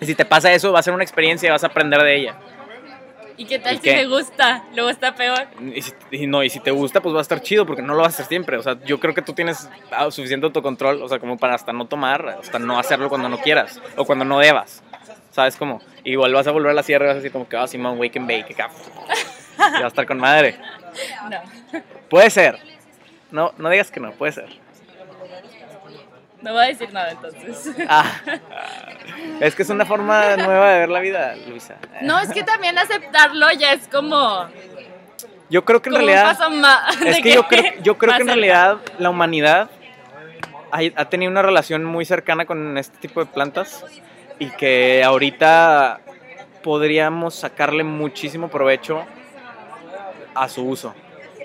Y 0.00 0.06
si 0.06 0.14
te 0.14 0.24
pasa 0.24 0.52
eso, 0.52 0.72
va 0.72 0.80
a 0.80 0.82
ser 0.82 0.94
una 0.94 1.04
experiencia 1.04 1.48
y 1.48 1.50
vas 1.50 1.64
a 1.64 1.68
aprender 1.68 2.02
de 2.02 2.16
ella. 2.16 2.34
¿Y 3.36 3.44
qué 3.44 3.58
tal 3.58 3.74
¿Y 3.74 3.76
si 3.78 3.82
qué? 3.82 3.94
me 3.96 4.06
gusta? 4.06 4.64
Luego 4.74 4.90
está 4.90 5.14
peor. 5.14 5.46
Y, 5.74 5.82
si, 5.82 5.92
y 6.10 6.26
no, 6.26 6.42
y 6.42 6.50
si 6.50 6.60
te 6.60 6.70
gusta, 6.70 7.00
pues 7.00 7.14
va 7.14 7.18
a 7.18 7.22
estar 7.22 7.40
chido, 7.40 7.66
porque 7.66 7.82
no 7.82 7.94
lo 7.94 8.00
vas 8.00 8.12
a 8.12 8.14
hacer 8.16 8.26
siempre. 8.26 8.56
O 8.56 8.62
sea, 8.62 8.78
yo 8.84 9.00
creo 9.00 9.14
que 9.14 9.22
tú 9.22 9.32
tienes 9.32 9.68
ah, 9.90 10.10
suficiente 10.10 10.46
autocontrol, 10.46 11.02
o 11.02 11.08
sea, 11.08 11.18
como 11.18 11.38
para 11.38 11.54
hasta 11.54 11.72
no 11.72 11.86
tomar, 11.86 12.36
hasta 12.40 12.58
no 12.58 12.78
hacerlo 12.78 13.08
cuando 13.08 13.28
no 13.28 13.38
quieras, 13.38 13.80
o 13.96 14.04
cuando 14.04 14.24
no 14.24 14.38
debas. 14.38 14.82
¿Sabes 15.30 15.56
cómo? 15.56 15.80
Igual 16.04 16.34
vas 16.34 16.46
a 16.46 16.50
volver 16.50 16.72
a 16.72 16.74
la 16.74 16.82
sierra 16.82 17.06
y 17.06 17.08
vas 17.08 17.14
a 17.14 17.16
decir 17.18 17.32
como 17.32 17.48
que, 17.48 17.56
ah, 17.56 17.66
Simón, 17.66 17.98
wake 17.98 18.18
and 18.18 18.28
bake, 18.28 18.52
acá. 18.52 18.70
Y 19.56 19.80
va 19.80 19.84
a 19.84 19.88
estar 19.88 20.06
con 20.06 20.18
madre. 20.18 20.56
No. 21.30 21.40
Puede 22.10 22.28
ser. 22.28 22.58
No, 23.30 23.54
no 23.56 23.70
digas 23.70 23.90
que 23.90 23.98
no, 23.98 24.12
puede 24.12 24.32
ser. 24.32 24.61
No 26.42 26.52
voy 26.52 26.64
a 26.64 26.66
decir 26.68 26.92
nada 26.92 27.10
entonces. 27.12 27.74
Ah, 27.88 28.04
es 29.40 29.54
que 29.54 29.62
es 29.62 29.70
una 29.70 29.84
forma 29.84 30.36
nueva 30.36 30.70
de 30.70 30.78
ver 30.80 30.88
la 30.88 31.00
vida, 31.00 31.34
Luisa. 31.48 31.76
No, 32.02 32.18
es 32.20 32.30
que 32.30 32.42
también 32.42 32.76
aceptarlo 32.78 33.46
ya 33.52 33.72
es 33.72 33.88
como, 33.88 34.48
Yo 35.48 35.64
creo 35.64 35.80
que 35.80 35.90
en 35.90 35.96
realidad... 35.96 36.36
Es 37.04 37.16
de 37.16 37.22
que 37.22 37.32
yo 37.32 37.46
creo, 37.46 37.72
yo 37.82 37.98
creo 37.98 38.14
que 38.16 38.22
en 38.22 38.28
realidad 38.28 38.78
la 38.98 39.10
humanidad 39.10 39.70
ha, 40.70 40.80
ha 40.96 41.04
tenido 41.06 41.30
una 41.30 41.42
relación 41.42 41.84
muy 41.84 42.04
cercana 42.04 42.44
con 42.44 42.76
este 42.76 42.98
tipo 42.98 43.20
de 43.20 43.26
plantas 43.26 43.84
y 44.38 44.50
que 44.50 45.02
ahorita 45.04 46.00
podríamos 46.62 47.34
sacarle 47.34 47.84
muchísimo 47.84 48.48
provecho 48.48 49.04
a 50.34 50.48
su 50.48 50.64
uso 50.64 50.94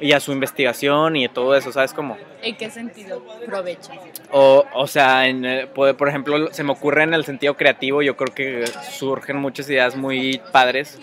y 0.02 0.12
a 0.12 0.20
su 0.20 0.32
investigación 0.32 1.16
y 1.16 1.28
todo 1.28 1.56
eso, 1.56 1.72
¿sabes 1.72 1.94
cómo? 1.94 2.18
¿En 2.42 2.56
qué 2.56 2.70
sentido? 2.70 3.24
Provecho. 3.46 3.92
O, 4.32 4.66
o 4.74 4.88
sea, 4.88 5.28
en, 5.28 5.46
eh, 5.46 5.68
por 5.68 6.08
ejemplo, 6.08 6.52
se 6.52 6.64
me 6.64 6.72
ocurre 6.72 7.04
en 7.04 7.14
el 7.14 7.26
sentido 7.26 7.56
creativo, 7.56 8.02
yo 8.02 8.16
creo 8.16 8.34
que 8.34 8.68
surgen 8.68 9.38
muchas 9.38 9.70
ideas 9.70 9.96
muy 9.96 10.42
padres. 10.52 11.00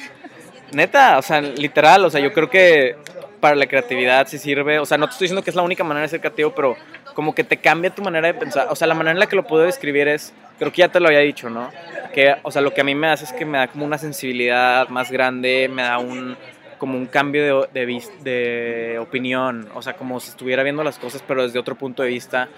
Neta, 0.72 1.18
o 1.18 1.22
sea, 1.22 1.40
literal, 1.40 2.04
o 2.04 2.10
sea, 2.10 2.20
yo 2.20 2.32
creo 2.32 2.50
que 2.50 2.96
para 3.40 3.56
la 3.56 3.66
creatividad 3.66 4.26
sí 4.26 4.38
sirve, 4.38 4.78
o 4.78 4.86
sea, 4.86 4.96
no 4.96 5.06
te 5.06 5.12
estoy 5.12 5.26
diciendo 5.26 5.44
que 5.44 5.50
es 5.50 5.56
la 5.56 5.62
única 5.62 5.84
manera 5.84 6.02
de 6.02 6.08
ser 6.08 6.20
creativo, 6.20 6.54
pero 6.54 6.76
como 7.14 7.34
que 7.34 7.44
te 7.44 7.58
cambia 7.58 7.94
tu 7.94 8.02
manera 8.02 8.26
de 8.26 8.34
pensar, 8.34 8.68
o 8.70 8.74
sea, 8.74 8.86
la 8.86 8.94
manera 8.94 9.12
en 9.12 9.18
la 9.18 9.26
que 9.26 9.36
lo 9.36 9.44
puedo 9.46 9.64
describir 9.64 10.08
es, 10.08 10.32
creo 10.58 10.72
que 10.72 10.78
ya 10.78 10.88
te 10.88 10.98
lo 10.98 11.08
había 11.08 11.20
dicho, 11.20 11.50
¿no? 11.50 11.70
Que, 12.12 12.36
o 12.42 12.50
sea, 12.50 12.62
lo 12.62 12.72
que 12.72 12.80
a 12.80 12.84
mí 12.84 12.94
me 12.94 13.08
hace 13.08 13.24
es 13.24 13.32
que 13.32 13.44
me 13.44 13.58
da 13.58 13.68
como 13.68 13.84
una 13.84 13.98
sensibilidad 13.98 14.88
más 14.88 15.10
grande, 15.10 15.68
me 15.70 15.82
da 15.82 15.98
un, 15.98 16.36
como 16.84 16.98
un 16.98 17.06
cambio 17.06 17.66
de, 17.72 17.80
de, 17.86 18.02
de 18.22 18.98
opinión, 18.98 19.70
o 19.74 19.80
sea, 19.80 19.94
como 19.94 20.20
si 20.20 20.28
estuviera 20.28 20.62
viendo 20.62 20.84
las 20.84 20.98
cosas, 20.98 21.24
pero 21.26 21.42
desde 21.42 21.58
otro 21.58 21.76
punto 21.76 22.02
de 22.02 22.10
vista. 22.10 22.50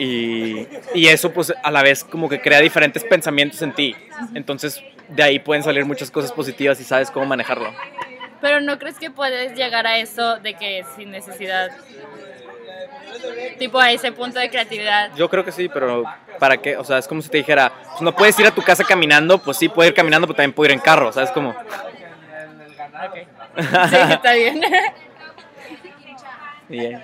Y, 0.00 0.66
y 0.96 1.06
eso 1.06 1.30
pues 1.30 1.54
a 1.62 1.70
la 1.70 1.84
vez 1.84 2.02
como 2.02 2.28
que 2.28 2.40
crea 2.40 2.58
diferentes 2.58 3.04
pensamientos 3.04 3.62
en 3.62 3.72
ti. 3.72 3.94
Entonces 4.34 4.82
de 5.10 5.22
ahí 5.22 5.38
pueden 5.38 5.62
salir 5.62 5.84
muchas 5.84 6.10
cosas 6.10 6.32
positivas 6.32 6.80
y 6.80 6.84
sabes 6.84 7.12
cómo 7.12 7.24
manejarlo. 7.24 7.72
Pero 8.40 8.60
¿no 8.60 8.80
crees 8.80 8.98
que 8.98 9.12
puedes 9.12 9.56
llegar 9.56 9.86
a 9.86 9.98
eso 9.98 10.38
de 10.38 10.54
que 10.54 10.84
sin 10.96 11.12
necesidad, 11.12 11.70
tipo 13.60 13.78
a 13.78 13.92
ese 13.92 14.10
punto 14.10 14.40
de 14.40 14.50
creatividad? 14.50 15.14
Yo 15.14 15.28
creo 15.28 15.44
que 15.44 15.52
sí, 15.52 15.68
pero 15.68 16.02
¿para 16.40 16.56
qué? 16.56 16.76
O 16.76 16.82
sea, 16.82 16.98
es 16.98 17.06
como 17.06 17.22
si 17.22 17.28
te 17.28 17.38
dijera, 17.38 17.72
pues 17.90 18.02
no 18.02 18.12
puedes 18.12 18.36
ir 18.40 18.46
a 18.46 18.50
tu 18.50 18.62
casa 18.62 18.82
caminando, 18.82 19.38
pues 19.38 19.56
sí, 19.56 19.68
puedo 19.68 19.88
ir 19.88 19.94
caminando, 19.94 20.26
pero 20.26 20.38
también 20.38 20.52
puedo 20.52 20.66
ir 20.66 20.72
en 20.72 20.80
carro, 20.80 21.12
¿sabes? 21.12 21.30
Como... 21.30 21.54
Sí, 23.90 23.96
está 24.10 24.32
bien. 24.32 24.60
Bien. 26.68 27.02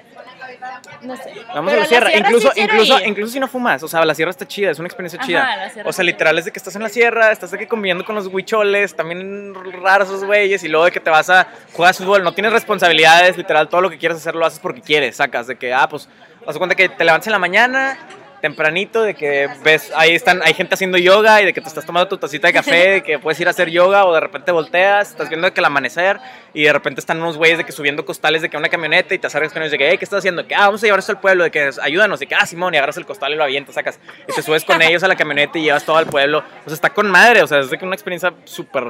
No 1.03 1.17
sé. 1.17 1.33
Vamos 1.55 1.71
Pero 1.71 1.81
a 1.81 1.85
la 1.85 1.87
sierra, 1.87 2.15
incluso, 2.15 2.51
incluso, 2.55 3.01
ir. 3.01 3.09
incluso 3.09 3.33
si 3.33 3.41
no 3.41 3.49
fumas, 3.49 3.83
o 3.83 3.89
sea, 3.89 4.05
la 4.05 4.15
sierra 4.15 4.31
está 4.31 4.47
chida, 4.47 4.71
es 4.71 4.79
una 4.79 4.89
experiencia 4.89 5.19
Ajá, 5.19 5.27
chida. 5.27 5.83
O 5.87 5.93
sea, 5.93 6.05
literal 6.05 6.39
es 6.39 6.45
de 6.45 6.53
que 6.53 6.59
estás 6.59 6.77
en 6.77 6.83
la 6.83 6.89
sierra, 6.91 7.33
estás 7.33 7.51
de 7.51 7.59
que 7.59 7.67
conviviendo 7.67 8.05
con 8.05 8.15
los 8.15 8.27
huicholes, 8.27 8.95
también 8.95 9.55
raros 9.83 10.09
esos 10.09 10.25
güeyes, 10.25 10.63
y 10.65 10.69
luego 10.69 10.85
de 10.85 10.93
que 10.93 11.01
te 11.01 11.11
vas 11.11 11.31
a 11.31 11.49
jugar 11.73 11.95
fútbol, 11.95 12.23
no 12.23 12.33
tienes 12.33 12.53
responsabilidades, 12.53 13.37
literal, 13.39 13.69
todo 13.69 13.81
lo 13.81 13.91
que 13.91 13.99
quieres 13.99 14.19
hacer 14.19 14.35
lo 14.35 14.45
haces 14.45 14.61
porque 14.61 14.83
quieres, 14.83 15.17
sacas, 15.17 15.47
de 15.47 15.57
que, 15.57 15.73
ah, 15.73 15.89
pues, 15.89 16.09
haz 16.47 16.55
de 16.55 16.59
cuenta 16.59 16.75
que 16.75 16.91
te 16.91 17.05
levantas 17.05 17.29
en 17.29 17.33
la 17.33 17.39
mañana, 17.39 17.97
tempranito, 18.45 19.03
de 19.03 19.15
que 19.15 19.49
ves, 19.65 19.91
ahí 19.97 20.15
están, 20.15 20.43
hay 20.43 20.53
gente 20.53 20.75
haciendo 20.75 20.99
yoga 20.99 21.41
y 21.41 21.47
de 21.47 21.55
que 21.55 21.63
te 21.63 21.69
estás 21.69 21.87
tomando 21.87 22.09
tu 22.09 22.19
tacita 22.19 22.47
de 22.47 22.53
café, 22.53 22.91
de 22.91 23.03
que 23.03 23.19
puedes 23.19 23.41
ir 23.41 23.47
a 23.47 23.53
hacer 23.53 23.71
yoga 23.71 24.05
o 24.05 24.13
de 24.13 24.21
repente 24.21 24.53
volteas, 24.53 25.13
estás 25.13 25.31
viendo 25.31 25.47
de 25.47 25.55
que 25.55 25.61
el 25.61 25.65
amanecer 25.65 26.21
y 26.53 26.65
de 26.65 26.71
repente 26.71 27.01
están 27.01 27.23
unos 27.23 27.39
güeyes 27.39 27.57
de 27.57 27.65
que 27.65 27.73
subiendo 27.73 28.05
costales 28.05 28.43
de 28.43 28.51
que 28.51 28.59
una 28.59 28.69
camioneta 28.69 29.15
y 29.15 29.19
te 29.19 29.29
acercas 29.29 29.51
con 29.55 29.63
ellos 29.63 29.73
de 29.73 29.79
que, 29.79 29.89
hey, 29.89 29.97
¿qué 29.97 30.05
estás 30.05 30.19
haciendo? 30.19 30.43
De 30.43 30.49
que, 30.49 30.55
ah, 30.55 30.67
vamos 30.67 30.83
a 30.83 30.87
llevar 30.87 30.99
esto 30.99 31.13
al 31.13 31.21
pueblo, 31.21 31.43
de 31.43 31.51
que 31.51 31.71
ayúdanos, 31.81 32.21
y 32.21 32.27
que, 32.27 32.35
ah, 32.35 32.45
Simón, 32.45 32.75
y 32.75 32.77
agarras 32.77 32.99
el 32.99 33.07
costal 33.07 33.33
y 33.33 33.37
lo 33.37 33.45
avientas, 33.45 33.77
sacas, 33.77 33.99
y 34.29 34.35
te 34.35 34.43
subes 34.43 34.63
con 34.67 34.83
ellos 34.83 35.03
a 35.03 35.09
la 35.09 35.17
camioneta 35.17 35.59
y 35.59 35.63
llevas 35.63 35.87
todo 35.87 35.97
al 35.97 36.07
pueblo, 36.07 36.41
o 36.41 36.69
sea, 36.69 36.75
está 36.75 36.91
con 36.91 37.11
madre, 37.11 37.43
o 37.43 37.47
sea, 37.47 37.61
es 37.61 37.71
de 37.71 37.79
que 37.79 37.87
una 37.87 37.95
experiencia 37.95 38.35
súper 38.45 38.85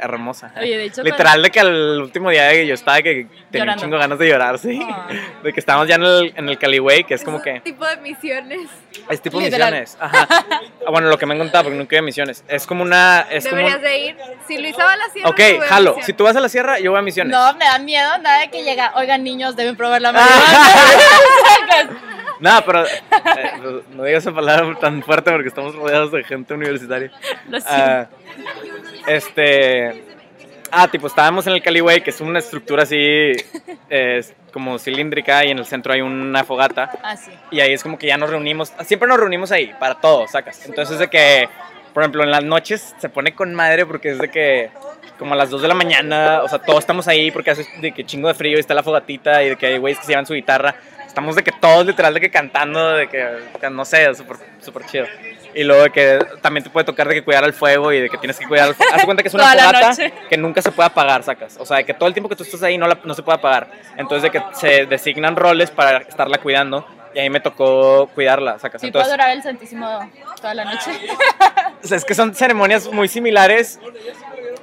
hermosa. 0.00 0.52
Oye, 0.60 0.76
de 0.78 0.84
hecho, 0.84 1.02
Literal 1.02 1.42
de 1.42 1.50
que 1.50 1.60
al 1.60 2.00
último 2.00 2.30
día 2.30 2.44
de 2.44 2.54
que 2.54 2.66
yo 2.66 2.74
estaba 2.74 3.02
que 3.02 3.26
tenía 3.50 3.64
Llorando. 3.64 3.72
un 3.72 3.78
chingo 3.80 3.96
de 3.96 4.00
ganas 4.02 4.18
de 4.18 4.28
llorar, 4.28 4.58
sí. 4.58 4.80
De 5.42 5.52
que 5.52 5.60
estábamos 5.60 5.88
ya 5.88 5.96
en 5.96 6.02
el, 6.04 6.32
en 6.36 6.48
el 6.48 6.58
Caliway, 6.58 7.04
que 7.04 7.14
es 7.14 7.24
como 7.24 7.40
que... 7.42 7.60
tipo 7.60 7.84
de 7.86 7.96
misiones. 7.98 8.68
Es 9.08 9.20
tipo 9.20 9.40
Literal. 9.40 9.70
misiones. 9.72 9.96
Ajá. 10.00 10.26
Ah, 10.30 10.90
Bueno, 10.90 11.08
lo 11.08 11.18
que 11.18 11.26
me 11.26 11.34
han 11.34 11.38
contado, 11.38 11.64
porque 11.64 11.78
nunca 11.78 11.94
he 11.94 11.98
ido 11.98 12.02
a 12.02 12.06
misiones. 12.06 12.44
Es 12.48 12.66
como 12.66 12.82
una. 12.82 13.26
Es 13.30 13.44
como. 13.46 13.56
Deberías 13.56 13.82
de 13.82 13.98
ir. 13.98 14.16
Si 14.46 14.58
Luisa 14.58 14.84
va 14.84 14.92
a 14.92 14.96
la 14.96 15.08
sierra, 15.10 15.28
Ok, 15.30 15.40
a 15.40 15.66
jalo. 15.66 15.96
Si 16.02 16.12
tú 16.12 16.24
vas 16.24 16.34
a 16.36 16.40
la 16.40 16.48
sierra, 16.48 16.78
yo 16.78 16.90
voy 16.90 16.98
a 16.98 17.02
misiones. 17.02 17.30
No, 17.32 17.52
me 17.54 17.64
da 17.64 17.78
miedo 17.78 18.16
nada 18.18 18.40
de 18.40 18.48
que 18.50 18.62
llega. 18.64 18.92
Oigan, 18.96 19.22
niños, 19.22 19.54
deben 19.56 19.76
probar 19.76 20.00
la 20.02 20.08
Ah. 20.14 21.68
marihuana. 21.72 22.00
No, 22.40 22.62
pero. 22.64 22.84
eh, 22.86 23.82
no- 23.92 24.04
digas 24.04 24.22
esa 24.24 24.32
palabra 24.34 24.78
tan 24.80 25.02
fuerte 25.02 25.30
porque 25.32 25.48
estamos 25.48 25.74
rodeados 25.74 26.12
de 26.12 26.22
gente 26.24 26.54
universitaria. 26.54 27.10
Lo 27.48 27.60
siento. 27.60 27.68
Ah, 27.68 28.06
este. 29.06 30.04
Ah, 30.70 30.86
tipo, 30.88 31.06
estábamos 31.06 31.46
en 31.46 31.54
el 31.54 31.62
Caliway, 31.62 32.02
que 32.02 32.10
es 32.10 32.20
una 32.20 32.38
estructura 32.40 32.82
así. 32.82 33.32
eh, 33.90 34.22
como 34.52 34.78
cilíndrica, 34.78 35.44
y 35.44 35.50
en 35.50 35.58
el 35.58 35.66
centro 35.66 35.92
hay 35.92 36.00
una 36.00 36.44
fogata. 36.44 36.90
Ah, 37.02 37.16
sí. 37.16 37.30
Y 37.50 37.60
ahí 37.60 37.72
es 37.72 37.82
como 37.82 37.98
que 37.98 38.06
ya 38.06 38.16
nos 38.16 38.30
reunimos, 38.30 38.72
siempre 38.84 39.08
nos 39.08 39.18
reunimos 39.18 39.52
ahí, 39.52 39.72
para 39.78 39.94
todo, 39.96 40.26
sacas. 40.26 40.64
Entonces 40.66 40.94
es 40.94 41.00
de 41.00 41.08
que, 41.08 41.48
por 41.94 42.02
ejemplo, 42.02 42.22
en 42.22 42.30
las 42.30 42.42
noches 42.44 42.94
se 42.98 43.08
pone 43.08 43.34
con 43.34 43.54
madre 43.54 43.86
porque 43.86 44.10
es 44.10 44.18
de 44.18 44.30
que 44.30 44.70
como 45.18 45.34
a 45.34 45.36
las 45.36 45.50
2 45.50 45.62
de 45.62 45.68
la 45.68 45.74
mañana, 45.74 46.42
o 46.42 46.48
sea, 46.48 46.58
todos 46.60 46.80
estamos 46.80 47.08
ahí 47.08 47.30
porque 47.30 47.50
hace 47.50 47.66
de 47.80 47.92
que 47.92 48.04
chingo 48.06 48.28
de 48.28 48.34
frío 48.34 48.56
y 48.56 48.60
está 48.60 48.72
la 48.74 48.82
fogatita 48.82 49.42
y 49.42 49.50
de 49.50 49.56
que 49.56 49.66
hay 49.66 49.78
güeyes 49.78 49.98
que 49.98 50.06
se 50.06 50.12
llevan 50.12 50.26
su 50.26 50.34
guitarra. 50.34 50.74
Estamos 51.18 51.34
de 51.34 51.42
que 51.42 51.50
todos 51.50 51.84
literal 51.84 52.14
de 52.14 52.20
que 52.20 52.30
cantando, 52.30 52.92
de 52.92 53.08
que, 53.08 53.28
no 53.70 53.84
sé, 53.84 54.14
súper 54.14 54.36
súper 54.60 54.86
chido. 54.86 55.06
Y 55.52 55.64
luego 55.64 55.82
de 55.82 55.90
que 55.90 56.18
también 56.42 56.62
te 56.62 56.70
puede 56.70 56.86
tocar 56.86 57.08
de 57.08 57.14
que 57.16 57.24
cuidar 57.24 57.42
el 57.42 57.52
fuego 57.52 57.92
y 57.92 57.98
de 58.02 58.08
que 58.08 58.16
tienes 58.18 58.38
que 58.38 58.46
cuidar 58.46 58.68
el 58.68 58.76
fuego. 58.76 58.94
Haz 58.94 59.04
cuenta 59.04 59.24
que 59.24 59.28
es 59.28 59.34
una 59.34 59.42
fogata 59.52 59.96
que 60.28 60.36
nunca 60.36 60.62
se 60.62 60.70
puede 60.70 60.86
apagar, 60.86 61.24
sacas. 61.24 61.56
O 61.58 61.66
sea, 61.66 61.78
de 61.78 61.84
que 61.84 61.92
todo 61.92 62.06
el 62.06 62.12
tiempo 62.14 62.28
que 62.28 62.36
tú 62.36 62.44
estás 62.44 62.62
ahí 62.62 62.78
no, 62.78 62.86
la- 62.86 63.00
no 63.02 63.14
se 63.14 63.24
puede 63.24 63.36
apagar. 63.38 63.66
Entonces 63.96 64.22
de 64.22 64.30
que 64.30 64.40
se 64.54 64.86
designan 64.86 65.34
roles 65.34 65.72
para 65.72 65.98
estarla 65.98 66.38
cuidando 66.38 66.86
y 67.12 67.18
ahí 67.18 67.30
me 67.30 67.40
tocó 67.40 68.06
cuidarla, 68.14 68.60
sacas. 68.60 68.80
Sí, 68.80 68.92
puedo 68.92 69.04
adorar 69.04 69.30
el 69.32 69.42
Santísimo 69.42 70.08
toda 70.36 70.54
la 70.54 70.66
noche. 70.66 70.92
o 71.82 71.86
sea, 71.88 71.96
es 71.96 72.04
que 72.04 72.14
son 72.14 72.32
ceremonias 72.32 72.86
muy 72.92 73.08
similares 73.08 73.80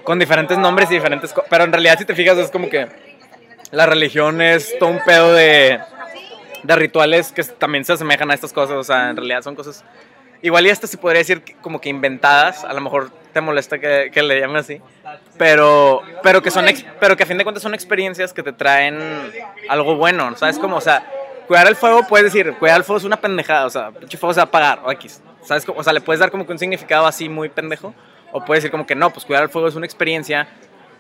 con 0.05 0.19
diferentes 0.19 0.57
nombres 0.57 0.89
y 0.89 0.93
diferentes 0.93 1.33
co- 1.33 1.43
pero 1.49 1.65
en 1.65 1.73
realidad 1.73 1.97
si 1.97 2.05
te 2.05 2.15
fijas 2.15 2.37
es 2.37 2.49
como 2.49 2.69
que 2.69 2.87
la 3.71 3.85
religión 3.87 4.39
es 4.41 4.77
todo 4.79 4.87
un 4.89 4.99
pedo 5.03 5.33
de 5.33 5.81
de 6.65 6.75
rituales 6.75 7.31
que 7.31 7.43
también 7.43 7.85
se 7.85 7.93
asemejan 7.93 8.29
a 8.31 8.33
estas 8.33 8.53
cosas, 8.53 8.77
o 8.77 8.83
sea, 8.83 9.09
en 9.09 9.17
realidad 9.17 9.41
son 9.41 9.55
cosas 9.55 9.83
igual 10.41 10.65
y 10.67 10.69
hasta 10.69 10.87
se 10.87 10.97
podría 10.97 11.19
decir 11.19 11.43
como 11.61 11.79
que 11.81 11.89
inventadas, 11.89 12.63
a 12.63 12.73
lo 12.73 12.81
mejor 12.81 13.09
te 13.33 13.41
molesta 13.41 13.79
que, 13.79 14.09
que 14.13 14.21
le 14.23 14.39
llame 14.39 14.59
así, 14.59 14.81
pero 15.37 16.01
pero 16.23 16.41
que 16.41 16.51
son 16.51 16.65
pero 16.99 17.17
que 17.17 17.23
a 17.23 17.25
fin 17.25 17.37
de 17.37 17.43
cuentas 17.43 17.63
son 17.63 17.73
experiencias 17.73 18.31
que 18.31 18.43
te 18.43 18.53
traen 18.53 18.97
algo 19.69 19.95
bueno, 19.95 20.35
¿sabes 20.37 20.59
cómo? 20.59 20.77
O 20.77 20.81
sea, 20.81 21.05
cuidar 21.47 21.67
el 21.67 21.75
fuego 21.75 22.03
puedes 22.07 22.31
decir, 22.31 22.53
cuidar 22.59 22.77
el 22.77 22.83
fuego 22.83 22.97
es 22.97 23.03
una 23.03 23.17
pendejada, 23.17 23.65
o 23.65 23.69
sea, 23.69 23.91
pinche 23.91 24.17
fuego 24.17 24.33
se 24.33 24.39
va 24.39 24.43
a 24.43 24.47
apagar 24.47 24.81
o 24.83 24.91
X. 24.91 25.21
¿Sabes? 25.45 25.65
O 25.67 25.83
sea, 25.83 25.93
le 25.93 26.01
puedes 26.01 26.19
dar 26.19 26.31
como 26.31 26.45
que 26.45 26.51
un 26.51 26.59
significado 26.59 27.05
así 27.05 27.29
muy 27.29 27.49
pendejo 27.49 27.93
o 28.31 28.43
puedes 28.43 28.63
decir 28.63 28.71
como 28.71 28.85
que 28.85 28.95
no, 28.95 29.11
pues 29.11 29.25
cuidar 29.25 29.43
el 29.43 29.49
fuego 29.49 29.67
es 29.67 29.75
una 29.75 29.85
experiencia 29.85 30.47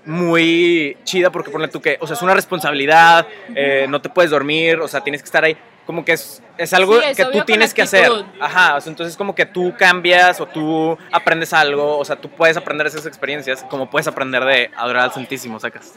muy 0.05 0.97
chida 1.03 1.31
porque 1.31 1.51
ponle 1.51 1.67
tú 1.67 1.81
que, 1.81 1.97
o 1.99 2.07
sea, 2.07 2.15
es 2.15 2.21
una 2.21 2.33
responsabilidad, 2.33 3.27
eh, 3.55 3.85
no 3.89 4.01
te 4.01 4.09
puedes 4.09 4.31
dormir, 4.31 4.79
o 4.79 4.87
sea, 4.87 5.01
tienes 5.01 5.21
que 5.21 5.25
estar 5.25 5.43
ahí. 5.43 5.57
Como 5.85 6.03
que 6.03 6.13
es, 6.13 6.41
es 6.57 6.73
algo 6.73 6.99
Sí, 6.99 7.05
es 7.09 7.17
que 7.17 7.25
tú 7.25 7.41
tienes 7.45 7.73
que 7.73 7.83
hacer. 7.83 8.11
Ajá, 8.39 8.75
o 8.75 8.81
sea, 8.81 8.89
entonces 8.89 9.15
como 9.15 9.35
que 9.35 9.45
tú 9.45 9.73
cambias 9.77 10.41
o 10.41 10.47
tú 10.47 10.97
aprendes 11.11 11.53
algo, 11.53 11.99
o 11.99 12.05
sea, 12.05 12.15
tú 12.15 12.29
puedes 12.29 12.57
aprender 12.57 12.87
esas 12.87 13.05
experiencias 13.05 13.63
como 13.69 13.89
puedes 13.89 14.07
aprender 14.07 14.43
de 14.45 14.71
adorar 14.75 15.03
al 15.03 15.13
Santísimo, 15.13 15.59
sacas. 15.59 15.93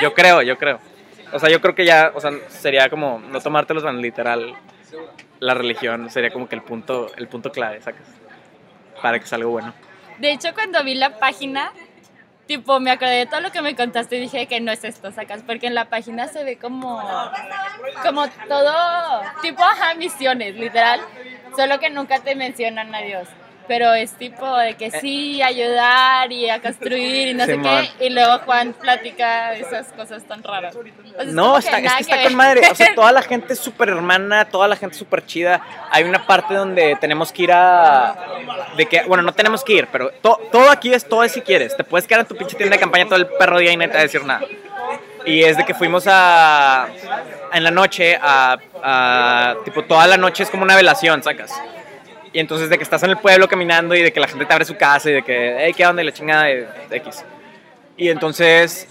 Yo 0.00 0.14
creo, 0.14 0.42
yo 0.42 0.56
creo. 0.56 0.78
O 1.32 1.40
sea, 1.40 1.50
yo 1.50 1.60
creo 1.60 1.74
que 1.74 1.84
ya, 1.84 2.12
o 2.14 2.20
sea, 2.20 2.30
sería 2.48 2.88
como 2.88 3.18
no 3.18 3.40
tomártelos 3.40 3.82
tan 3.82 4.00
literal 4.00 4.54
la 5.40 5.54
religión, 5.54 6.08
sería 6.10 6.30
como 6.30 6.48
que 6.48 6.54
el 6.54 6.62
punto, 6.62 7.10
el 7.16 7.26
punto 7.26 7.50
clave, 7.50 7.80
sacas. 7.82 8.06
Para 9.02 9.18
que 9.18 9.26
salga 9.26 9.46
bueno. 9.46 9.74
De 10.18 10.30
hecho, 10.30 10.54
cuando 10.54 10.82
vi 10.84 10.94
la 10.94 11.18
página, 11.18 11.72
tipo, 12.46 12.80
me 12.80 12.90
acordé 12.90 13.16
de 13.18 13.26
todo 13.26 13.40
lo 13.40 13.50
que 13.50 13.62
me 13.62 13.74
contaste 13.74 14.16
y 14.16 14.20
dije 14.20 14.46
que 14.46 14.60
no 14.60 14.72
es 14.72 14.84
esto, 14.84 15.10
sacas, 15.12 15.42
porque 15.42 15.66
en 15.66 15.74
la 15.74 15.86
página 15.86 16.28
se 16.28 16.44
ve 16.44 16.58
como, 16.58 17.02
como 18.02 18.28
todo, 18.48 19.22
tipo, 19.42 19.62
ajá, 19.62 19.94
misiones, 19.94 20.54
literal, 20.54 21.00
solo 21.56 21.78
que 21.78 21.90
nunca 21.90 22.20
te 22.20 22.34
mencionan 22.34 22.94
a 22.94 23.00
Dios. 23.00 23.28
Pero 23.66 23.94
es 23.94 24.12
tipo 24.12 24.56
de 24.58 24.74
que 24.74 24.90
sí, 24.90 25.40
ayudar 25.40 26.30
y 26.30 26.50
a 26.50 26.60
construir 26.60 27.28
y 27.28 27.34
no 27.34 27.46
sé 27.46 27.58
qué. 27.98 28.06
Y 28.06 28.10
luego 28.10 28.38
Juan 28.40 28.74
platica 28.74 29.54
esas 29.54 29.86
cosas 29.92 30.22
tan 30.24 30.42
raras. 30.42 30.76
O 30.76 30.82
sea, 30.82 30.92
es 31.22 31.32
No, 31.32 31.56
está, 31.56 31.78
es 31.78 31.92
que 31.94 32.00
está 32.02 32.22
con 32.24 32.34
madre. 32.34 32.60
O 32.70 32.74
sea, 32.74 32.94
toda 32.94 33.10
la 33.12 33.22
gente 33.22 33.54
es 33.54 33.58
súper 33.58 33.88
hermana, 33.88 34.44
toda 34.44 34.68
la 34.68 34.76
gente 34.76 34.92
es 34.92 34.98
súper 34.98 35.24
chida. 35.24 35.62
Hay 35.90 36.04
una 36.04 36.26
parte 36.26 36.52
donde 36.52 36.96
tenemos 37.00 37.32
que 37.32 37.44
ir 37.44 37.52
a. 37.52 38.14
De 38.76 38.84
que, 38.86 39.02
bueno, 39.04 39.22
no 39.22 39.32
tenemos 39.32 39.64
que 39.64 39.72
ir, 39.72 39.88
pero 39.90 40.10
to- 40.20 40.40
todo 40.52 40.70
aquí 40.70 40.92
es 40.92 41.08
todo 41.08 41.24
es 41.24 41.32
si 41.32 41.40
quieres. 41.40 41.74
Te 41.74 41.84
puedes 41.84 42.06
quedar 42.06 42.20
en 42.20 42.26
tu 42.26 42.36
pinche 42.36 42.56
tienda 42.56 42.76
de 42.76 42.80
campaña 42.80 43.06
todo 43.06 43.16
el 43.16 43.26
perro 43.26 43.58
día 43.58 43.72
y 43.72 43.76
no 43.78 43.84
te 43.86 43.94
va 43.94 44.00
a 44.00 44.02
decir 44.02 44.24
nada. 44.24 44.42
Y 45.24 45.42
es 45.42 45.56
de 45.56 45.64
que 45.64 45.72
fuimos 45.72 46.04
a. 46.06 46.88
En 47.52 47.64
la 47.64 47.70
noche, 47.70 48.18
a, 48.20 48.58
a- 48.82 49.54
Tipo, 49.64 49.84
toda 49.84 50.06
la 50.06 50.18
noche 50.18 50.42
es 50.42 50.50
como 50.50 50.64
una 50.64 50.76
velación, 50.76 51.22
sacas. 51.22 51.50
Y 52.34 52.40
entonces 52.40 52.68
de 52.68 52.76
que 52.76 52.82
estás 52.84 53.02
en 53.04 53.10
el 53.10 53.16
pueblo 53.16 53.48
caminando 53.48 53.94
y 53.94 54.02
de 54.02 54.12
que 54.12 54.20
la 54.20 54.26
gente 54.28 54.44
te 54.44 54.52
abre 54.52 54.64
su 54.66 54.76
casa 54.76 55.08
y 55.08 55.14
de 55.14 55.22
que, 55.22 55.56
hey, 55.60 55.72
¿qué 55.74 55.86
onda? 55.86 56.02
Y 56.02 56.04
la 56.04 56.12
chingada 56.12 56.44
de 56.44 56.66
de 56.90 56.96
X. 56.98 57.24
Y 57.96 58.08
entonces 58.10 58.86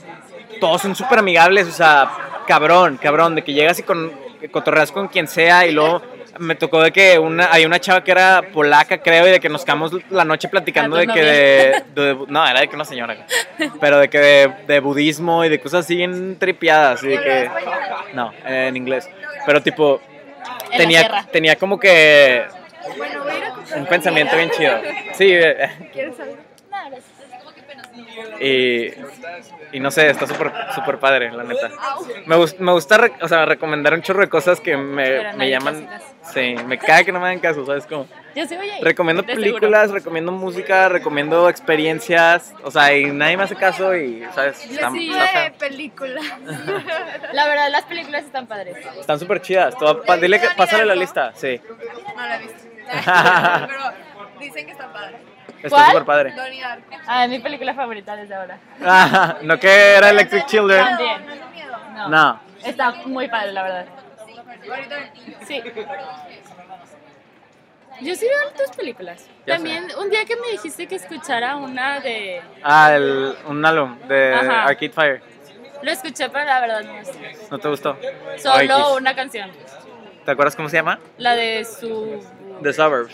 todos 0.60 0.82
son 0.82 0.96
súper 0.96 1.20
amigables, 1.20 1.68
o 1.68 1.72
sea, 1.72 2.10
cabrón, 2.48 2.98
cabrón, 3.02 3.36
de 3.36 3.44
que 3.44 3.54
llegas 3.54 3.78
y 3.80 3.84
con, 3.84 4.12
cotorreas 4.52 4.92
con 4.92 5.08
quien 5.10 5.28
sea 5.28 5.68
y 5.68 5.72
luego 5.74 6.02
me 6.40 6.56
tocó 6.56 6.82
de 6.82 6.92
que 6.92 7.20
una, 7.20 7.52
hay 7.52 7.66
una 7.66 7.80
chava 7.80 8.04
que 8.04 8.12
era 8.12 8.42
polaca, 8.54 8.98
creo, 9.00 9.28
y 9.28 9.32
de 9.32 9.40
que 9.40 9.50
nos 9.50 9.64
quedamos 9.66 9.92
la 10.10 10.26
noche 10.26 10.48
platicando 10.48 10.96
de 10.96 11.06
que 11.08 11.22
de, 11.22 11.84
de- 11.94 12.26
No, 12.28 12.48
era 12.48 12.62
de 12.62 12.68
que 12.70 12.76
una 12.76 12.86
señora, 12.86 13.28
pero 13.80 14.00
de 14.00 14.10
que 14.10 14.18
de, 14.20 14.54
de 14.68 14.80
budismo 14.80 15.44
y 15.46 15.50
de 15.50 15.60
cosas 15.60 15.82
así 15.86 15.96
bien 15.98 16.38
tripiadas, 16.40 17.04
y 17.04 17.10
de 17.10 17.22
que... 17.22 17.50
No, 18.14 18.34
en 18.46 18.76
inglés. 18.78 19.08
Pero 19.46 19.62
tipo, 19.62 20.02
En 20.72 20.78
tenía, 20.78 21.28
tenía 21.32 21.56
como 21.58 21.78
que 21.80 22.46
Bueno, 22.98 23.24
voy 23.24 23.32
a 23.32 23.38
ir 23.38 23.44
a 23.46 23.50
comprar 23.52 23.80
un 23.80 23.86
pensamiento 23.86 24.36
bien 24.36 24.50
chido. 24.52 24.82
Sí, 25.14 25.28
eh, 25.32 25.90
¿Quieres 25.94 26.20
algo? 26.20 26.36
No, 26.72 26.90
gracias. 26.90 27.06
Y, 28.40 28.88
y 29.72 29.80
no 29.80 29.90
sé, 29.92 30.10
está 30.10 30.26
súper 30.28 30.52
super 30.76 30.98
padre, 31.00 31.32
la 31.32 31.44
neta. 31.44 31.70
Me, 32.26 32.36
me 32.60 32.72
gusta 32.72 32.98
re- 32.98 33.14
o 33.22 33.28
sea, 33.28 33.46
recomendar 33.46 33.94
un 33.94 34.02
chorro 34.02 34.22
de 34.22 34.30
cosas 34.30 34.60
que 34.60 34.76
me, 34.76 35.34
me 35.36 35.50
llaman. 35.50 35.88
Sí, 36.34 36.56
me 36.66 36.78
cae 36.78 37.06
que 37.06 37.12
no 37.12 37.20
me 37.20 37.28
hagan 37.28 37.40
caso, 37.40 37.66
¿sabes? 37.66 37.86
Como, 37.86 38.08
Yo 38.36 38.46
sí 38.48 38.56
voy 38.56 38.70
a 38.70 38.78
ir. 38.80 38.84
recomiendo 38.84 39.24
seguro. 39.24 39.42
películas, 39.42 39.92
recomiendo 39.92 40.32
música, 40.32 40.90
recomiendo 40.90 41.48
experiencias, 41.50 42.54
o 42.64 42.72
sea, 42.72 42.96
y 42.96 43.06
nadie 43.12 43.38
me 43.38 43.44
hace 43.44 43.56
caso 43.56 43.96
y, 43.96 44.24
¿sabes? 44.34 44.64
Yo 44.68 44.76
Están 44.76 44.94
sí 44.94 45.10
de 45.10 45.52
películas. 45.60 46.24
La 47.34 47.46
verdad, 47.48 47.70
las 47.70 47.84
películas 47.86 48.24
están 48.26 48.48
padres. 48.48 48.76
Están 49.00 49.20
súper 49.20 49.42
chidas. 49.42 49.76
dile 50.20 50.40
que 50.40 50.48
pásale 50.58 50.86
la 50.86 50.96
lista, 50.96 51.32
sí. 51.36 51.60
No 52.16 52.22
la 52.28 52.38
he 52.38 52.40
visto. 52.42 52.63
Pero 53.68 53.94
dicen 54.40 54.66
que 54.66 54.72
está 54.72 54.92
padre. 54.92 55.18
Está 55.64 55.70
¿Cuál? 55.70 55.86
súper 55.88 56.06
padre. 56.06 56.34
Donnie 56.34 56.62
Darko. 56.62 56.96
Ah, 57.08 57.24
es 57.24 57.30
mi 57.30 57.40
película 57.40 57.74
favorita 57.74 58.16
desde 58.16 58.36
ahora. 58.36 58.58
Ah, 58.84 59.38
no 59.42 59.58
que 59.60 59.96
era 59.96 60.10
Electric 60.10 60.46
Children. 60.46 60.86
No. 61.94 62.10
No. 62.10 62.40
Está 62.66 62.92
muy 63.06 63.28
padre, 63.28 63.54
la 63.54 63.64
verdad. 63.64 63.86
Sí. 65.46 65.62
Yo 68.02 68.16
sí 68.16 68.26
veo 68.26 68.66
tus 68.66 68.76
películas. 68.76 69.28
Ya 69.46 69.56
También 69.56 69.88
un 70.00 70.10
día 70.10 70.26
que 70.26 70.36
me 70.36 70.48
dijiste 70.52 70.88
que 70.88 70.96
escuchara 70.96 71.56
una 71.56 72.00
de... 72.00 72.42
Ah, 72.64 72.94
el, 72.96 73.36
un 73.48 73.66
álbum 73.66 73.98
de 74.08 74.34
Ajá. 74.34 74.64
Arcade 74.64 74.90
Fire. 74.90 75.22
Lo 75.82 75.92
escuché, 75.92 76.30
pero 76.30 76.46
la 76.46 76.62
verdad 76.62 76.82
no 76.82 77.06
sé. 77.06 77.38
¿No 77.52 77.60
te 77.60 77.68
gustó? 77.70 77.98
Solo 78.38 78.96
una 78.96 79.16
canción. 79.16 79.52
¿Te 80.26 80.32
acuerdas 80.32 80.56
cómo 80.56 80.70
se 80.70 80.78
llama? 80.78 81.00
La 81.18 81.36
de 81.36 81.66
su... 81.66 82.24
The 82.64 82.74
Suburbs. 82.74 83.14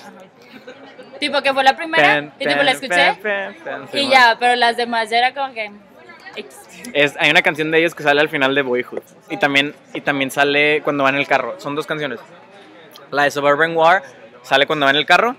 Tipo 1.20 1.42
que 1.42 1.54
fue 1.54 1.64
la 1.64 1.76
primera 1.76 2.04
Pen, 2.04 2.32
y 2.40 2.46
tipo 2.46 2.56
pen, 2.56 2.66
la 2.66 2.72
escuché 2.72 3.14
pen, 3.22 3.22
pen, 3.22 3.56
pen, 3.64 3.84
y 3.92 4.06
sí, 4.06 4.10
ya, 4.10 4.38
pero 4.40 4.56
las 4.56 4.78
demás 4.78 5.10
ya 5.10 5.18
era 5.18 5.34
como 5.34 5.54
que... 5.54 5.70
Es, 6.94 7.18
hay 7.20 7.30
una 7.30 7.42
canción 7.42 7.72
de 7.72 7.80
ellos 7.80 7.94
que 7.94 8.04
sale 8.04 8.22
al 8.22 8.30
final 8.30 8.56
de 8.56 8.62
Boyhood. 8.62 9.02
Y 9.30 9.36
también, 9.38 9.76
y 9.94 10.00
también 10.00 10.32
sale 10.32 10.82
cuando 10.84 11.04
va 11.04 11.10
en 11.10 11.18
el 11.18 11.28
carro. 11.28 11.56
Son 11.60 11.76
dos 11.76 11.86
canciones. 11.86 12.22
La 13.12 13.24
de 13.24 13.32
Suburban 13.32 13.76
War 13.76 14.04
sale 14.44 14.66
cuando 14.66 14.86
va 14.86 14.92
en 14.92 14.96
el 14.96 15.06
carro. 15.06 15.36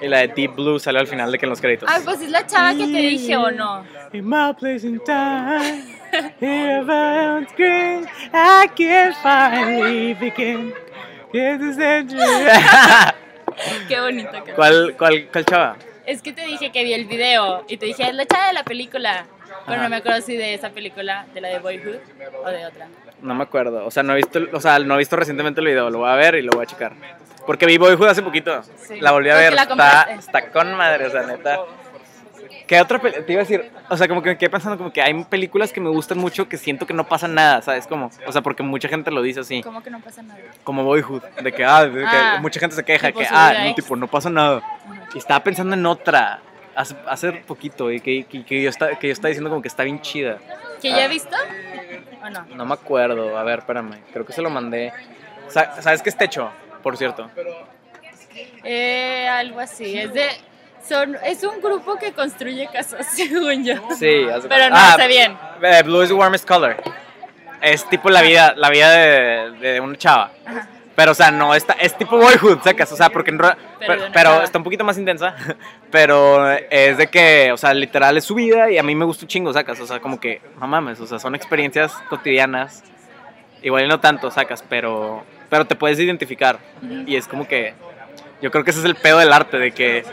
Y 0.00 0.08
la 0.08 0.18
de 0.18 0.28
Deep 0.28 0.54
Blue 0.54 0.78
sale 0.78 0.98
al 0.98 1.06
final 1.06 1.32
de 1.32 1.38
que 1.38 1.46
en 1.46 1.50
los 1.50 1.60
créditos. 1.60 1.88
Ah, 1.90 1.98
pues 2.04 2.20
es 2.20 2.30
la 2.30 2.46
chava 2.46 2.72
que 2.72 2.86
te 2.86 2.98
dije 2.98 3.36
o 3.36 3.50
no. 3.50 3.84
In 4.12 4.28
my 4.28 4.52
place 4.52 4.86
in 4.86 5.00
time, 5.04 5.84
here 6.40 6.82
by 6.82 7.26
on 7.26 7.48
screen, 7.48 8.06
I 8.32 8.68
can 8.76 9.14
finally 9.22 10.14
begin. 10.14 10.74
A 11.32 12.02
dream. 12.04 13.14
Qué 13.88 14.00
bonito 14.00 14.30
¿Cuál, 14.54 14.94
cuál, 14.98 15.28
¿Cuál 15.32 15.44
chava? 15.44 15.76
Es 16.06 16.20
que 16.22 16.32
te 16.32 16.42
dije 16.42 16.70
que 16.70 16.84
vi 16.84 16.92
el 16.92 17.06
video 17.06 17.64
y 17.68 17.76
te 17.78 17.86
dije, 17.86 18.04
es 18.08 18.14
la 18.14 18.26
chava 18.26 18.48
de 18.48 18.52
la 18.52 18.64
película. 18.64 19.24
Pero 19.66 19.80
no 19.82 19.88
me 19.88 19.96
acuerdo 19.96 20.20
si 20.20 20.36
de 20.36 20.52
esa 20.54 20.70
película, 20.70 21.26
de 21.32 21.40
la 21.40 21.48
de 21.48 21.58
Boyhood 21.60 21.96
o 22.44 22.50
de 22.50 22.66
otra. 22.66 22.88
No 23.22 23.34
me 23.34 23.44
acuerdo. 23.44 23.86
O 23.86 23.90
sea, 23.90 24.02
no 24.02 24.12
he 24.12 24.16
visto, 24.16 24.40
o 24.52 24.60
sea, 24.60 24.78
no 24.80 24.94
he 24.94 24.98
visto 24.98 25.16
recientemente 25.16 25.60
el 25.60 25.66
video. 25.66 25.88
Lo 25.88 25.98
voy 26.00 26.10
a 26.10 26.14
ver 26.16 26.34
y 26.34 26.42
lo 26.42 26.52
voy 26.52 26.64
a 26.64 26.66
checar. 26.66 26.92
Porque 27.46 27.64
vi 27.64 27.78
Boyhood 27.78 28.08
hace 28.08 28.22
poquito. 28.22 28.62
Sí. 28.76 29.00
La 29.00 29.12
volví 29.12 29.30
a 29.30 29.34
Porque 29.34 29.44
ver. 29.44 29.54
la 29.54 29.62
Está, 29.62 30.02
está 30.18 30.50
con 30.50 30.74
madre, 30.74 31.06
o 31.06 31.10
sea, 31.10 31.22
neta. 31.22 31.60
¿Qué 32.66 32.80
otra 32.80 32.98
peli- 33.00 33.22
Te 33.24 33.32
iba 33.32 33.42
a 33.42 33.44
decir, 33.44 33.70
o 33.88 33.96
sea, 33.96 34.08
como 34.08 34.22
que 34.22 34.30
me 34.30 34.38
quedé 34.38 34.50
pensando 34.50 34.76
como 34.78 34.92
que 34.92 35.02
hay 35.02 35.12
películas 35.24 35.72
que 35.72 35.80
me 35.80 35.90
gustan 35.90 36.18
mucho 36.18 36.48
que 36.48 36.56
siento 36.56 36.86
que 36.86 36.94
no 36.94 37.06
pasa 37.06 37.28
nada, 37.28 37.62
¿sabes? 37.62 37.86
Como, 37.86 38.10
o 38.26 38.32
sea, 38.32 38.42
porque 38.42 38.62
mucha 38.62 38.88
gente 38.88 39.10
lo 39.10 39.22
dice 39.22 39.40
así, 39.40 39.62
¿Cómo 39.62 39.82
que 39.82 39.90
no 39.90 40.00
pasa 40.00 40.22
nada? 40.22 40.40
como 40.64 40.84
Boyhood, 40.84 41.22
de 41.42 41.52
que, 41.52 41.64
ah, 41.64 41.84
de 41.86 42.00
que 42.00 42.06
Ah, 42.06 42.38
mucha 42.40 42.60
gente 42.60 42.74
se 42.76 42.84
queja, 42.84 43.12
que, 43.12 43.26
ah, 43.30 43.54
no, 43.66 43.74
tipo, 43.74 43.96
no 43.96 44.06
pasa 44.08 44.30
nada. 44.30 44.62
Y 45.14 45.18
estaba 45.18 45.42
pensando 45.44 45.74
en 45.74 45.84
otra, 45.86 46.40
hace, 46.74 46.94
hace 47.06 47.32
poquito, 47.32 47.90
y 47.92 48.00
que, 48.00 48.24
que, 48.24 48.44
que 48.44 48.62
yo 48.62 48.70
está, 48.70 48.98
que 48.98 49.08
yo 49.08 49.12
estaba 49.12 49.28
diciendo 49.28 49.50
como 49.50 49.62
que 49.62 49.68
está 49.68 49.82
bien 49.84 50.00
chida. 50.00 50.38
¿Que 50.80 50.90
ya 50.90 51.04
he 51.04 51.08
visto? 51.08 51.36
¿O 52.24 52.30
no? 52.30 52.46
No 52.56 52.64
me 52.66 52.74
acuerdo, 52.74 53.36
a 53.38 53.42
ver, 53.44 53.60
espérame, 53.60 53.98
creo 54.12 54.24
que 54.24 54.32
se 54.32 54.42
lo 54.42 54.50
mandé. 54.50 54.92
Sa- 55.48 55.80
¿Sabes 55.82 56.02
qué 56.02 56.08
es 56.10 56.16
Techo, 56.16 56.50
por 56.82 56.96
cierto? 56.96 57.30
Eh, 58.64 59.28
algo 59.28 59.60
así. 59.60 59.96
Es 59.98 60.12
de. 60.12 60.28
Son, 60.88 61.16
es 61.24 61.42
un 61.44 61.60
grupo 61.62 61.96
que 61.96 62.12
construye 62.12 62.68
casas, 62.72 63.06
según 63.14 63.64
yo. 63.64 63.74
Sí, 63.98 64.24
hace- 64.32 64.48
Pero 64.48 64.70
no 64.70 64.76
Ah, 64.76 64.96
sé 64.98 65.06
bien. 65.08 65.36
Eh, 65.62 65.82
Blue 65.84 66.02
is 66.02 66.08
the 66.08 66.14
warmest 66.14 66.46
color. 66.46 66.76
Es 67.62 67.88
tipo 67.88 68.10
la 68.10 68.20
vida, 68.22 68.52
la 68.56 68.68
vida 68.68 68.90
de, 68.90 69.50
de 69.52 69.80
una 69.80 69.96
chava. 69.96 70.30
Pero, 70.94 71.10
o 71.12 71.14
sea, 71.14 71.30
no, 71.32 71.54
está, 71.54 71.72
es 71.74 71.96
tipo 71.98 72.16
boyhood, 72.18 72.60
sacas, 72.62 72.92
o 72.92 72.96
sea, 72.96 73.08
porque 73.10 73.30
en 73.30 73.38
ro- 73.40 73.56
Pero 73.80 73.94
pero, 73.94 74.12
pero 74.12 74.42
está. 74.42 74.58
un 74.58 74.64
poquito 74.64 74.84
más 74.84 74.96
intensa, 74.96 75.34
pero 75.90 76.48
es 76.52 76.98
de 76.98 77.08
que, 77.08 77.50
o 77.52 77.56
sea, 77.56 77.74
literal 77.74 78.16
es 78.16 78.24
su 78.24 78.34
vida 78.36 78.70
y 78.70 78.78
a 78.78 78.82
mí 78.84 78.94
me 78.94 79.04
gusta 79.04 79.24
un 79.24 79.28
chingo, 79.28 79.52
sacas, 79.52 79.80
o 79.80 79.86
sea, 79.88 79.98
como 79.98 80.20
que, 80.20 80.40
no 80.60 80.68
mames, 80.68 81.00
o 81.00 81.06
sea, 81.06 81.18
son 81.18 81.34
experiencias 81.34 81.92
cotidianas, 82.08 82.84
igual 83.62 83.84
y 83.84 83.88
no 83.88 83.98
tanto, 83.98 84.30
sacas, 84.30 84.62
pero, 84.68 85.24
pero 85.50 85.64
te 85.66 85.74
puedes 85.74 85.98
identificar. 85.98 86.58
Y 87.06 87.16
es 87.16 87.26
como 87.26 87.48
que, 87.48 87.74
yo 88.40 88.52
creo 88.52 88.62
que 88.62 88.70
ese 88.70 88.78
es 88.78 88.86
el 88.86 88.94
pedo 88.94 89.18
del 89.18 89.32
arte, 89.32 89.58
de 89.58 89.72
que 89.72 90.04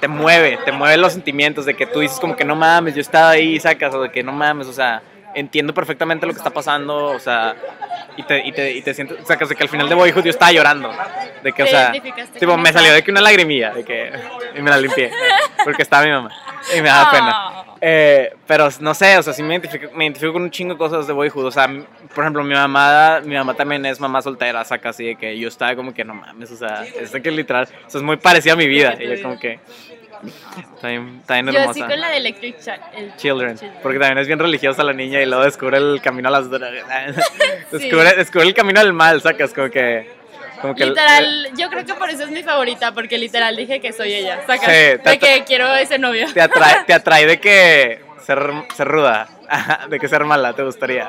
te 0.00 0.08
mueve, 0.08 0.58
te 0.64 0.72
mueve 0.72 0.96
los 0.96 1.12
sentimientos, 1.12 1.66
de 1.66 1.74
que 1.74 1.86
tú 1.86 2.00
dices 2.00 2.18
como 2.20 2.36
que 2.36 2.44
no 2.44 2.56
mames, 2.56 2.94
yo 2.94 3.00
estaba 3.00 3.30
ahí, 3.30 3.58
sacas, 3.60 3.94
o 3.94 4.02
de 4.02 4.10
que 4.10 4.22
no 4.22 4.32
mames, 4.32 4.66
o 4.66 4.72
sea, 4.72 5.02
entiendo 5.34 5.74
perfectamente 5.74 6.26
lo 6.26 6.32
que 6.32 6.38
está 6.38 6.50
pasando, 6.50 7.08
o 7.08 7.18
sea, 7.18 7.54
y 8.16 8.22
te, 8.22 8.46
y 8.46 8.52
te, 8.52 8.72
y 8.72 8.82
te 8.82 8.94
sientes, 8.94 9.18
sacas, 9.26 9.48
de 9.48 9.56
que 9.56 9.62
al 9.62 9.68
final 9.68 9.88
de 9.88 9.94
Boyhood 9.94 10.24
yo 10.24 10.30
estaba 10.30 10.52
llorando, 10.52 10.90
de 11.42 11.52
que, 11.52 11.62
o 11.62 11.66
¿Te 11.66 11.70
sea, 11.70 11.92
tipo, 12.38 12.56
me 12.56 12.72
salió 12.72 12.92
de 12.92 13.02
que 13.02 13.10
una 13.10 13.20
lagrimilla, 13.20 13.72
de 13.72 13.84
que, 13.84 14.12
y 14.56 14.62
me 14.62 14.70
la 14.70 14.78
limpié, 14.78 15.10
porque 15.64 15.82
estaba 15.82 16.04
mi 16.04 16.10
mamá, 16.10 16.30
y 16.76 16.80
me 16.80 16.88
daba 16.88 17.10
pena. 17.10 17.55
Eh, 17.80 18.34
pero 18.46 18.68
no 18.80 18.94
sé, 18.94 19.18
o 19.18 19.22
sea, 19.22 19.32
sí 19.32 19.42
me 19.42 19.54
identifico, 19.54 19.92
me 19.94 20.04
identifico 20.04 20.32
con 20.32 20.42
un 20.42 20.50
chingo 20.50 20.72
de 20.74 20.78
cosas 20.78 21.06
de 21.06 21.12
Boyhood. 21.12 21.44
O 21.46 21.50
sea, 21.50 21.66
por 22.14 22.24
ejemplo, 22.24 22.42
mi 22.42 22.54
mamá, 22.54 23.20
mi 23.24 23.34
mamá 23.34 23.54
también 23.54 23.84
es 23.86 24.00
mamá 24.00 24.22
soltera, 24.22 24.64
saca 24.64 24.88
así 24.90 25.04
de 25.06 25.16
que 25.16 25.38
yo 25.38 25.48
estaba 25.48 25.76
como 25.76 25.92
que 25.92 26.04
no 26.04 26.14
mames, 26.14 26.50
o 26.52 26.56
sea, 26.56 26.84
es 26.84 27.12
de 27.12 27.20
que 27.22 27.30
literal, 27.30 27.64
o 27.86 27.90
sea, 27.90 27.98
es 27.98 28.02
muy 28.04 28.16
parecida 28.16 28.54
a 28.54 28.56
mi 28.56 28.66
vida. 28.66 28.96
Y 28.98 29.06
yo 29.16 29.22
como 29.22 29.38
que 29.38 29.58
está 30.74 30.88
bien 30.88 31.22
Yo 31.28 31.34
hermosa. 31.60 31.74
sí 31.74 31.80
con 31.82 32.00
la 32.00 32.08
de 32.08 32.16
Electric 32.16 32.58
Cha- 32.58 32.90
el- 32.96 33.14
Children, 33.16 33.58
porque 33.82 33.98
también 33.98 34.18
es 34.18 34.26
bien 34.26 34.38
religiosa 34.38 34.82
la 34.82 34.94
niña 34.94 35.20
y 35.20 35.26
luego 35.26 35.44
descubre 35.44 35.76
el 35.76 36.00
camino 36.02 36.28
a 36.28 36.32
las 36.32 36.48
drogas. 36.50 36.82
descubre, 37.70 38.14
descubre 38.16 38.46
el 38.46 38.54
camino 38.54 38.80
al 38.80 38.92
mal, 38.94 39.20
sacas 39.20 39.52
como 39.52 39.68
que 39.70 40.08
como 40.60 40.74
que 40.74 40.82
el- 40.84 40.88
Literal, 40.90 41.50
yo 41.56 41.68
creo 41.70 41.84
que 41.84 41.94
por 41.94 42.10
eso 42.10 42.24
es 42.24 42.30
mi 42.30 42.42
favorita, 42.42 42.92
porque 42.92 43.18
literal 43.18 43.56
dije 43.56 43.80
que 43.80 43.92
soy 43.92 44.12
ella. 44.14 44.40
Saca, 44.46 44.66
Sí, 44.66 44.72
de 45.10 45.18
que 45.20 45.44
quiero 45.46 45.74
ese 45.74 45.98
novio. 45.98 46.26
te 46.32 46.40
atrae, 46.42 46.84
te 46.86 46.92
atrae 46.94 47.26
de 47.26 47.40
que 47.40 48.04
ser, 48.24 48.50
ser 48.74 48.88
ruda. 48.88 49.28
De 49.88 50.00
que 50.00 50.08
ser 50.08 50.24
mala, 50.24 50.52
¿te 50.54 50.64
gustaría? 50.64 51.08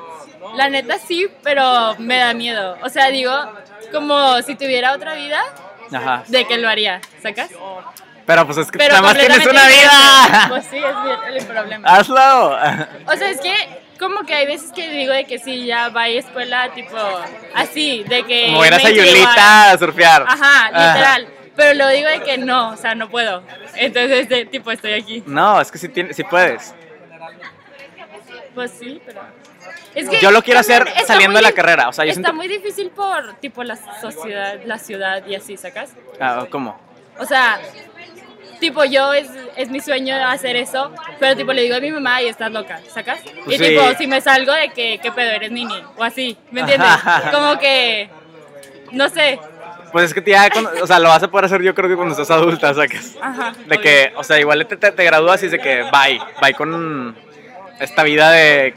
La 0.56 0.70
neta 0.70 1.00
sí, 1.00 1.28
pero 1.42 1.96
me 1.98 2.18
da 2.18 2.36
miedo. 2.36 2.78
O 2.84 2.90
sea, 2.90 3.08
digo, 3.08 3.34
como 3.92 4.40
si 4.44 4.54
tuviera 4.56 4.94
otra 4.94 5.16
vida, 5.16 5.42
Ajá. 5.92 6.24
de 6.28 6.46
que 6.46 6.58
lo 6.60 6.70
haría, 6.70 7.02
¿sacas? 7.24 7.50
Pero 8.28 8.46
pues 8.46 8.60
es 8.60 8.70
que 8.72 8.78
Pero 8.78 8.94
nada 8.94 9.02
más 9.08 9.18
tienes 9.18 9.44
una 9.48 9.68
vida. 9.68 10.46
Pues 10.50 10.66
sí, 10.70 10.78
es 10.78 11.42
el 11.42 11.48
problema. 11.48 11.88
Hazlo. 11.90 12.50
O 13.08 13.16
sea, 13.18 13.30
es 13.32 13.40
que 13.42 13.54
como 13.98 14.26
que 14.26 14.34
hay 14.34 14.46
veces 14.46 14.72
que 14.72 14.90
digo 14.90 15.14
de 15.14 15.26
que 15.26 15.40
sí, 15.40 15.66
ya 15.66 15.90
va 15.90 16.04
a 16.04 16.08
escuela, 16.10 16.72
tipo, 16.74 16.98
así, 17.54 18.04
de 18.04 18.24
que... 18.24 18.48
Como 18.48 18.66
irás 18.66 18.84
a. 18.86 18.90
Yulita 18.92 19.72
a 19.72 19.78
surfear. 19.78 20.24
Ajá, 20.28 20.68
literal. 20.68 21.28
Pero 21.56 21.74
lo 21.74 21.88
digo 21.90 22.08
de 22.08 22.22
que 22.22 22.38
no, 22.38 22.70
o 22.70 22.78
sea, 22.78 22.96
no 22.96 23.10
puedo. 23.10 23.44
Entonces, 23.76 24.30
de, 24.30 24.46
tipo, 24.46 24.72
estoy 24.72 24.94
aquí. 24.94 25.24
No, 25.26 25.60
es 25.60 25.72
que 25.72 25.78
sí, 25.78 25.90
tienes, 25.90 26.16
sí 26.16 26.24
puedes. 26.24 26.74
Pues 28.54 28.72
sí, 28.72 29.02
pero... 29.06 29.22
Es 29.94 30.08
que 30.10 30.20
Yo 30.20 30.30
lo 30.30 30.44
quiero 30.44 30.60
hacer 30.60 30.88
saliendo 31.08 31.38
de 31.38 31.42
la 31.42 31.52
carrera, 31.52 31.90
o 31.90 31.94
sea, 31.94 32.06
yo 32.06 32.12
está 32.12 32.22
siento- 32.22 32.34
muy 32.36 32.48
difícil 32.48 32.92
por, 32.92 33.34
tipo, 33.40 33.64
la 33.64 33.76
sociedad, 34.00 34.60
la 34.66 34.78
ciudad 34.78 35.26
y 35.26 35.34
así, 35.34 35.58
¿sacas? 35.58 35.92
Ah, 36.20 36.46
¿Cómo? 36.52 36.80
O 37.18 37.26
sea, 37.26 37.60
tipo, 38.60 38.84
yo 38.86 39.13
es, 39.13 39.28
es 39.56 39.70
mi 39.70 39.80
sueño 39.80 40.15
hacer 40.28 40.56
eso, 40.56 40.91
pero 41.20 41.36
tipo, 41.36 41.54
le 41.54 41.63
digo 41.63 41.76
a 41.76 41.80
mi 41.80 41.91
mamá 41.91 42.22
y 42.22 42.28
estás 42.28 42.52
loca, 42.52 42.80
¿sacas? 42.89 43.20
Pues 43.46 43.60
y 43.60 43.63
sí. 43.63 43.70
tipo, 43.72 43.82
si 43.98 44.08
me 44.08 44.22
salgo 44.22 44.52
de 44.54 44.70
que, 44.70 45.00
¿qué 45.02 45.12
pedo? 45.12 45.32
Eres 45.32 45.52
nini, 45.52 45.82
o 45.96 46.04
así, 46.04 46.38
¿me 46.52 46.62
entiendes? 46.62 46.89
Como 47.32 47.58
que, 47.60 48.10
no 48.91 49.10
sé, 49.10 49.39
Pues 49.91 50.06
es 50.06 50.13
que 50.13 50.30
ya, 50.30 50.50
cuando- 50.50 50.72
o 50.82 50.88
sea, 50.88 51.00
lo 51.00 51.10
vas 51.10 51.24
a 51.24 51.28
poder 51.30 51.46
hacer 51.46 51.62
yo 51.62 51.74
creo 51.76 51.89
que 51.89 51.96
cuando 51.96 52.13
estás 52.13 52.30
adulta, 52.32 52.74
sacas. 52.74 53.15
ajá. 53.22 53.54
De 53.67 53.78
que, 53.80 54.12
o 54.15 54.24
sea, 54.24 54.39
igual 54.39 54.65
te, 54.67 54.78
te, 54.78 54.91
te 54.91 55.04
gradúas 55.04 55.41
y 55.43 55.48
de 55.48 55.60
que 55.60 55.84
bye, 55.91 56.20
bye 56.41 56.54
con 56.54 57.15
esta 57.80 58.04
vida 58.04 58.32
de, 58.32 58.74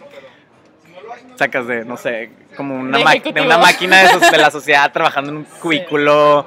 sacas 1.36 1.66
de, 1.66 1.84
no 1.84 1.96
sé, 1.96 2.30
como 2.56 2.74
una, 2.74 2.98
De 2.98 3.40
una 3.40 3.58
máquina 3.58 4.02
de, 4.02 4.08
so- 4.08 4.18
de 4.30 4.38
la 4.38 4.50
sociedad 4.58 4.92
trabajando 4.92 5.30
en 5.30 5.36
un 5.38 5.44
cubículo 5.44 6.46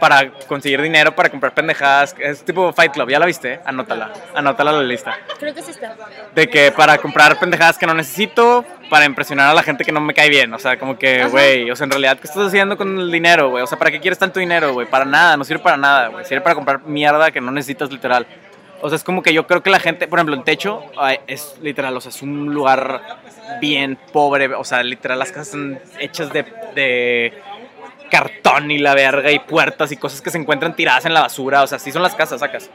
para 0.00 0.32
conseguir 0.48 0.82
dinero 0.82 1.14
para 1.14 1.28
comprar 1.28 1.54
pendejadas. 1.54 2.16
Es 2.18 2.44
tipo 2.44 2.72
Fight 2.72 2.92
Club, 2.92 3.10
¿ya 3.10 3.18
la 3.18 3.26
viste? 3.26 3.60
Anótala, 3.64 4.12
anótala 4.34 4.70
a 4.70 4.74
la 4.74 4.82
lista. 4.82 5.16
Creo 5.38 5.54
que 5.54 5.62
sí 5.62 5.70
está. 5.70 5.94
De 6.34 6.48
que 6.48 6.72
para 6.72 6.98
comprar 6.98 7.38
pendejadas 7.38 7.78
que 7.78 7.86
no 7.86 7.94
necesito, 7.94 8.64
para 8.88 9.04
impresionar 9.04 9.50
a 9.50 9.54
la 9.54 9.62
gente 9.62 9.84
que 9.84 9.92
no 9.92 10.00
me 10.00 10.14
cae 10.14 10.28
bien. 10.28 10.52
O 10.52 10.58
sea, 10.58 10.78
como 10.78 10.98
que, 10.98 11.24
güey, 11.26 11.70
o 11.70 11.76
sea, 11.76 11.84
en 11.84 11.90
realidad, 11.90 12.18
¿qué 12.18 12.26
estás 12.26 12.48
haciendo 12.48 12.76
con 12.76 12.98
el 12.98 13.10
dinero, 13.10 13.50
güey? 13.50 13.62
O 13.62 13.66
sea, 13.66 13.78
¿para 13.78 13.90
qué 13.90 14.00
quieres 14.00 14.18
tanto 14.18 14.40
dinero, 14.40 14.72
güey? 14.72 14.86
Para 14.88 15.04
nada, 15.04 15.36
no 15.36 15.44
sirve 15.44 15.62
para 15.62 15.76
nada, 15.76 16.08
güey. 16.08 16.24
Sirve 16.24 16.40
para 16.40 16.54
comprar 16.54 16.82
mierda 16.84 17.30
que 17.30 17.40
no 17.40 17.52
necesitas 17.52 17.90
literal. 17.90 18.26
O 18.82 18.88
sea, 18.88 18.96
es 18.96 19.04
como 19.04 19.22
que 19.22 19.34
yo 19.34 19.46
creo 19.46 19.62
que 19.62 19.68
la 19.68 19.78
gente, 19.78 20.08
por 20.08 20.18
ejemplo, 20.18 20.34
en 20.34 20.42
techo, 20.42 20.82
es 21.26 21.56
literal, 21.60 21.94
o 21.96 22.00
sea, 22.00 22.08
es 22.08 22.22
un 22.22 22.54
lugar 22.54 23.02
bien 23.60 23.98
pobre. 24.12 24.54
O 24.54 24.64
sea, 24.64 24.82
literal, 24.82 25.18
las 25.18 25.30
casas 25.30 25.48
están 25.48 25.80
hechas 25.98 26.32
de, 26.32 26.44
de 26.74 27.34
cartón 28.10 28.70
y 28.70 28.78
la 28.78 28.94
verga 28.94 29.30
y 29.30 29.38
puertas 29.38 29.92
y 29.92 29.96
cosas 29.96 30.20
que 30.20 30.30
se 30.30 30.38
encuentran 30.38 30.76
tiradas 30.76 31.06
en 31.06 31.14
la 31.14 31.22
basura. 31.22 31.62
O 31.62 31.66
sea, 31.66 31.76
así 31.76 31.92
son 31.92 32.02
las 32.02 32.14
casas, 32.14 32.40
sacas. 32.40 32.70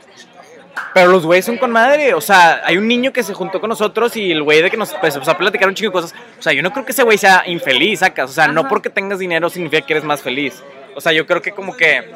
Pero 0.94 1.12
los 1.12 1.26
güeyes 1.26 1.46
son 1.46 1.58
con 1.58 1.72
madre. 1.72 2.14
O 2.14 2.22
sea, 2.22 2.62
hay 2.66 2.78
un 2.78 2.88
niño 2.88 3.14
que 3.14 3.24
se 3.24 3.34
juntó 3.34 3.60
con 3.60 3.70
nosotros 3.70 4.16
y 4.16 4.32
el 4.32 4.44
güey 4.44 4.62
de 4.62 4.72
que 4.72 4.78
nos 4.78 4.94
pues, 4.94 5.14
empezó 5.14 5.32
a 5.32 5.38
platicar 5.38 5.68
un 5.68 5.76
chingo 5.76 5.90
de 5.90 5.94
cosas. 5.94 6.14
O 6.40 6.42
sea, 6.42 6.54
yo 6.54 6.64
no 6.64 6.72
creo 6.72 6.86
que 6.86 6.92
ese 6.92 7.04
güey 7.04 7.18
sea 7.18 7.44
infeliz, 7.46 8.00
sacas. 8.00 8.30
O 8.30 8.34
sea, 8.34 8.48
no 8.48 8.68
porque 8.68 8.90
tengas 8.90 9.20
dinero 9.20 9.50
significa 9.50 9.86
que 9.86 9.94
eres 9.94 10.04
más 10.04 10.22
feliz. 10.22 10.64
O 10.96 11.02
sea, 11.02 11.12
yo 11.12 11.26
creo 11.26 11.42
que 11.42 11.52
como 11.52 11.76
que 11.76 12.10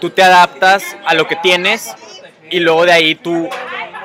tú 0.00 0.10
te 0.10 0.22
adaptas 0.22 0.96
a 1.06 1.14
lo 1.14 1.26
que 1.26 1.36
tienes 1.36 1.94
y 2.50 2.60
luego 2.60 2.84
de 2.84 2.92
ahí 2.92 3.14
tú 3.14 3.48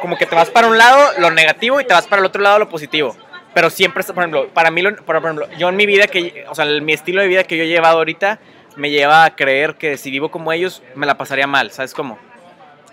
como 0.02 0.18
que 0.18 0.26
te 0.26 0.36
vas 0.36 0.50
para 0.50 0.68
un 0.68 0.78
lado 0.78 1.00
lo 1.20 1.30
negativo 1.30 1.80
y 1.80 1.86
te 1.86 1.94
vas 1.94 2.08
para 2.08 2.22
el 2.22 2.26
otro 2.26 2.42
lado 2.42 2.60
lo 2.60 2.70
positivo. 2.70 3.16
Pero 3.54 3.70
siempre, 3.70 4.02
está- 4.02 4.14
por 4.14 4.24
ejemplo, 4.24 4.48
para 4.54 4.72
mí, 4.72 4.82
por 5.06 5.16
ejemplo, 5.16 5.48
yo 5.58 5.70
en 5.70 5.76
mi 5.76 5.86
vida, 5.86 6.08
que, 6.08 6.46
o 6.50 6.56
sea, 6.56 6.66
mi 6.66 6.94
estilo 6.94 7.22
de 7.22 7.28
vida 7.28 7.44
que 7.44 7.58
yo 7.58 7.64
he 7.64 7.68
llevado 7.68 7.98
ahorita 7.98 8.40
me 8.78 8.90
lleva 8.90 9.26
a 9.26 9.36
creer 9.36 9.76
que 9.76 9.98
si 9.98 10.10
vivo 10.10 10.32
como 10.32 10.52
ellos 10.54 10.82
me 10.96 11.06
la 11.06 11.18
pasaría 11.18 11.48
mal, 11.48 11.72
¿sabes 11.72 11.94
cómo? 11.94 12.18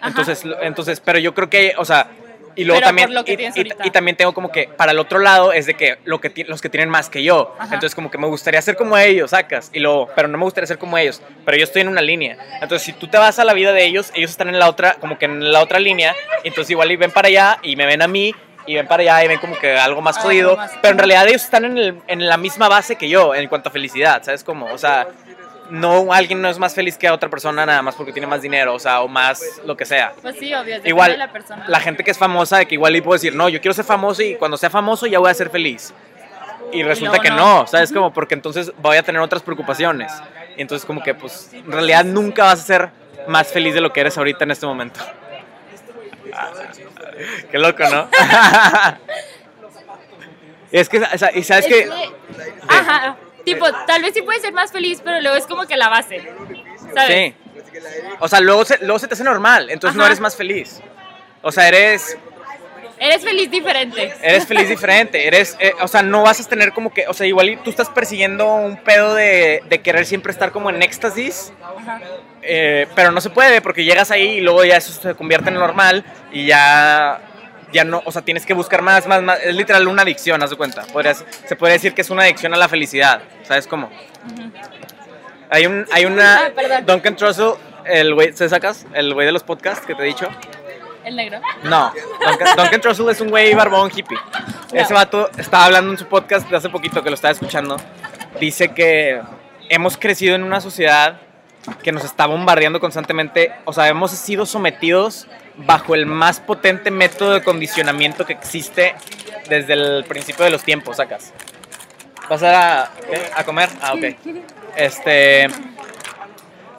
Ajá. 0.00 0.08
Entonces, 0.08 0.44
entonces, 0.62 1.00
pero 1.00 1.18
yo 1.18 1.34
creo 1.34 1.48
que, 1.48 1.74
o 1.76 1.84
sea, 1.84 2.08
y 2.56 2.64
luego 2.64 2.80
Pero 2.80 2.88
también, 2.88 3.10
y, 3.24 3.60
y- 3.60 3.72
y 3.84 3.90
también 3.92 4.16
tengo 4.16 4.34
como 4.34 4.50
que 4.50 4.68
para 4.76 4.90
el 4.90 4.98
otro 4.98 5.20
lado 5.20 5.52
es 5.52 5.66
de 5.66 5.74
que, 5.74 5.98
lo 6.04 6.20
que 6.20 6.44
los 6.48 6.60
que 6.60 6.68
tienen 6.68 6.88
más 6.88 7.08
que 7.08 7.22
yo, 7.22 7.54
Ajá. 7.56 7.66
entonces 7.74 7.94
como 7.94 8.10
que 8.10 8.18
me 8.18 8.26
gustaría 8.26 8.60
ser 8.62 8.74
como 8.74 8.98
ellos, 8.98 9.30
sacas, 9.30 9.70
y 9.72 9.78
luego, 9.78 10.08
pero 10.16 10.26
no 10.26 10.36
me 10.38 10.42
gustaría 10.44 10.66
ser 10.66 10.78
como 10.78 10.98
ellos, 10.98 11.22
pero 11.44 11.56
yo 11.56 11.62
estoy 11.62 11.82
en 11.82 11.88
una 11.88 12.02
línea, 12.02 12.36
entonces 12.60 12.82
si 12.82 12.92
tú 12.94 13.06
te 13.06 13.16
vas 13.16 13.38
a 13.38 13.44
la 13.44 13.52
vida 13.54 13.72
de 13.72 13.84
ellos, 13.84 14.10
ellos 14.14 14.32
están 14.32 14.48
en 14.48 14.58
la 14.58 14.68
otra, 14.68 14.94
como 14.94 15.18
que 15.18 15.26
en 15.26 15.52
la 15.52 15.60
otra 15.62 15.78
línea, 15.78 16.16
entonces 16.42 16.68
igual 16.72 16.90
y 16.90 16.96
ven 16.96 17.12
para 17.12 17.28
allá 17.28 17.58
y 17.62 17.76
me 17.76 17.86
ven 17.86 18.02
a 18.02 18.08
mí 18.08 18.34
y 18.68 18.74
ven 18.76 18.86
para 18.86 19.02
allá 19.02 19.24
y 19.24 19.28
ven 19.28 19.38
como 19.40 19.58
que 19.58 19.76
algo 19.78 20.00
más 20.00 20.18
jodido, 20.18 20.56
más. 20.56 20.70
pero 20.80 20.92
en 20.92 20.98
realidad 20.98 21.26
ellos 21.26 21.42
están 21.42 21.64
en, 21.64 21.78
el- 21.78 22.02
en 22.06 22.28
la 22.28 22.36
misma 22.36 22.68
base 22.68 22.96
que 22.96 23.08
yo 23.08 23.34
en 23.34 23.48
cuanto 23.48 23.68
a 23.70 23.72
felicidad, 23.72 24.22
¿sabes 24.22 24.44
cómo? 24.44 24.66
O 24.66 24.78
sea, 24.78 25.08
no 25.70 26.12
alguien 26.12 26.40
no 26.40 26.48
es 26.48 26.58
más 26.58 26.74
feliz 26.74 26.96
que 26.96 27.10
otra 27.10 27.28
persona 27.28 27.66
nada 27.66 27.82
más 27.82 27.94
porque 27.94 28.12
tiene 28.12 28.26
más 28.26 28.40
dinero, 28.42 28.74
o 28.74 28.78
sea, 28.78 29.00
o 29.02 29.08
más 29.08 29.42
lo 29.66 29.76
que 29.76 29.84
sea. 29.84 30.12
Pues 30.22 30.36
sí, 30.38 30.54
obvio, 30.54 30.76
Igual, 30.84 31.12
de 31.12 31.18
la 31.18 31.30
persona. 31.32 31.64
la 31.68 31.80
gente 31.80 32.02
que 32.04 32.10
es 32.10 32.18
famosa, 32.18 32.58
de 32.58 32.66
que 32.66 32.74
igual 32.74 32.94
y 32.96 33.00
puedo 33.00 33.14
decir, 33.14 33.34
no, 33.34 33.48
yo 33.48 33.60
quiero 33.60 33.74
ser 33.74 33.84
famoso 33.84 34.22
y 34.22 34.34
cuando 34.36 34.56
sea 34.56 34.70
famoso 34.70 35.06
ya 35.06 35.18
voy 35.18 35.30
a 35.30 35.34
ser 35.34 35.50
feliz. 35.50 35.92
Y 36.72 36.82
resulta 36.82 37.18
que 37.18 37.30
no. 37.30 37.60
no, 37.60 37.66
¿sabes? 37.66 37.92
Como 37.92 38.12
porque 38.12 38.34
entonces 38.34 38.72
voy 38.78 38.96
a 38.98 39.02
tener 39.02 39.20
otras 39.22 39.42
preocupaciones. 39.42 40.12
Y 40.56 40.62
entonces 40.62 40.84
como 40.86 41.02
que 41.02 41.14
pues 41.14 41.50
en 41.54 41.70
realidad 41.72 42.04
nunca 42.04 42.44
vas 42.44 42.60
a 42.60 42.62
ser 42.64 42.88
más 43.26 43.48
feliz 43.48 43.74
de 43.74 43.80
lo 43.80 43.92
que 43.92 44.00
eres 44.00 44.18
ahorita 44.18 44.44
en 44.44 44.50
este 44.50 44.66
momento. 44.66 45.00
Qué 47.50 47.58
loco, 47.58 47.84
¿no? 47.88 48.08
es 50.72 50.88
que, 50.88 50.98
o 50.98 51.18
sea, 51.18 51.30
y 51.34 51.42
sabes 51.42 51.66
Es 51.66 51.72
que... 51.72 51.90
Ajá, 52.68 53.16
tipo, 53.44 53.66
tal 53.86 54.02
vez 54.02 54.14
sí 54.14 54.22
puede 54.22 54.40
ser 54.40 54.52
más 54.52 54.72
feliz, 54.72 55.00
pero 55.02 55.20
luego 55.20 55.36
es 55.36 55.46
como 55.46 55.66
que 55.66 55.76
la 55.76 55.88
base, 55.88 56.22
¿sabes? 56.94 57.34
Sí. 57.34 57.34
O 58.20 58.28
sea, 58.28 58.40
luego 58.40 58.64
se, 58.64 58.78
luego 58.78 58.98
se 58.98 59.08
te 59.08 59.14
hace 59.14 59.24
normal, 59.24 59.70
entonces 59.70 59.96
no 59.96 60.04
eres 60.04 60.20
más 60.20 60.36
feliz. 60.36 60.80
O 61.42 61.52
sea, 61.52 61.68
eres, 61.68 62.18
Eres 63.00 63.22
feliz 63.22 63.50
diferente. 63.50 64.12
eres 64.22 64.46
feliz 64.46 64.68
diferente, 64.68 65.26
eres, 65.26 65.56
eh, 65.60 65.72
o 65.80 65.88
sea, 65.88 66.02
no 66.02 66.22
vas 66.22 66.40
a 66.40 66.48
tener 66.48 66.72
como 66.72 66.92
que, 66.92 67.06
o 67.06 67.14
sea, 67.14 67.26
igual 67.26 67.60
tú 67.62 67.70
estás 67.70 67.88
persiguiendo 67.90 68.46
un 68.54 68.76
pedo 68.76 69.14
de, 69.14 69.62
de 69.68 69.80
querer 69.80 70.04
siempre 70.04 70.32
estar 70.32 70.50
como 70.50 70.68
en 70.70 70.82
éxtasis, 70.82 71.52
Ajá. 71.62 72.00
eh, 72.42 72.86
pero 72.94 73.12
no 73.12 73.20
se 73.20 73.30
puede 73.30 73.60
porque 73.60 73.84
llegas 73.84 74.10
ahí 74.10 74.38
y 74.38 74.40
luego 74.40 74.64
ya 74.64 74.76
eso 74.76 74.92
se 74.92 75.14
convierte 75.14 75.48
en 75.50 75.54
normal 75.54 76.04
y 76.32 76.46
ya, 76.46 77.20
ya 77.72 77.84
no, 77.84 78.02
o 78.04 78.10
sea, 78.10 78.22
tienes 78.22 78.44
que 78.44 78.54
buscar 78.54 78.82
más, 78.82 79.06
más, 79.06 79.22
más, 79.22 79.38
es 79.44 79.54
literal 79.54 79.86
una 79.86 80.02
adicción, 80.02 80.42
haz 80.42 80.50
de 80.50 80.56
cuenta, 80.56 80.82
Podrías, 80.92 81.24
se 81.46 81.54
puede 81.56 81.74
decir 81.74 81.94
que 81.94 82.00
es 82.02 82.10
una 82.10 82.22
adicción 82.24 82.52
a 82.54 82.56
la 82.56 82.68
felicidad, 82.68 83.22
¿sabes 83.44 83.66
cómo? 83.68 83.90
Hay, 85.50 85.66
un, 85.66 85.86
hay 85.92 86.04
una, 86.04 86.46
Ah. 86.46 86.80
Duncan 86.84 87.16
Trussell, 87.16 87.52
el 87.86 88.12
güey, 88.14 88.32
¿se 88.34 88.48
sacas? 88.48 88.84
El 88.92 89.14
güey 89.14 89.24
de 89.24 89.32
los 89.32 89.42
podcasts 89.42 89.86
que 89.86 89.94
te 89.94 90.02
he 90.02 90.06
dicho. 90.06 90.28
El 91.08 91.16
negro. 91.16 91.40
No, 91.62 91.90
Duncan, 92.54 92.82
Trussell 92.82 93.08
es 93.08 93.20
un 93.22 93.30
güey 93.30 93.54
barbón 93.54 93.90
hippie. 93.94 94.18
Ese 94.74 94.92
vato 94.92 95.30
estaba 95.38 95.64
hablando 95.64 95.90
en 95.90 95.96
su 95.96 96.04
podcast 96.04 96.46
de 96.50 96.54
hace 96.54 96.68
poquito 96.68 97.02
que 97.02 97.08
lo 97.08 97.14
estaba 97.14 97.32
escuchando. 97.32 97.78
Dice 98.38 98.74
que 98.74 99.18
hemos 99.70 99.96
crecido 99.96 100.34
en 100.34 100.42
una 100.42 100.60
sociedad 100.60 101.18
que 101.82 101.92
nos 101.92 102.04
está 102.04 102.26
bombardeando 102.26 102.78
constantemente. 102.78 103.52
O 103.64 103.72
sea, 103.72 103.88
hemos 103.88 104.10
sido 104.10 104.44
sometidos 104.44 105.26
bajo 105.56 105.94
el 105.94 106.04
más 106.04 106.40
potente 106.40 106.90
método 106.90 107.32
de 107.32 107.42
condicionamiento 107.42 108.26
que 108.26 108.34
existe 108.34 108.94
desde 109.48 109.72
el 109.72 110.04
principio 110.04 110.44
de 110.44 110.50
los 110.50 110.62
tiempos, 110.62 110.98
sacas. 110.98 111.32
¿Vas 112.28 112.42
a, 112.42 112.90
a 113.34 113.44
comer? 113.46 113.70
Ah, 113.80 113.94
ok. 113.94 114.14
Este. 114.76 115.48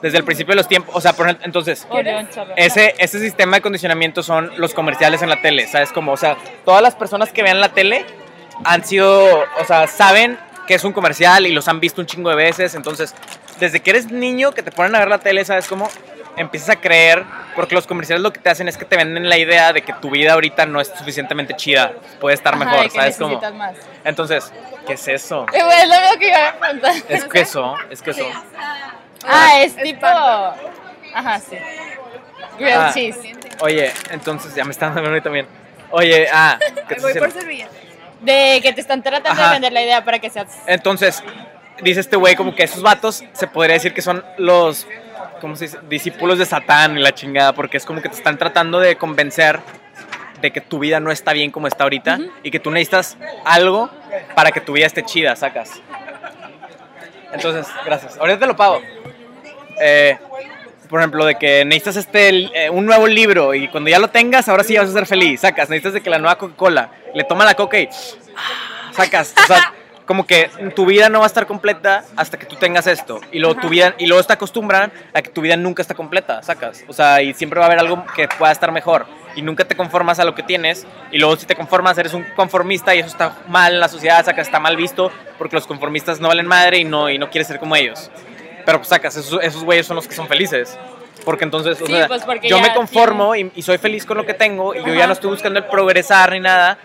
Desde 0.01 0.17
el 0.17 0.23
principio 0.23 0.53
de 0.53 0.57
los 0.57 0.67
tiempos. 0.67 0.95
O 0.95 1.01
sea, 1.01 1.13
por 1.13 1.25
ejemplo, 1.25 1.45
entonces. 1.45 1.87
Chorro. 1.89 2.53
Ese, 2.55 2.95
ese 2.97 3.19
sistema 3.19 3.57
de 3.57 3.61
condicionamiento 3.61 4.23
son 4.23 4.51
los 4.57 4.73
comerciales 4.73 5.21
en 5.21 5.29
la 5.29 5.41
tele, 5.41 5.67
¿sabes? 5.67 5.91
Como, 5.91 6.13
o 6.13 6.17
sea, 6.17 6.37
todas 6.65 6.81
las 6.81 6.95
personas 6.95 7.31
que 7.31 7.43
vean 7.43 7.59
la 7.59 7.69
tele 7.69 8.05
han 8.63 8.83
sido, 8.83 9.45
o 9.59 9.65
sea, 9.65 9.87
saben 9.87 10.37
que 10.67 10.75
es 10.75 10.83
un 10.83 10.93
comercial 10.93 11.47
y 11.47 11.51
los 11.51 11.67
han 11.67 11.79
visto 11.79 11.99
un 11.99 12.07
chingo 12.07 12.29
de 12.29 12.35
veces, 12.35 12.75
entonces, 12.75 13.15
desde 13.59 13.79
que 13.79 13.89
eres 13.89 14.11
niño 14.11 14.51
que 14.51 14.61
te 14.61 14.71
ponen 14.71 14.95
a 14.95 14.99
ver 14.99 15.07
la 15.07 15.17
tele, 15.17 15.43
¿sabes 15.43 15.67
cómo? 15.67 15.89
Empiezas 16.37 16.69
a 16.69 16.75
creer, 16.75 17.25
porque 17.55 17.73
los 17.73 17.87
comerciales 17.87 18.21
lo 18.21 18.31
que 18.31 18.39
te 18.39 18.49
hacen 18.49 18.67
es 18.67 18.77
que 18.77 18.85
te 18.85 18.95
venden 18.95 19.27
la 19.27 19.37
idea 19.39 19.73
de 19.73 19.81
que 19.81 19.93
tu 19.93 20.11
vida 20.11 20.33
ahorita 20.33 20.67
no 20.67 20.79
es 20.79 20.89
suficientemente 20.95 21.55
chida, 21.55 21.93
puede 22.19 22.35
estar 22.35 22.53
Ajá, 22.53 22.65
mejor, 22.65 22.83
que 22.83 22.91
¿sabes 22.91 23.19
necesitas 23.19 23.53
más. 23.55 23.75
Entonces, 24.03 24.53
¿qué 24.85 24.93
es 24.93 25.07
eso? 25.07 25.47
Es 25.53 25.87
lo 25.87 26.19
que 26.19 26.27
iba 26.27 26.49
a 26.49 26.59
preguntar. 26.59 26.93
Es 27.09 27.25
queso, 27.25 27.75
es 27.89 28.01
queso. 28.03 28.25
Ah, 29.27 29.59
es 29.61 29.75
Es 29.77 29.83
tipo... 29.83 30.05
Ajá, 30.07 31.39
sí. 31.39 31.57
Grilled 32.57 32.77
Ah. 32.77 32.91
cheese. 32.93 33.35
Oye, 33.61 33.91
entonces, 34.11 34.53
ya 34.55 34.63
me 34.63 34.71
están 34.71 34.93
dando 34.93 35.09
a 35.09 35.13
mí 35.13 35.21
también. 35.21 35.47
Oye, 35.91 36.27
ah, 36.31 36.57
¿qué 36.87 36.95
te 36.95 37.01
Voy 37.01 37.13
por 37.15 37.31
servilleta. 37.31 37.71
De 38.21 38.59
que 38.61 38.73
te 38.73 38.81
están 38.81 39.01
tratando 39.01 39.41
Ajá. 39.41 39.47
de 39.49 39.55
vender 39.55 39.73
la 39.73 39.81
idea 39.81 40.03
para 40.05 40.19
que 40.19 40.29
seas... 40.29 40.47
Entonces, 40.67 41.23
dice 41.81 41.99
este 42.01 42.15
güey 42.15 42.35
como 42.35 42.53
que 42.55 42.63
esos 42.63 42.81
vatos 42.81 43.23
se 43.33 43.47
podría 43.47 43.73
decir 43.75 43.93
que 43.93 44.01
son 44.01 44.23
los, 44.37 44.87
¿cómo 45.41 45.55
se 45.55 45.65
dice? 45.65 45.77
Discípulos 45.89 46.37
de 46.37 46.45
Satán 46.45 46.97
y 46.97 47.01
la 47.01 47.13
chingada, 47.13 47.53
porque 47.53 47.77
es 47.77 47.85
como 47.85 48.01
que 48.01 48.09
te 48.09 48.15
están 48.15 48.37
tratando 48.37 48.79
de 48.79 48.97
convencer 48.97 49.59
de 50.41 50.51
que 50.51 50.61
tu 50.61 50.79
vida 50.79 50.99
no 50.99 51.11
está 51.11 51.33
bien 51.33 51.51
como 51.51 51.67
está 51.67 51.83
ahorita 51.83 52.19
y 52.43 52.51
que 52.51 52.59
tú 52.59 52.71
necesitas 52.71 53.17
algo 53.45 53.89
para 54.35 54.51
que 54.51 54.61
tu 54.61 54.73
vida 54.73 54.85
esté 54.85 55.03
chida, 55.03 55.35
sacas. 55.35 55.81
Entonces, 57.33 57.67
gracias. 57.85 58.17
Ahorita 58.17 58.39
te 58.39 58.47
lo 58.47 58.55
pago. 58.55 58.81
Eh, 59.79 60.17
por 60.89 60.99
ejemplo, 60.99 61.23
de 61.23 61.35
que 61.35 61.63
necesitas 61.65 61.97
este, 61.97 62.29
eh, 62.29 62.69
un 62.69 62.85
nuevo 62.85 63.05
libro 63.05 63.53
y 63.53 63.67
cuando 63.67 63.89
ya 63.91 63.99
lo 63.99 64.09
tengas, 64.09 64.49
ahora 64.49 64.63
sí 64.63 64.75
vas 64.75 64.89
a 64.89 64.93
ser 64.93 65.05
feliz. 65.05 65.41
Sacas, 65.41 65.69
necesitas 65.69 65.93
de 65.93 66.01
que 66.01 66.09
la 66.09 66.17
nueva 66.17 66.37
Coca-Cola 66.37 66.89
le 67.13 67.23
toma 67.23 67.45
la 67.45 67.53
coca 67.53 67.79
y 67.79 67.87
ah, 68.35 68.91
sacas. 68.91 69.35
O 69.43 69.45
sea, 69.45 69.71
como 70.09 70.25
que 70.25 70.49
tu 70.75 70.87
vida 70.87 71.07
no 71.07 71.19
va 71.19 71.25
a 71.25 71.27
estar 71.27 71.45
completa 71.45 72.03
hasta 72.15 72.39
que 72.39 72.47
tú 72.47 72.55
tengas 72.55 72.87
esto. 72.87 73.21
Y 73.31 73.37
luego, 73.37 73.61
tu 73.61 73.69
vida, 73.69 73.93
y 73.99 74.07
luego 74.07 74.23
te 74.23 74.33
acostumbran 74.33 74.91
a 75.13 75.21
que 75.21 75.29
tu 75.29 75.41
vida 75.41 75.55
nunca 75.55 75.83
está 75.83 75.93
completa, 75.93 76.41
sacas. 76.41 76.83
O 76.87 76.93
sea, 76.93 77.21
y 77.21 77.35
siempre 77.35 77.59
va 77.59 77.67
a 77.67 77.67
haber 77.67 77.77
algo 77.77 78.03
que 78.15 78.27
pueda 78.27 78.51
estar 78.51 78.71
mejor. 78.71 79.05
Y 79.35 79.43
nunca 79.43 79.65
te 79.65 79.75
conformas 79.75 80.17
a 80.17 80.23
lo 80.23 80.33
que 80.33 80.41
tienes. 80.41 80.87
Y 81.11 81.19
luego 81.19 81.35
si 81.35 81.45
te 81.45 81.55
conformas, 81.55 81.95
eres 81.99 82.15
un 82.15 82.23
conformista 82.35 82.95
y 82.95 82.99
eso 82.99 83.09
está 83.09 83.37
mal 83.47 83.73
en 83.73 83.79
la 83.79 83.87
sociedad, 83.87 84.25
sacas, 84.25 84.47
está 84.47 84.59
mal 84.59 84.75
visto 84.75 85.11
porque 85.37 85.55
los 85.55 85.67
conformistas 85.67 86.19
no 86.19 86.29
valen 86.29 86.47
madre 86.47 86.79
y 86.79 86.83
no, 86.83 87.11
y 87.11 87.19
no 87.19 87.29
quieres 87.29 87.47
ser 87.47 87.59
como 87.59 87.75
ellos. 87.75 88.09
Pero 88.69 88.77
pues 88.77 88.89
sacas, 88.89 89.15
esos, 89.15 89.41
esos 89.41 89.63
güeyes 89.63 89.87
son 89.87 89.95
los 89.95 90.07
que 90.07 90.13
son 90.13 90.27
felices. 90.27 90.77
Porque 91.25 91.43
entonces, 91.43 91.81
o 91.81 91.87
Sí, 91.87 91.91
sea, 91.91 92.07
pues, 92.07 92.23
porque 92.23 92.47
yo 92.47 92.59
me 92.59 92.71
conformo 92.71 93.35
y, 93.35 93.51
y 93.55 93.63
soy 93.63 93.79
feliz 93.79 94.05
con 94.05 94.15
lo 94.15 94.27
que 94.27 94.35
tengo 94.35 94.75
y 94.75 94.85
yo 94.85 94.93
ya 94.93 95.07
no 95.07 95.13
estoy 95.13 95.31
buscando 95.31 95.57
el 95.57 95.65
progresar 95.65 96.31
ni 96.33 96.39
nada. 96.39 96.77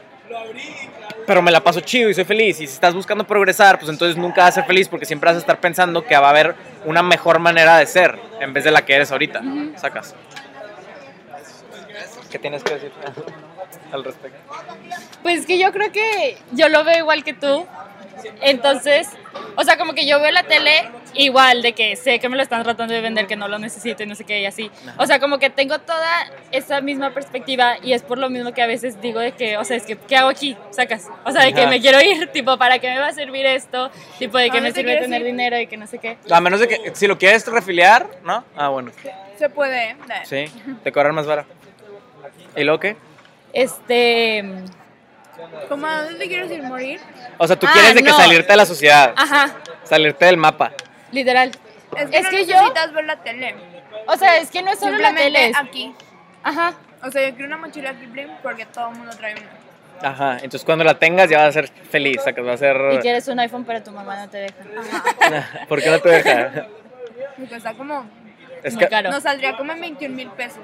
Pero 1.26 1.42
me 1.42 1.50
la 1.50 1.60
paso 1.60 1.80
chido 1.80 2.08
y 2.08 2.14
soy 2.14 2.24
feliz. 2.24 2.58
Y 2.62 2.66
si 2.66 2.72
estás 2.72 2.94
buscando 2.94 3.26
progresar, 3.26 3.78
pues 3.78 3.90
entonces 3.90 4.16
nunca 4.16 4.40
vas 4.44 4.52
a 4.52 4.60
ser 4.60 4.64
feliz 4.64 4.88
porque 4.88 5.04
siempre 5.04 5.28
vas 5.28 5.36
a 5.36 5.40
estar 5.40 5.60
pensando 5.60 6.02
que 6.06 6.16
va 6.16 6.28
a 6.28 6.30
haber 6.30 6.54
una 6.86 7.02
mejor 7.02 7.38
manera 7.38 7.76
de 7.76 7.84
ser 7.84 8.18
en 8.40 8.54
vez 8.54 8.64
de 8.64 8.70
la 8.70 8.82
que 8.86 8.94
eres 8.94 9.12
ahorita. 9.12 9.42
Sacas. 9.76 10.14
¿Qué 12.30 12.38
tienes 12.38 12.64
que 12.64 12.72
decir 12.76 12.92
al 13.92 14.04
respecto? 14.04 14.38
Pues 15.22 15.44
que 15.44 15.58
yo 15.58 15.70
creo 15.70 15.92
que 15.92 16.38
yo 16.52 16.70
lo 16.70 16.82
veo 16.82 16.96
igual 16.96 17.24
que 17.24 17.34
tú. 17.34 17.66
Entonces, 18.40 19.06
o 19.56 19.64
sea, 19.64 19.76
como 19.76 19.92
que 19.92 20.06
yo 20.06 20.18
veo 20.18 20.32
la 20.32 20.44
tele 20.44 20.88
igual 21.14 21.62
de 21.62 21.72
que 21.72 21.96
sé 21.96 22.18
que 22.18 22.28
me 22.28 22.36
lo 22.36 22.42
están 22.42 22.62
tratando 22.62 22.92
de 22.94 23.00
vender, 23.00 23.26
que 23.26 23.36
no 23.36 23.48
lo 23.48 23.58
necesito 23.58 24.02
y 24.02 24.06
no 24.06 24.14
sé 24.14 24.24
qué 24.24 24.40
y 24.40 24.46
así. 24.46 24.70
O 24.98 25.06
sea, 25.06 25.18
como 25.18 25.38
que 25.38 25.50
tengo 25.50 25.78
toda 25.78 26.10
esa 26.50 26.80
misma 26.80 27.10
perspectiva 27.10 27.76
y 27.82 27.92
es 27.92 28.02
por 28.02 28.18
lo 28.18 28.30
mismo 28.30 28.52
que 28.52 28.62
a 28.62 28.66
veces 28.66 29.00
digo 29.00 29.20
de 29.20 29.32
que, 29.32 29.56
o 29.56 29.64
sea, 29.64 29.76
es 29.76 29.84
que, 29.84 29.96
¿qué 29.96 30.16
hago 30.16 30.28
aquí? 30.28 30.56
Sacas. 30.70 31.08
O 31.24 31.30
sea, 31.32 31.44
de 31.44 31.52
que 31.52 31.66
me 31.66 31.80
quiero 31.80 32.00
ir, 32.00 32.26
tipo, 32.32 32.56
¿para 32.58 32.78
qué 32.78 32.90
me 32.90 32.98
va 32.98 33.08
a 33.08 33.12
servir 33.12 33.46
esto? 33.46 33.90
Tipo, 34.18 34.38
de 34.38 34.46
¿A 34.50 34.50
que 34.50 34.60
me 34.60 34.72
sirve 34.72 34.96
tener 34.96 35.20
ir? 35.22 35.26
dinero 35.26 35.58
y 35.58 35.66
que 35.66 35.76
no 35.76 35.86
sé 35.86 35.98
qué. 35.98 36.18
A 36.30 36.40
menos 36.40 36.60
de 36.60 36.68
que 36.68 36.92
si 36.94 37.06
lo 37.06 37.16
quieres 37.18 37.46
refiliar, 37.46 38.06
¿no? 38.24 38.44
Ah, 38.56 38.68
bueno. 38.68 38.92
Se 39.38 39.48
puede. 39.50 39.90
¿eh? 39.90 39.96
Sí, 40.24 40.44
te 40.82 40.92
cobran 40.92 41.14
más 41.14 41.26
vara. 41.26 41.44
¿Y 42.56 42.62
luego 42.64 42.78
qué? 42.80 42.96
Este. 43.52 44.44
¿Cómo 45.68 45.86
a 45.86 46.02
dónde 46.04 46.18
te 46.20 46.28
quieres 46.28 46.50
ir? 46.50 46.62
¿Morir? 46.62 47.00
O 47.38 47.46
sea, 47.46 47.56
tú 47.58 47.66
Ah, 47.68 47.72
quieres 47.72 47.94
de 47.94 48.02
que 48.02 48.10
salirte 48.12 48.52
de 48.52 48.56
la 48.56 48.66
sociedad, 48.66 49.12
Ajá, 49.16 49.52
salirte 49.82 50.24
del 50.26 50.36
mapa. 50.36 50.72
Literal. 51.14 51.50
Es 51.96 52.10
que, 52.10 52.16
Es 52.18 52.22
no 52.24 52.30
que 52.30 52.44
yo- 52.46 52.54
necesitas 52.54 52.92
ver 52.92 53.04
la 53.04 53.16
tele. 53.22 53.54
O 54.06 54.16
sea, 54.16 54.36
es 54.38 54.50
que 54.50 54.62
no 54.62 54.70
es 54.72 54.78
solo 54.78 54.98
la 54.98 55.14
tele. 55.14 55.48
es- 55.50 55.56
aquí. 55.56 55.94
Ajá. 56.42 56.74
O 57.02 57.10
sea, 57.10 57.28
yo 57.28 57.34
quiero 57.34 57.46
una 57.48 57.56
mochila 57.58 57.94
Kipling 57.94 58.28
porque 58.42 58.66
todo 58.66 58.90
el 58.90 58.96
mundo 58.96 59.12
trae 59.16 59.34
una. 59.34 60.08
Ajá, 60.10 60.32
entonces 60.34 60.64
cuando 60.64 60.84
la 60.84 60.98
tengas 60.98 61.30
ya 61.30 61.38
vas 61.38 61.48
a 61.48 61.52
ser 61.52 61.68
feliz, 61.68 62.20
sacas, 62.22 62.44
vas 62.44 62.54
a 62.54 62.58
ser... 62.58 62.76
Y 62.94 62.98
quieres 62.98 63.26
un 63.28 63.38
iPhone, 63.38 63.64
pero 63.64 63.82
tu 63.82 63.90
mamá 63.92 64.16
no 64.16 64.28
te 64.28 64.38
deja. 64.38 64.54
¿Por 65.68 65.80
qué 65.82 65.90
no 65.90 65.98
te 66.00 66.08
deja? 66.10 66.66
Y 67.38 67.46
cuesta 67.46 67.72
como. 67.74 68.04
Es 68.62 68.76
que, 68.76 68.88
caro. 68.88 69.10
Nos 69.10 69.22
saldría 69.22 69.56
como 69.56 69.72
en 69.72 69.80
21 69.80 70.14
mil 70.14 70.28
pesos. 70.30 70.62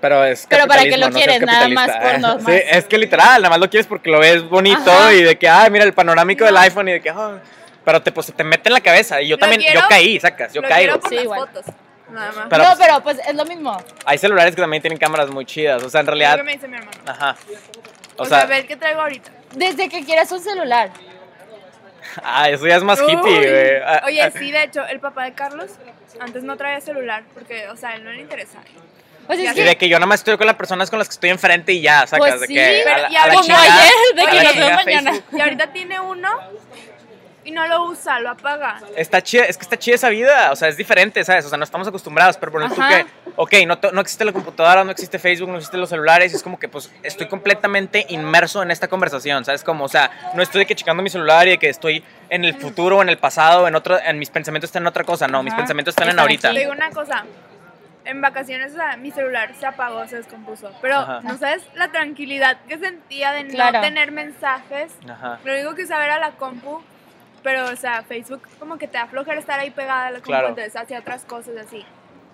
pero 0.00 0.24
es 0.24 0.46
Pero 0.48 0.66
para 0.66 0.82
que 0.82 0.96
lo 0.96 1.08
no 1.08 1.14
quieres, 1.14 1.40
nada 1.42 1.68
más 1.68 1.90
por 1.96 2.18
no 2.20 2.38
Sí, 2.40 2.44
más. 2.44 2.54
es 2.70 2.84
que 2.86 2.96
literal, 2.98 3.42
nada 3.42 3.50
más 3.50 3.58
lo 3.60 3.68
quieres 3.70 3.86
porque 3.86 4.10
lo 4.10 4.18
ves 4.20 4.42
bonito 4.48 4.90
Ajá. 4.90 5.12
y 5.14 5.22
de 5.22 5.36
que, 5.38 5.48
ay, 5.48 5.70
mira 5.70 5.84
el 5.84 5.92
panorámico 5.92 6.44
del 6.44 6.56
iPhone 6.58 6.88
y 6.88 6.92
de 6.92 7.00
que, 7.00 7.10
ah, 7.10 7.38
pero 7.84 8.02
te, 8.02 8.12
pues, 8.12 8.26
se 8.26 8.32
te 8.32 8.44
mete 8.44 8.68
en 8.68 8.74
la 8.74 8.80
cabeza 8.80 9.20
y 9.22 9.28
yo 9.28 9.36
Lo 9.36 9.40
también, 9.40 9.62
quiero- 9.62 9.80
yo 9.80 9.88
caí, 9.88 10.20
sacas, 10.20 10.52
yo 10.52 10.60
Lo 10.62 10.68
caigo. 10.68 10.86
quiero 10.92 11.00
por 11.00 11.08
Sí, 11.10 11.14
las 11.16 11.24
igual. 11.24 11.40
fotos. 11.40 11.64
Nada 12.10 12.32
más. 12.32 12.46
Pero, 12.50 12.62
no, 12.64 12.68
pues, 12.76 12.78
pero 12.86 13.02
pues 13.02 13.18
es 13.26 13.34
lo 13.34 13.44
mismo. 13.44 13.76
Hay 14.04 14.18
celulares 14.18 14.54
que 14.54 14.60
también 14.60 14.80
tienen 14.82 14.98
cámaras 14.98 15.30
muy 15.30 15.44
chidas, 15.46 15.82
o 15.82 15.88
sea, 15.90 16.00
en 16.00 16.06
lo 16.06 16.10
realidad, 16.12 16.36
que 16.36 16.42
me 16.42 16.52
dice 16.54 16.66
mi 16.68 16.76
hermano. 16.76 16.98
ajá. 17.06 17.36
O, 18.16 18.22
O 18.22 18.26
sea, 18.26 18.38
sea, 18.40 18.46
ve 18.46 18.58
el 18.58 18.66
que 18.66 18.76
traigo 18.76 19.00
ahorita. 19.00 19.30
Desde 19.54 19.88
que 19.88 20.04
quieras 20.04 20.30
un 20.32 20.40
celular. 20.40 20.90
ah, 22.22 22.48
eso 22.50 22.66
ya 22.66 22.76
es 22.76 22.82
más 22.82 23.00
Uy. 23.00 23.12
hippie, 23.12 23.38
güey. 23.50 23.76
Ah, 23.84 24.02
Oye, 24.06 24.22
ah, 24.22 24.30
sí, 24.36 24.50
de 24.50 24.64
hecho, 24.64 24.84
el 24.86 25.00
papá 25.00 25.24
de 25.24 25.32
Carlos 25.34 25.70
antes 26.18 26.42
no 26.42 26.56
traía 26.56 26.80
celular 26.80 27.22
porque, 27.34 27.68
o 27.68 27.76
sea, 27.76 27.90
a 27.90 27.94
él 27.96 28.04
no 28.04 28.10
le 28.10 28.20
interesaba. 28.20 28.64
Pues 29.26 29.38
es 29.38 29.52
que 29.54 29.62
de 29.62 29.76
que 29.78 29.88
yo 29.88 29.96
nada 29.98 30.06
más 30.06 30.20
estoy 30.20 30.36
con 30.36 30.46
las 30.48 30.56
personas 30.56 30.90
con 30.90 30.98
las 30.98 31.06
que 31.08 31.12
estoy 31.12 31.30
enfrente 31.30 31.72
y 31.72 31.80
ya, 31.82 32.00
sacas, 32.04 32.18
Pues 32.18 32.40
de 32.40 32.46
sí, 32.48 32.54
que 32.54 32.80
pero 32.84 32.96
a 32.96 32.98
la, 33.02 33.12
y 33.12 33.16
a 33.16 33.26
la 33.28 33.32
como 33.34 33.44
chingada- 33.44 33.62
ayer, 33.62 33.92
de 34.16 34.22
a 34.22 34.26
que 34.30 34.42
nos 34.42 34.56
vemos 34.56 34.84
mañana. 34.84 35.10
Facebook. 35.12 35.38
Y 35.38 35.40
ahorita 35.40 35.66
tiene 35.72 36.00
uno 36.00 36.28
y 37.44 37.50
no 37.52 37.66
lo 37.66 37.84
usa, 37.84 38.20
lo 38.20 38.30
apaga. 38.30 38.80
Está 38.96 39.22
chida, 39.22 39.44
es 39.44 39.56
que 39.56 39.62
está 39.62 39.78
chida 39.78 39.94
esa 39.94 40.08
vida, 40.10 40.52
o 40.52 40.56
sea, 40.56 40.68
es 40.68 40.76
diferente, 40.76 41.24
¿sabes? 41.24 41.44
O 41.46 41.48
sea, 41.48 41.58
no 41.58 41.64
estamos 41.64 41.88
acostumbrados, 41.88 42.36
pero 42.36 42.52
por 42.52 42.66
tú 42.72 42.80
Ajá. 42.80 42.98
que, 42.98 43.06
ok, 43.36 43.54
no, 43.66 43.78
no 43.92 44.00
existe 44.00 44.24
la 44.24 44.32
computadora, 44.32 44.84
no 44.84 44.90
existe 44.90 45.18
Facebook, 45.18 45.48
no 45.48 45.56
existen 45.56 45.80
los 45.80 45.88
celulares, 45.88 46.32
y 46.32 46.36
es 46.36 46.42
como 46.42 46.58
que, 46.58 46.68
pues, 46.68 46.90
estoy 47.02 47.28
completamente 47.28 48.04
inmerso 48.10 48.62
en 48.62 48.70
esta 48.70 48.88
conversación, 48.88 49.44
¿sabes? 49.44 49.64
Como, 49.64 49.84
o 49.84 49.88
sea, 49.88 50.10
no 50.34 50.42
estoy 50.42 50.60
de 50.60 50.66
que 50.66 50.74
checando 50.74 51.02
mi 51.02 51.10
celular 51.10 51.46
y 51.46 51.50
de 51.52 51.58
que 51.58 51.68
estoy 51.68 52.04
en 52.28 52.44
el 52.44 52.54
futuro 52.54 52.98
o 52.98 53.02
en 53.02 53.08
el 53.08 53.18
pasado, 53.18 53.66
en 53.66 53.74
otro, 53.74 53.98
en 53.98 54.18
mis 54.18 54.30
pensamientos 54.30 54.68
están 54.68 54.82
en 54.82 54.88
otra 54.88 55.04
cosa, 55.04 55.26
no, 55.26 55.42
mis 55.42 55.54
pensamientos 55.54 55.92
están 55.92 56.08
en 56.08 56.10
Están 56.10 56.20
ahorita. 56.22 56.52
Te 56.52 56.58
digo 56.58 56.72
una 56.72 56.90
cosa. 56.90 57.24
En 58.02 58.22
vacaciones, 58.22 58.72
o 58.72 58.76
sea, 58.76 58.96
mi 58.96 59.10
celular 59.10 59.52
se 59.60 59.66
apagó, 59.66 60.06
se 60.08 60.16
descompuso. 60.16 60.72
Pero 60.80 60.96
Ajá. 60.96 61.20
no 61.22 61.36
sabes 61.36 61.62
la 61.74 61.92
tranquilidad 61.92 62.56
que 62.66 62.78
sentía 62.78 63.32
de 63.32 63.46
Claro. 63.46 63.78
no 63.78 63.84
tener 63.84 64.10
mensajes. 64.10 64.90
Ajá. 65.08 65.38
Lo 65.44 65.52
único 65.52 65.74
que 65.74 65.84
usaba 65.84 66.04
era 66.04 66.18
la 66.18 66.30
compu. 66.32 66.82
Pero, 67.42 67.64
o 67.66 67.76
sea, 67.76 68.02
Facebook 68.02 68.42
como 68.58 68.76
que 68.78 68.86
te 68.86 68.98
da 68.98 69.06
flojera 69.06 69.38
estar 69.38 69.58
ahí 69.58 69.70
pegada 69.70 70.08
a 70.08 70.10
la 70.10 70.20
Claro. 70.20 70.48
entonces 70.48 70.76
hacía 70.76 70.98
otras 71.00 71.24
cosas 71.24 71.54
así. 71.66 71.84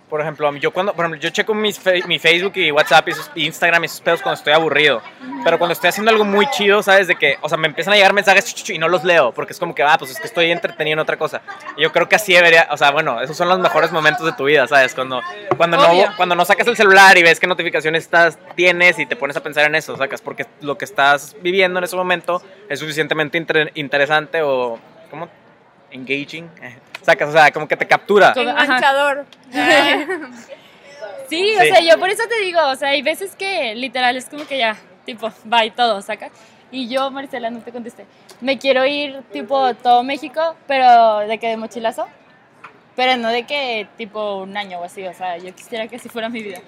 Por 0.08 0.20
ejemplo, 0.20 0.54
yo 0.54 0.70
cuando, 0.70 0.94
por 0.94 1.04
ejemplo, 1.04 1.20
yo 1.20 1.30
checo 1.30 1.52
mis 1.52 1.80
mi 2.06 2.20
Facebook 2.20 2.52
y 2.54 2.70
WhatsApp 2.70 3.08
y, 3.08 3.40
y 3.40 3.46
Instagram 3.46 3.82
y 3.82 3.86
esos 3.86 4.00
pedos 4.00 4.22
cuando 4.22 4.36
estoy 4.38 4.52
aburrido. 4.52 5.02
Pero 5.42 5.58
cuando 5.58 5.72
estoy 5.72 5.88
haciendo 5.88 6.12
algo 6.12 6.24
muy 6.24 6.46
chido, 6.50 6.80
¿sabes? 6.80 7.08
De 7.08 7.16
que, 7.16 7.38
o 7.40 7.48
sea, 7.48 7.58
me 7.58 7.66
empiezan 7.66 7.92
a 7.92 7.96
llegar 7.96 8.12
mensajes 8.12 8.70
y 8.70 8.78
no 8.78 8.88
los 8.88 9.02
leo, 9.02 9.32
porque 9.32 9.52
es 9.52 9.58
como 9.58 9.74
que, 9.74 9.82
ah, 9.82 9.96
pues 9.98 10.12
es 10.12 10.20
que 10.20 10.28
estoy 10.28 10.52
entretenido 10.52 10.92
en 10.92 10.98
otra 11.00 11.16
cosa. 11.16 11.42
Y 11.76 11.82
yo 11.82 11.90
creo 11.90 12.08
que 12.08 12.14
así 12.14 12.32
debería, 12.32 12.68
o 12.70 12.76
sea, 12.76 12.92
bueno, 12.92 13.20
esos 13.20 13.36
son 13.36 13.48
los 13.48 13.58
mejores 13.58 13.90
momentos 13.90 14.24
de 14.24 14.32
tu 14.34 14.44
vida, 14.44 14.68
¿sabes? 14.68 14.94
Cuando, 14.94 15.20
cuando, 15.56 15.76
Obvio. 15.76 16.08
no, 16.10 16.16
cuando 16.16 16.36
no 16.36 16.44
sacas 16.44 16.68
el 16.68 16.76
celular 16.76 17.18
y 17.18 17.24
ves 17.24 17.40
qué 17.40 17.48
notificaciones 17.48 18.04
estás, 18.04 18.38
tienes 18.54 19.00
y 19.00 19.06
te 19.06 19.16
pones 19.16 19.36
a 19.36 19.42
pensar 19.42 19.64
en 19.66 19.74
eso, 19.74 19.96
sacas, 19.96 20.22
porque 20.22 20.46
lo 20.60 20.78
que 20.78 20.84
estás 20.84 21.34
viviendo 21.42 21.78
en 21.80 21.84
ese 21.84 21.96
momento 21.96 22.40
es 22.68 22.78
suficientemente 22.78 23.38
inter- 23.38 23.72
interesante 23.74 24.40
o, 24.42 24.78
¿cómo? 25.10 25.28
Engaging. 25.90 26.50
Sacas, 27.02 27.28
o 27.28 27.32
sea, 27.32 27.50
como 27.52 27.66
que 27.68 27.76
te 27.76 27.86
captura. 27.86 28.32
Enganchador. 28.36 29.24
Sí, 31.28 31.54
o 31.58 31.60
Sí. 31.60 31.68
sea, 31.68 31.80
yo 31.80 31.98
por 31.98 32.08
eso 32.08 32.22
te 32.28 32.38
digo, 32.44 32.60
o 32.68 32.76
sea, 32.76 32.90
hay 32.90 33.02
veces 33.02 33.34
que 33.34 33.74
literal 33.74 34.16
es 34.16 34.26
como 34.26 34.46
que 34.46 34.58
ya, 34.58 34.76
tipo, 35.04 35.32
bye 35.44 35.72
todo, 35.72 36.00
¿sacas? 36.00 36.30
Y 36.70 36.88
yo, 36.88 37.10
Marcela, 37.10 37.50
no 37.50 37.58
te 37.60 37.72
contesté. 37.72 38.06
Me 38.40 38.58
quiero 38.58 38.84
ir, 38.86 39.22
tipo, 39.32 39.74
todo 39.74 40.04
México, 40.04 40.54
pero 40.68 41.18
de 41.20 41.38
que 41.38 41.48
de 41.48 41.56
mochilazo. 41.56 42.06
Pero 42.94 43.16
no 43.16 43.28
de 43.30 43.42
que, 43.44 43.88
tipo, 43.96 44.36
un 44.36 44.56
año 44.56 44.78
o 44.78 44.84
así, 44.84 45.04
o 45.04 45.12
sea, 45.14 45.36
yo 45.38 45.52
quisiera 45.54 45.88
que 45.88 45.96
así 45.96 46.08
fuera 46.08 46.28
mi 46.28 46.42
vida. 46.42 46.58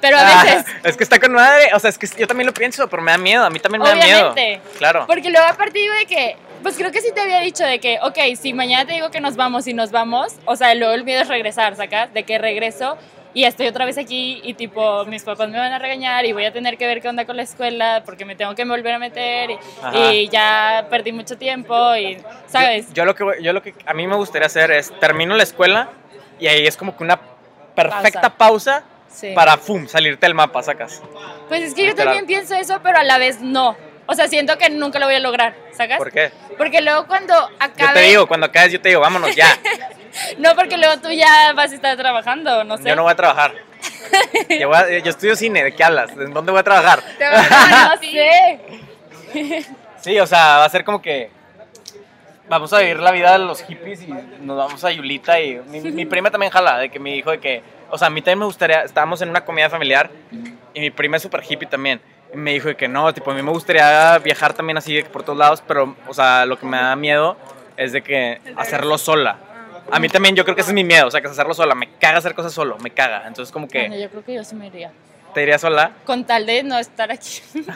Pero 0.00 0.16
a 0.16 0.20
Ah, 0.40 0.44
veces, 0.44 0.64
es 0.84 0.96
que 0.96 1.04
está 1.04 1.18
con 1.18 1.32
madre. 1.32 1.70
O 1.74 1.78
sea, 1.78 1.90
es 1.90 1.98
que 1.98 2.06
yo 2.18 2.26
también 2.26 2.46
lo 2.46 2.54
pienso, 2.54 2.88
pero 2.88 3.02
me 3.02 3.12
da 3.12 3.18
miedo. 3.18 3.44
A 3.44 3.50
mí 3.50 3.58
también 3.58 3.82
me 3.82 3.88
da 3.88 3.94
Obviamente. 3.94 4.46
miedo. 4.46 4.62
Claro. 4.78 5.04
porque 5.06 5.30
luego 5.30 5.46
aparte 5.46 5.78
digo 5.78 5.94
de 5.94 6.06
que, 6.06 6.36
pues 6.66 6.76
creo 6.76 6.90
que 6.90 7.00
sí 7.00 7.12
te 7.14 7.20
había 7.20 7.38
dicho 7.42 7.62
de 7.64 7.78
que, 7.78 8.00
ok, 8.02 8.18
si 8.36 8.52
mañana 8.52 8.84
te 8.84 8.94
digo 8.94 9.08
que 9.12 9.20
nos 9.20 9.36
vamos 9.36 9.68
y 9.68 9.72
nos 9.72 9.92
vamos, 9.92 10.34
o 10.46 10.56
sea, 10.56 10.74
luego 10.74 10.94
el 10.94 11.04
miedo 11.04 11.22
es 11.22 11.28
regresar, 11.28 11.76
¿sacas? 11.76 12.12
De 12.12 12.24
que 12.24 12.38
regreso 12.38 12.98
y 13.34 13.44
estoy 13.44 13.68
otra 13.68 13.84
vez 13.84 13.98
aquí 13.98 14.40
y 14.42 14.54
tipo, 14.54 15.04
mis 15.04 15.22
papás 15.22 15.48
me 15.48 15.58
van 15.58 15.72
a 15.72 15.78
regañar 15.78 16.24
y 16.26 16.32
voy 16.32 16.44
a 16.44 16.52
tener 16.52 16.76
que 16.76 16.88
ver 16.88 17.00
qué 17.00 17.08
onda 17.08 17.24
con 17.24 17.36
la 17.36 17.44
escuela 17.44 18.02
porque 18.04 18.24
me 18.24 18.34
tengo 18.34 18.52
que 18.56 18.64
volver 18.64 18.94
a 18.94 18.98
meter 18.98 19.50
y, 19.52 19.58
y 19.96 20.28
ya 20.28 20.88
perdí 20.90 21.12
mucho 21.12 21.38
tiempo 21.38 21.94
y, 21.94 22.18
¿sabes? 22.48 22.92
Yo 22.92 23.04
lo 23.04 23.14
que 23.14 23.24
yo 23.40 23.52
lo 23.52 23.62
que 23.62 23.72
a 23.86 23.94
mí 23.94 24.04
me 24.08 24.16
gustaría 24.16 24.46
hacer 24.46 24.72
es 24.72 24.90
termino 24.98 25.36
la 25.36 25.44
escuela 25.44 25.90
y 26.40 26.48
ahí 26.48 26.66
es 26.66 26.76
como 26.76 26.96
que 26.96 27.04
una 27.04 27.20
perfecta 27.76 28.28
pausa, 28.30 28.82
Sí. 29.08 29.32
para 29.36 29.56
fum, 29.56 29.86
salirte 29.86 30.26
del 30.26 30.34
mapa, 30.34 30.62
sacas. 30.64 31.00
Pues 31.48 31.62
es 31.62 31.74
que 31.74 31.82
yo 31.84 31.88
Literal. 31.90 32.06
también 32.16 32.26
pienso 32.26 32.54
eso, 32.56 32.80
pero 32.82 32.98
a 32.98 33.04
la 33.04 33.16
vez 33.18 33.40
no. 33.40 33.76
O 34.06 34.14
sea, 34.14 34.28
siento 34.28 34.56
que 34.58 34.70
nunca 34.70 34.98
lo 34.98 35.06
voy 35.06 35.16
a 35.16 35.20
lograr, 35.20 35.54
¿sacas? 35.72 35.98
¿Por 35.98 36.12
qué? 36.12 36.30
Porque 36.56 36.80
luego 36.80 37.06
cuando 37.06 37.34
acabe... 37.58 37.88
Yo 37.88 37.92
te 37.92 38.00
digo, 38.02 38.26
cuando 38.28 38.46
acabes 38.46 38.72
yo 38.72 38.80
te 38.80 38.88
digo, 38.90 39.00
vámonos 39.00 39.34
ya. 39.34 39.48
No, 40.38 40.54
porque 40.54 40.78
luego 40.78 40.98
tú 40.98 41.10
ya 41.10 41.52
vas 41.54 41.72
a 41.72 41.74
estar 41.74 41.94
trabajando, 41.98 42.64
no 42.64 42.78
sé. 42.78 42.88
Yo 42.88 42.96
no 42.96 43.02
voy 43.02 43.12
a 43.12 43.16
trabajar. 43.16 43.52
Yo, 44.58 44.68
voy 44.68 44.76
a- 44.78 44.98
yo 44.98 45.10
estudio 45.10 45.36
cine, 45.36 45.62
¿de 45.62 45.74
qué 45.74 45.84
hablas? 45.84 46.10
¿En 46.12 46.32
dónde 46.32 46.50
voy 46.52 46.60
a 46.60 46.64
trabajar? 46.64 47.02
Te 47.18 47.28
vas 47.28 47.46
a 47.52 47.94
no 47.94 48.00
sé. 48.00 48.58
Sí, 50.00 50.18
o 50.18 50.26
sea, 50.26 50.56
va 50.58 50.64
a 50.64 50.68
ser 50.70 50.84
como 50.84 51.02
que 51.02 51.30
vamos 52.48 52.72
a 52.72 52.78
vivir 52.78 52.98
la 52.98 53.10
vida 53.12 53.32
de 53.32 53.40
los 53.40 53.62
hippies 53.62 54.02
y 54.02 54.06
nos 54.40 54.56
vamos 54.56 54.82
a 54.84 54.90
Yulita 54.90 55.38
y 55.40 55.56
mi, 55.66 55.80
mi 55.80 56.06
prima 56.06 56.30
también 56.30 56.50
jala, 56.50 56.78
de 56.78 56.88
que 56.88 56.98
me 56.98 57.10
dijo 57.12 57.30
de 57.32 57.38
que, 57.38 57.62
o 57.90 57.98
sea, 57.98 58.06
a 58.06 58.10
mí 58.10 58.22
también 58.22 58.38
me 58.38 58.44
gustaría, 58.46 58.82
estábamos 58.82 59.20
en 59.20 59.28
una 59.28 59.44
comida 59.44 59.68
familiar 59.68 60.08
y 60.72 60.80
mi 60.80 60.90
prima 60.90 61.16
es 61.18 61.22
súper 61.22 61.42
hippie 61.46 61.68
también. 61.68 62.00
Me 62.36 62.52
dijo 62.52 62.74
que 62.76 62.86
no, 62.88 63.12
tipo, 63.14 63.30
a 63.30 63.34
mí 63.34 63.42
me 63.42 63.50
gustaría 63.50 64.18
viajar 64.18 64.52
también 64.54 64.76
así 64.76 65.02
por 65.12 65.22
todos 65.22 65.38
lados, 65.38 65.62
pero, 65.66 65.96
o 66.06 66.14
sea, 66.14 66.44
lo 66.46 66.58
que 66.58 66.66
me 66.66 66.76
da 66.76 66.94
miedo 66.94 67.36
es 67.76 67.92
de 67.92 68.02
que 68.02 68.40
hacerlo 68.56 68.98
sola. 68.98 69.38
A 69.90 69.98
mí 70.00 70.08
también 70.08 70.34
yo 70.36 70.44
creo 70.44 70.54
que 70.54 70.60
ese 70.62 70.70
es 70.70 70.74
mi 70.74 70.84
miedo, 70.84 71.06
o 71.06 71.10
sea, 71.10 71.20
que 71.20 71.26
es 71.28 71.32
hacerlo 71.32 71.54
sola. 71.54 71.74
Me 71.74 71.88
caga 71.98 72.18
hacer 72.18 72.34
cosas 72.34 72.52
solo, 72.52 72.76
me 72.78 72.90
caga. 72.90 73.24
Entonces 73.26 73.52
como 73.52 73.66
Bueno, 73.68 73.94
que 73.94 74.00
yo 74.02 74.10
creo 74.10 74.24
que 74.24 74.34
yo 74.34 74.44
sí 74.44 74.54
me 74.56 74.66
iría. 74.66 74.90
te 75.32 75.42
iría 75.42 75.58
sola. 75.58 75.92
Con 76.04 76.24
tal 76.24 76.44
de 76.44 76.62
no 76.62 76.78
estar 76.78 77.10
aquí. 77.12 77.40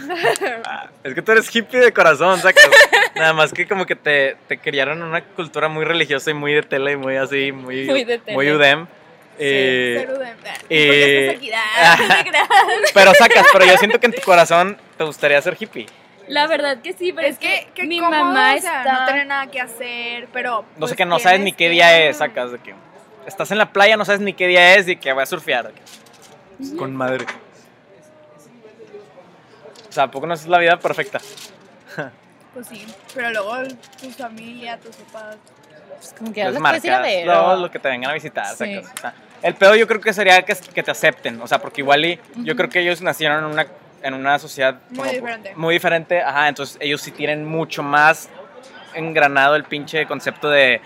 Ah, 0.65 0.89
Es 1.05 1.15
que 1.15 1.23
tú 1.23 1.33
eres 1.33 1.55
hippie 1.55 1.79
de 1.81 1.93
corazón, 1.93 2.39
sacas. 2.41 2.69
Nada 3.15 3.33
más 3.33 3.53
que 3.53 3.67
como 3.67 3.87
que 3.87 3.95
te, 3.97 4.37
te 4.49 4.59
criaron 4.59 4.99
en 4.99 5.05
una 5.05 5.23
cultura 5.25 5.69
muy 5.69 5.85
religiosa 5.85 6.31
y 6.31 6.35
muy 6.35 6.53
de 6.53 6.63
tele 6.63 6.93
y 6.93 6.97
muy 6.97 7.17
así, 7.17 7.53
muy, 7.53 7.87
Muy 7.87 8.05
de 8.05 8.19
tele. 8.19 8.35
muy 8.37 8.51
UDEM. 8.51 8.87
Eh, 9.41 10.07
eh. 10.69 11.51
Ah, 11.77 11.97
creas. 12.23 12.49
pero 12.95 13.15
sacas, 13.15 13.47
pero 13.53 13.65
yo 13.65 13.77
siento 13.79 13.99
que 13.99 14.07
en 14.07 14.13
tu 14.13 14.21
corazón 14.23 14.77
te 14.99 15.05
gustaría 15.05 15.41
ser 15.43 15.57
hippie. 15.59 15.87
La 16.29 16.47
verdad 16.47 16.79
que 16.81 16.93
sí, 16.93 17.13
pero 17.13 17.27
Es 17.27 17.39
que, 17.39 17.69
que 17.75 17.85
mi 17.85 17.99
cómodo, 17.99 18.25
mamá 18.25 18.55
o 18.55 18.61
sea, 18.61 18.83
está... 18.83 19.01
no 19.01 19.07
tener 19.07 19.27
nada 19.27 19.47
que 19.51 19.61
hacer, 19.61 20.29
pero... 20.33 20.63
No 20.77 20.87
sé 20.87 20.93
pues, 20.93 20.95
que 20.95 21.05
no 21.07 21.19
sabes 21.19 21.41
ni 21.41 21.53
qué 21.53 21.65
que- 21.65 21.71
día 21.71 22.07
es, 22.09 22.19
sacas 22.19 22.53
de 22.53 22.59
que 22.59 22.75
estás 23.27 23.51
en 23.51 23.59
la 23.59 23.73
playa, 23.73 23.97
no 23.97 24.05
sabes 24.05 24.21
ni 24.21 24.33
qué 24.35 24.47
día 24.47 24.75
es 24.77 24.87
y 24.89 24.97
que 24.97 25.13
voy 25.13 25.23
a 25.23 25.27
surfear. 25.27 25.73
Con 26.79 26.95
madre. 26.95 27.25
O 29.89 29.93
sea, 29.93 30.05
¿a 30.05 30.11
poco 30.11 30.27
no 30.27 30.35
es 30.35 30.47
la 30.47 30.59
vida 30.59 30.79
perfecta? 30.79 31.19
Pues 32.55 32.67
sí, 32.69 32.87
pero 33.15 33.31
luego 33.31 33.57
tu 34.01 34.11
familia, 34.11 34.79
tus 34.79 34.95
papás... 34.97 35.37
pues, 35.89 36.15
como 36.17 36.33
que 36.33 36.43
puedes 36.43 36.53
ir 36.53 36.57
a 36.59 36.61
marcas, 36.61 37.03
ver. 37.03 37.27
lo 37.59 37.71
que 37.71 37.79
te 37.79 37.89
vengan 37.89 38.11
a 38.11 38.15
visitar, 38.15 38.47
Sí. 38.47 38.55
sacas. 38.57 38.93
O 38.97 39.01
sea, 39.01 39.15
el 39.43 39.55
pedo 39.55 39.75
yo 39.77 39.87
creo 39.87 40.01
que 40.01 40.13
sería 40.13 40.43
que, 40.43 40.55
que 40.75 40.83
te 40.83 40.91
acepten, 40.91 41.41
o 41.41 41.47
sea, 41.47 41.59
porque 41.59 41.81
igual 41.81 42.05
y, 42.05 42.19
yo 42.37 42.55
creo 42.57 42.69
que 42.69 42.81
ellos 42.81 43.01
nacieron 43.03 43.39
en 43.45 43.51
una, 43.51 43.67
en 44.03 44.15
una 44.15 44.39
sociedad 44.39 44.77
Muy 44.91 45.09
diferente. 45.09 45.53
muy 45.57 45.75
diferente, 45.75 46.21
ajá, 46.23 46.49
entonces 46.49 46.77
ellos 46.81 47.01
sí 47.01 47.11
tienen 47.11 47.45
mucho 47.47 47.83
más 47.83 48.29
engranado 48.95 49.57
el 49.57 49.65
pinche 49.65 50.07
concepto 50.07 50.49
de 50.51 50.81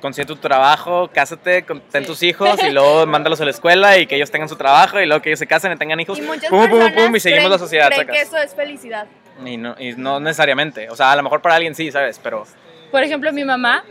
consigue 0.00 0.26
tu 0.26 0.36
trabajo, 0.36 1.08
cásate, 1.14 1.62
con- 1.64 1.80
ten 1.80 2.02
Sí. 2.02 2.06
tus 2.08 2.22
hijos 2.24 2.60
y 2.64 2.70
luego 2.70 3.06
mándalos 3.06 3.40
a 3.40 3.44
la 3.44 3.50
escuela 3.52 3.98
y 3.98 4.06
que 4.06 4.16
ellos 4.16 4.30
tengan 4.32 4.48
su 4.48 4.56
trabajo 4.56 5.00
y 5.00 5.06
luego 5.06 5.22
que 5.22 5.28
ellos 5.30 5.38
se 5.38 5.46
casen 5.46 5.72
y 5.72 5.76
tengan 5.76 6.00
hijos. 6.00 6.18
Y 6.18 6.22
muchas 6.22 6.50
pum, 6.50 6.68
pum, 6.68 6.78
personas 6.80 7.04
pum, 7.04 7.16
y 7.16 7.20
seguimos 7.20 7.40
creen, 7.44 7.50
la 7.52 7.58
sociedad, 7.58 7.88
creen 7.88 8.08
que 8.08 8.20
eso 8.20 8.36
es 8.36 8.54
felicidad. 8.54 9.06
Y 9.44 9.56
no, 9.56 9.76
y 9.78 9.92
no 9.92 10.18
necesariamente, 10.18 10.90
o 10.90 10.96
sea, 10.96 11.12
a 11.12 11.16
lo 11.16 11.22
mejor 11.22 11.40
para 11.40 11.54
alguien 11.54 11.74
sí, 11.74 11.90
¿sabes? 11.92 12.18
Pero 12.22 12.44
Por 12.90 13.02
ejemplo, 13.04 13.32
mi 13.32 13.44
mamá, 13.44 13.84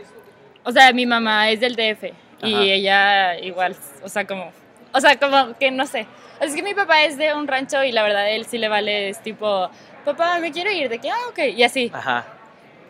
o 0.64 0.70
sea, 0.70 0.92
mi 0.92 1.06
mamá 1.06 1.48
es 1.50 1.60
del 1.60 1.74
DF 1.76 2.12
y 2.42 2.54
Ajá. 2.54 2.62
ella 2.64 3.38
igual, 3.38 3.76
o 4.02 4.08
sea, 4.08 4.26
como, 4.26 4.52
o 4.92 5.00
sea, 5.00 5.16
como 5.18 5.56
que 5.58 5.70
no 5.70 5.86
sé. 5.86 6.06
Es 6.40 6.54
que 6.54 6.62
mi 6.62 6.74
papá 6.74 7.04
es 7.04 7.16
de 7.16 7.34
un 7.34 7.46
rancho 7.46 7.84
y 7.84 7.92
la 7.92 8.02
verdad 8.02 8.28
él 8.30 8.46
sí 8.46 8.58
le 8.58 8.68
vale, 8.68 9.08
es 9.10 9.22
tipo, 9.22 9.70
papá, 10.04 10.38
me 10.40 10.50
quiero 10.50 10.70
ir, 10.72 10.88
de 10.88 10.98
que, 10.98 11.10
ah, 11.10 11.28
ok, 11.30 11.38
y 11.56 11.62
así. 11.62 11.90
ajá. 11.94 12.26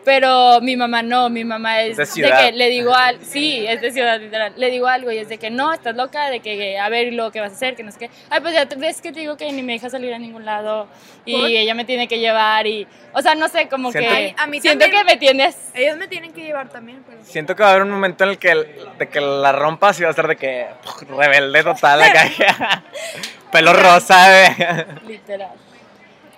Pero 0.05 0.59
mi 0.61 0.75
mamá 0.75 1.01
no, 1.01 1.29
mi 1.29 1.45
mamá 1.45 1.81
es 1.81 1.95
De 1.97 2.05
ciudad. 2.05 2.37
que 2.39 2.51
le 2.51 2.67
digo 2.69 2.93
al, 2.93 3.23
sí, 3.23 3.65
es 3.65 3.79
de 3.79 3.91
ciudad 3.91 4.19
literal, 4.19 4.51
le 4.57 4.69
digo 4.69 4.87
algo 4.87 5.11
y 5.11 5.17
es 5.17 5.29
de 5.29 5.37
que 5.37 5.49
no, 5.49 5.71
estás 5.71 5.95
loca, 5.95 6.29
de 6.29 6.41
que 6.41 6.77
a 6.77 6.89
ver 6.89 7.13
lo 7.13 7.31
que 7.31 7.39
vas 7.39 7.51
a 7.53 7.55
hacer, 7.55 7.75
que 7.75 7.83
no 7.83 7.91
sé 7.91 7.99
qué. 7.99 8.09
Ay, 8.29 8.41
pues 8.41 8.53
ya 8.53 8.65
te- 8.67 8.75
ves 8.75 9.01
que 9.01 9.11
te 9.13 9.21
digo 9.21 9.37
que 9.37 9.49
ni 9.51 9.63
me 9.63 9.73
deja 9.73 9.89
salir 9.89 10.13
a 10.13 10.19
ningún 10.19 10.43
lado 10.43 10.87
y 11.25 11.37
¿Por? 11.39 11.49
ella 11.49 11.73
me 11.73 11.85
tiene 11.85 12.07
que 12.09 12.19
llevar 12.19 12.67
y, 12.67 12.85
o 13.13 13.21
sea, 13.21 13.33
no 13.35 13.47
sé, 13.47 13.69
como 13.69 13.91
Siento- 13.91 14.09
que 14.13 14.35
a 14.37 14.45
mí 14.47 14.59
siento 14.59 14.83
también. 14.85 15.05
que 15.07 15.13
me 15.13 15.17
tienes 15.17 15.57
Ellos 15.73 15.97
me 15.97 16.07
tienen 16.09 16.33
que 16.33 16.41
llevar 16.41 16.67
también, 16.69 17.01
pero... 17.07 17.23
Siento 17.23 17.55
que 17.55 17.63
va 17.63 17.69
a 17.69 17.71
haber 17.71 17.83
un 17.83 17.91
momento 17.91 18.25
en 18.25 18.31
el 18.31 18.37
que, 18.37 18.55
de 18.99 19.07
que 19.09 19.21
la 19.21 19.53
rompas 19.53 19.99
y 19.99 20.03
va 20.03 20.09
a 20.09 20.13
ser 20.13 20.27
de 20.27 20.35
que 20.35 20.67
rebelde 21.09 21.63
total 21.63 22.01
acá. 22.01 22.29
Pelo 23.53 23.71
rosa, 23.71 24.47
eh. 24.47 24.85
literal. 25.07 25.51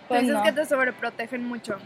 Pues 0.07 0.21
Pues 0.21 0.23
no. 0.23 0.37
es 0.37 0.43
que 0.43 0.51
te 0.51 0.65
sobreprotegen 0.67 1.43
mucho. 1.47 1.77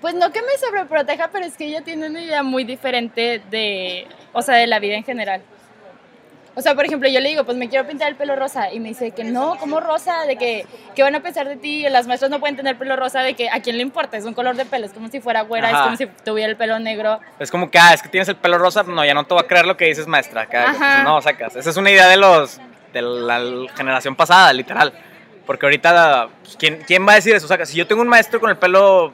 Pues 0.00 0.14
no 0.14 0.30
que 0.30 0.40
me 0.42 0.56
sobreproteja, 0.58 1.28
pero 1.32 1.44
es 1.44 1.56
que 1.56 1.66
ella 1.66 1.82
tiene 1.82 2.06
una 2.06 2.22
idea 2.22 2.42
muy 2.42 2.64
diferente 2.64 3.42
de, 3.50 4.06
o 4.32 4.42
sea, 4.42 4.56
de 4.56 4.66
la 4.66 4.78
vida 4.78 4.94
en 4.94 5.04
general. 5.04 5.42
O 6.54 6.60
sea, 6.60 6.74
por 6.74 6.84
ejemplo, 6.84 7.08
yo 7.08 7.20
le 7.20 7.28
digo, 7.28 7.44
pues 7.44 7.56
me 7.56 7.68
quiero 7.68 7.86
pintar 7.86 8.08
el 8.08 8.16
pelo 8.16 8.34
rosa 8.34 8.72
y 8.72 8.80
me 8.80 8.88
dice 8.88 9.12
que 9.12 9.22
no, 9.22 9.56
¿cómo 9.60 9.78
rosa? 9.78 10.24
De 10.26 10.34
que, 10.36 10.66
¿qué 10.96 11.04
van 11.04 11.14
a 11.14 11.20
pensar 11.20 11.46
de 11.46 11.54
ti? 11.54 11.88
Las 11.88 12.08
maestras 12.08 12.32
no 12.32 12.40
pueden 12.40 12.56
tener 12.56 12.76
pelo 12.76 12.96
rosa, 12.96 13.20
de 13.20 13.34
que 13.34 13.48
a 13.48 13.60
quién 13.60 13.76
le 13.76 13.82
importa, 13.82 14.16
es 14.16 14.24
un 14.24 14.34
color 14.34 14.56
de 14.56 14.64
pelo, 14.64 14.84
es 14.84 14.92
como 14.92 15.08
si 15.08 15.20
fuera 15.20 15.42
güera, 15.42 15.68
Ajá. 15.68 15.78
es 15.78 15.84
como 15.84 15.96
si 15.96 16.06
tuviera 16.24 16.50
el 16.50 16.56
pelo 16.56 16.80
negro. 16.80 17.20
Es 17.38 17.52
como 17.52 17.70
que, 17.70 17.78
ah, 17.78 17.94
es 17.94 18.02
que 18.02 18.08
tienes 18.08 18.28
el 18.28 18.34
pelo 18.34 18.58
rosa, 18.58 18.82
no, 18.82 19.04
ya 19.04 19.14
no 19.14 19.24
te 19.24 19.34
voy 19.34 19.44
a 19.44 19.46
creer 19.46 19.66
lo 19.66 19.76
que 19.76 19.84
dices, 19.84 20.08
maestra. 20.08 20.42
Acá, 20.42 20.74
pues, 20.76 21.04
no, 21.04 21.22
sacas. 21.22 21.54
Esa 21.54 21.70
es 21.70 21.76
una 21.76 21.92
idea 21.92 22.08
de 22.08 22.16
los 22.16 22.60
de 22.92 23.02
la 23.02 23.40
generación 23.76 24.16
pasada, 24.16 24.52
literal. 24.52 24.92
Porque 25.46 25.64
ahorita, 25.64 26.28
pues, 26.42 26.56
¿quién, 26.56 26.82
¿quién 26.86 27.06
va 27.06 27.12
a 27.12 27.14
decir 27.16 27.36
eso? 27.36 27.46
Saca, 27.46 27.66
si 27.66 27.76
yo 27.76 27.86
tengo 27.86 28.02
un 28.02 28.08
maestro 28.08 28.40
con 28.40 28.50
el 28.50 28.56
pelo 28.56 29.12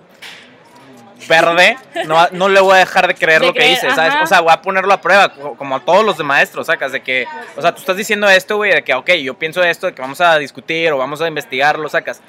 verde, 1.28 1.76
no, 2.06 2.26
no 2.32 2.48
le 2.48 2.60
voy 2.60 2.74
a 2.74 2.78
dejar 2.78 3.06
de 3.06 3.14
creer 3.14 3.40
De 3.40 3.46
lo 3.48 3.52
que 3.52 3.60
creer, 3.60 3.74
dice, 3.80 3.90
¿sabes? 3.94 4.14
O 4.22 4.26
sea, 4.26 4.40
voy 4.40 4.52
a 4.52 4.60
ponerlo 4.62 4.92
a 4.92 5.00
prueba, 5.00 5.28
co- 5.32 5.54
como 5.56 5.76
a 5.76 5.80
todos 5.80 6.04
los 6.04 6.16
de 6.18 6.24
maestros, 6.24 6.66
sacas, 6.66 6.92
de 6.92 7.02
que, 7.02 7.26
o 7.56 7.62
sea, 7.62 7.72
tú 7.72 7.80
estás 7.80 7.96
diciendo 7.96 8.28
esto, 8.28 8.56
güey, 8.56 8.72
de 8.72 8.82
que, 8.84 8.94
ok, 8.94 9.10
yo 9.22 9.34
pienso 9.34 9.62
esto, 9.62 9.86
de 9.86 9.94
que 9.94 10.02
vamos 10.02 10.20
a 10.20 10.38
discutir 10.38 10.92
o 10.92 10.98
vamos 10.98 11.20
a 11.20 11.28
investigarlo, 11.28 11.88
sacas. 11.88 12.20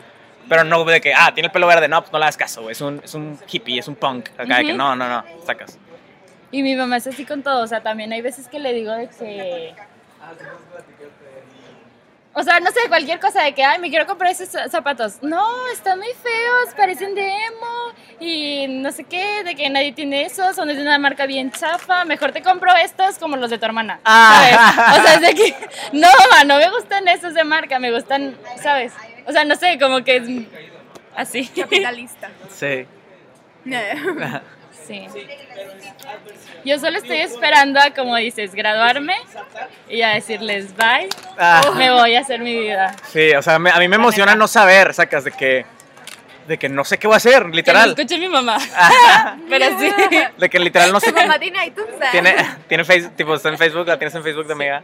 Pero 0.48 0.64
no 0.64 0.84
de 0.86 1.02
que, 1.02 1.14
ah, 1.14 1.32
tiene 1.34 1.48
el 1.48 1.52
pelo 1.52 1.66
verde, 1.68 1.88
no, 1.88 2.02
pues 2.02 2.12
no 2.14 2.20
le 2.20 2.26
hagas 2.26 2.38
caso, 2.38 2.62
güey, 2.62 2.74
es 2.74 2.82
un, 2.82 3.02
es 3.04 3.14
un 3.16 3.40
hippie, 3.52 3.80
es 3.80 3.88
un 3.88 3.96
punk, 3.96 4.30
acá, 4.38 4.58
de 4.58 4.66
que 4.66 4.74
no, 4.74 4.96
no, 4.96 5.08
no, 5.10 5.24
sacas. 5.46 5.78
Y 6.52 6.62
mi 6.62 6.76
mamá 6.76 6.98
es 6.98 7.08
así 7.08 7.26
con 7.26 7.42
todo, 7.42 7.64
o 7.64 7.68
sea, 7.68 7.82
también 7.82 8.14
hay 8.14 8.22
veces 8.22 8.48
que 8.48 8.60
le 8.60 8.72
digo 8.74 8.92
de 8.92 9.08
que... 9.10 9.74
O 12.38 12.44
sea, 12.44 12.60
no 12.60 12.70
sé, 12.70 12.80
cualquier 12.90 13.18
cosa 13.22 13.44
de 13.44 13.54
que, 13.54 13.64
ay, 13.64 13.80
me 13.80 13.90
quiero 13.90 14.06
comprar 14.06 14.30
esos 14.30 14.50
zapatos. 14.70 15.20
No, 15.22 15.46
están 15.72 15.98
muy 16.00 16.10
feos, 16.22 16.76
parecen 16.76 17.16
de 17.16 17.26
emo 17.26 17.94
y 18.20 18.68
no 18.68 18.92
sé 18.92 19.06
qué, 19.06 19.44
de 19.46 19.56
que 19.56 19.70
nadie 19.70 19.94
tiene 19.94 20.24
esos, 20.24 20.54
son 20.54 20.68
de 20.68 20.82
una 20.82 21.00
marca 21.00 21.26
bien 21.28 21.50
chafa. 21.52 22.04
Mejor 22.04 22.34
te 22.34 22.42
compro 22.42 22.76
estos 22.76 23.18
como 23.20 23.38
los 23.38 23.50
de 23.50 23.58
tu 23.58 23.66
hermana. 23.66 24.02
Ah. 24.04 24.34
¿Sabes? 24.36 25.00
O 25.00 25.04
sea, 25.04 25.14
es 25.16 25.22
de 25.22 25.34
que, 25.34 25.56
no, 25.94 26.10
no 26.46 26.58
me 26.58 26.70
gustan 26.72 27.08
esos 27.08 27.34
de 27.34 27.46
marca, 27.46 27.80
me 27.80 27.92
gustan, 27.94 28.38
¿sabes? 28.62 28.92
O 29.26 29.32
sea, 29.32 29.46
no 29.46 29.56
sé, 29.56 29.80
como 29.80 30.04
que 30.04 30.18
es 30.18 30.28
así. 31.16 31.48
Capitalista. 31.48 32.30
Sí. 32.50 32.86
Sí. 34.88 35.08
Yo 36.64 36.80
solo 36.80 36.98
estoy 36.98 37.18
esperando 37.18 37.80
a, 37.80 37.92
como 37.92 38.16
dices, 38.18 38.54
graduarme 38.54 39.16
y 39.90 40.02
a 40.02 40.10
decirles 40.10 40.76
bye. 40.76 41.10
Ah. 41.38 41.62
Me 41.76 41.92
voy 41.92 42.16
a 42.16 42.20
hacer 42.22 42.40
mi 42.40 42.58
vida. 42.60 42.96
Sí, 43.12 43.32
o 43.34 43.42
sea, 43.42 43.60
me- 43.60 43.72
a 43.72 43.78
mí 43.80 43.88
me 43.88 43.96
emociona 43.96 44.36
no 44.36 44.48
saber, 44.48 44.94
sacas, 44.94 45.24
de 45.24 45.32
que, 45.32 45.66
de 46.48 46.58
que 46.58 46.70
no 46.70 46.84
sé 46.84 46.98
qué 46.98 47.08
voy 47.08 47.16
a 47.16 47.18
hacer, 47.18 47.44
Que 47.46 47.56
literal. 47.56 47.90
escuche 47.90 48.18
mi 48.20 48.28
mamá. 48.30 48.58
Pero 49.50 49.66
sí. 49.80 49.92
De 50.38 50.50
que 50.50 50.60
literal 50.60 50.92
no 50.92 51.00
sé 51.00 51.08
Tu 51.10 51.16
qué. 51.16 51.22
mamá 51.22 51.40
tiene 51.40 51.66
iTunes. 51.66 51.94
¿eh? 51.96 52.06
Tiene, 52.12 52.36
tiene 52.68 52.84
Facebook, 52.84 53.16
tipo, 53.16 53.36
está 53.36 53.50
en 53.50 53.58
Facebook, 53.58 53.88
la 53.88 53.98
tienes 53.98 54.14
en 54.16 54.24
Facebook 54.24 54.46
de 54.48 54.54
amiga. 54.54 54.84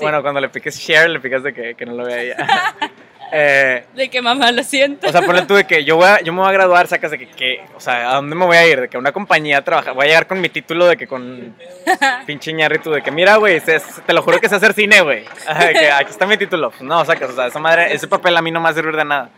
Bueno, 0.00 0.20
cuando 0.22 0.40
le 0.40 0.48
piques 0.50 0.78
share, 0.78 1.08
le 1.08 1.20
picas 1.20 1.42
de 1.42 1.54
que, 1.54 1.74
que 1.74 1.86
no 1.86 1.92
lo 1.94 2.04
vea 2.04 2.20
ella. 2.20 2.36
Eh, 3.32 3.84
De 3.94 4.08
que 4.08 4.22
mamá, 4.22 4.52
lo 4.52 4.62
siento. 4.62 5.08
o 5.08 5.12
sea, 5.12 5.22
ponle 5.22 5.42
tú 5.42 5.54
de 5.54 5.64
que 5.64 5.84
yo, 5.84 5.96
voy 5.96 6.06
a- 6.06 6.20
yo 6.20 6.32
me 6.32 6.40
voy 6.40 6.48
a 6.48 6.52
graduar, 6.52 6.86
sacas 6.86 7.10
de 7.10 7.18
que, 7.18 7.26
que, 7.28 7.60
o 7.74 7.80
sea, 7.80 8.10
¿a 8.12 8.14
dónde 8.16 8.34
me 8.36 8.44
voy 8.46 8.56
a 8.56 8.66
ir? 8.66 8.80
De 8.82 8.88
que 8.88 8.96
a 8.96 9.00
una 9.00 9.12
compañía 9.12 9.58
a 9.58 9.62
trabajar. 9.62 9.94
Voy 9.94 10.04
a 10.04 10.08
llegar 10.08 10.26
con 10.26 10.40
mi 10.40 10.48
título 10.48 10.86
de 10.86 10.96
que 10.96 11.06
con 11.06 11.54
pinche 12.26 12.52
ñarrito, 12.52 12.90
de 12.90 13.02
que 13.02 13.10
mira, 13.10 13.36
güey, 13.36 13.60
te 13.60 14.12
lo 14.12 14.22
juro 14.22 14.40
que 14.40 14.48
sé 14.48 14.54
hacer 14.54 14.72
cine, 14.74 15.00
güey. 15.00 15.24
Aquí 15.46 16.10
está 16.10 16.26
mi 16.26 16.36
título. 16.36 16.70
Pues 16.70 16.82
no, 16.82 17.04
sacas, 17.04 17.30
o 17.30 17.34
sea, 17.34 17.46
esa 17.46 17.58
madre, 17.58 17.92
ese 17.92 18.06
papel 18.08 18.36
a 18.36 18.42
mí 18.42 18.50
no 18.50 18.60
me 18.60 18.64
va 18.64 18.70
a 18.70 18.74
servir 18.74 18.94
de 18.96 19.04
nada. 19.04 19.30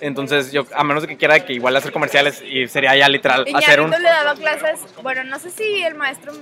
Entonces, 0.00 0.52
yo, 0.52 0.64
a 0.74 0.84
menos 0.84 1.02
de 1.02 1.08
que 1.08 1.16
quiera 1.16 1.40
que 1.40 1.52
igual 1.52 1.76
hacer 1.76 1.92
comerciales 1.92 2.42
y 2.42 2.66
sería 2.68 2.94
ya 2.96 3.08
literal 3.08 3.44
Y 3.46 3.54
hacer 3.54 3.80
un. 3.80 3.90
Le 3.90 3.98
daba 4.00 4.34
clases, 4.34 4.80
bueno, 5.02 5.24
no 5.24 5.38
sé 5.38 5.50
si 5.50 5.82
el 5.82 5.94
maestro 5.94 6.32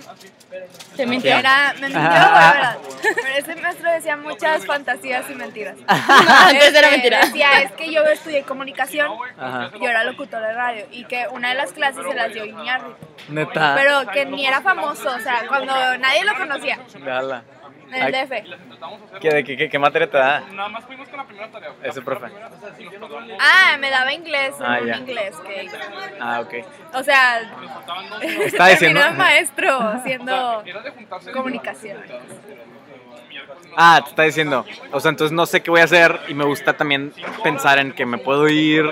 ¿Te 0.97 1.07
mintió? 1.07 1.36
era, 1.36 1.72
me 1.80 1.88
mintió. 1.88 2.01
¿verdad? 2.03 2.78
Pero 3.03 3.28
ese 3.38 3.57
maestro 3.57 3.91
decía 3.93 4.16
muchas 4.16 4.66
fantasías 4.66 5.24
y 5.30 5.34
mentiras. 5.34 5.76
Antes 5.86 6.68
era 6.74 6.80
Este, 6.88 6.91
mentira. 6.91 7.20
Decía, 7.26 7.62
es 7.62 7.72
que 7.72 7.93
yo 7.93 8.03
estudié 8.05 8.43
comunicación, 8.43 9.11
Ajá. 9.38 9.70
yo 9.80 9.88
era 9.88 10.05
locutor 10.05 10.43
de 10.43 10.53
radio, 10.53 10.86
y 10.91 11.05
que 11.05 11.26
una 11.30 11.49
de 11.51 11.55
las 11.55 11.72
clases 11.72 12.05
se 12.07 12.14
las 12.14 12.32
dio 12.34 12.45
Iñárritu. 12.45 12.95
Neta. 13.28 13.74
Pero 13.76 14.11
que 14.12 14.26
ni 14.26 14.47
era 14.47 14.61
famoso, 14.61 15.09
o 15.14 15.20
sea, 15.20 15.45
cuando 15.49 15.72
nadie 15.99 16.24
lo 16.24 16.34
conocía, 16.36 16.78
Déjala. 16.93 17.43
En 17.93 18.03
el 18.03 18.12
DF. 18.12 19.20
¿Qué, 19.20 19.30
de 19.30 19.45
qué, 19.45 19.57
qué, 19.57 19.68
qué 19.68 19.78
materia 19.78 20.11
te 20.11 20.16
da? 20.18 20.43
Ese 21.82 22.03
profe. 22.03 22.26
Ah, 23.41 23.76
me 23.78 23.91
daba 23.91 24.12
inglés, 24.12 24.55
Ah, 24.61 24.78
un 24.80 24.86
ya. 24.88 24.97
inglés 24.97 25.36
que 25.47 25.68
Ah, 26.20 26.41
ok. 26.41 26.55
O 26.95 27.03
sea, 27.03 27.41
Está 28.45 28.68
diciendo- 28.68 29.01
maestro 29.16 29.78
haciendo 29.80 30.62
comunicación. 31.32 31.99
Ah, 33.76 34.01
te 34.03 34.11
está 34.11 34.22
diciendo. 34.24 34.64
O 34.93 35.01
sea, 35.01 35.11
entonces 35.11 35.32
no 35.32 35.47
sé 35.47 35.62
qué 35.62 35.70
voy 35.70 35.80
a 35.80 35.84
hacer 35.84 36.20
y 36.28 36.34
me 36.34 36.45
gusta 36.45 36.72
también 36.76 37.12
pensar 37.43 37.78
en 37.78 37.93
que 37.93 38.05
me 38.07 38.18
puedo 38.18 38.49
ir 38.49 38.88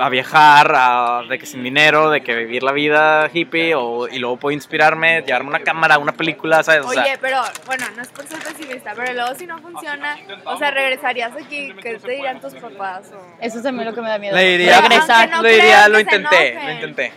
a 0.00 0.08
viajar, 0.08 0.72
a, 0.74 1.22
de 1.28 1.38
que 1.38 1.46
sin 1.46 1.62
dinero, 1.62 2.10
de 2.10 2.22
que 2.22 2.34
vivir 2.34 2.62
la 2.62 2.72
vida 2.72 3.30
hippie, 3.32 3.74
o, 3.74 4.08
y 4.08 4.18
luego 4.18 4.36
puedo 4.36 4.52
inspirarme, 4.54 5.22
llevarme 5.22 5.50
una 5.50 5.60
cámara, 5.60 5.98
una 5.98 6.12
película, 6.12 6.62
¿sabes? 6.62 6.84
O 6.84 6.90
sea, 6.92 7.02
Oye, 7.02 7.18
pero 7.20 7.38
bueno, 7.66 7.86
no 7.96 8.02
es 8.02 8.08
por 8.08 8.26
ser 8.26 8.38
pesimista, 8.40 8.92
pero 8.94 9.12
luego 9.12 9.34
si 9.34 9.46
no 9.46 9.58
funciona, 9.58 10.16
o 10.44 10.56
sea, 10.56 10.70
regresarías 10.70 11.32
aquí, 11.36 11.72
¿qué 11.82 11.98
te 11.98 12.10
dirían 12.10 12.40
tus 12.40 12.54
papás? 12.54 13.12
O... 13.12 13.36
Eso 13.40 13.58
es 13.58 13.62
también 13.62 13.88
lo 13.88 13.94
que 13.94 14.00
me 14.00 14.08
da 14.08 14.18
miedo. 14.18 14.36
Le 14.36 14.44
diría, 14.44 14.80
Regresar. 14.80 15.28
No 15.30 15.42
le 15.42 15.52
diría, 15.54 15.88
lo 15.88 16.00
intenté, 16.00 16.54
lo 16.54 16.72
intenté. 16.72 17.12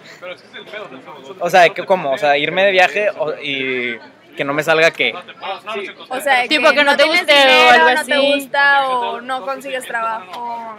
O 1.40 1.50
sea, 1.50 1.68
¿cómo? 1.86 2.12
O 2.12 2.18
sea, 2.18 2.38
irme 2.38 2.66
de 2.66 2.72
viaje 2.72 3.10
o- 3.18 3.34
y 3.42 3.98
que 4.38 4.46
no 4.46 4.54
me 4.54 4.64
salga 4.64 4.92
que... 4.92 5.14
O 6.10 6.20
sea, 6.22 6.48
Tipo 6.48 6.70
que 6.72 6.84
no 6.86 6.96
te 6.96 7.04
tienes 7.04 7.22
guste 7.22 7.34
o 7.34 7.40
dinero, 7.42 7.70
algo 7.74 7.90
no 7.90 8.06
te 8.06 8.14
así. 8.14 8.34
gusta 8.34 8.88
o 8.88 9.22
no 9.22 9.42
consigues 9.42 9.86
trabajo. 9.86 10.78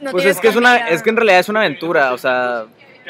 no 0.00 0.10
Pues 0.10 0.22
tienes 0.22 0.36
es 0.36 0.40
que 0.40 0.48
es 0.48 0.56
una, 0.56 0.88
es 0.88 1.02
que 1.02 1.10
en 1.10 1.16
realidad 1.16 1.38
es 1.38 1.48
una 1.48 1.60
aventura, 1.60 2.12
o 2.12 2.18
sea, 2.18 2.64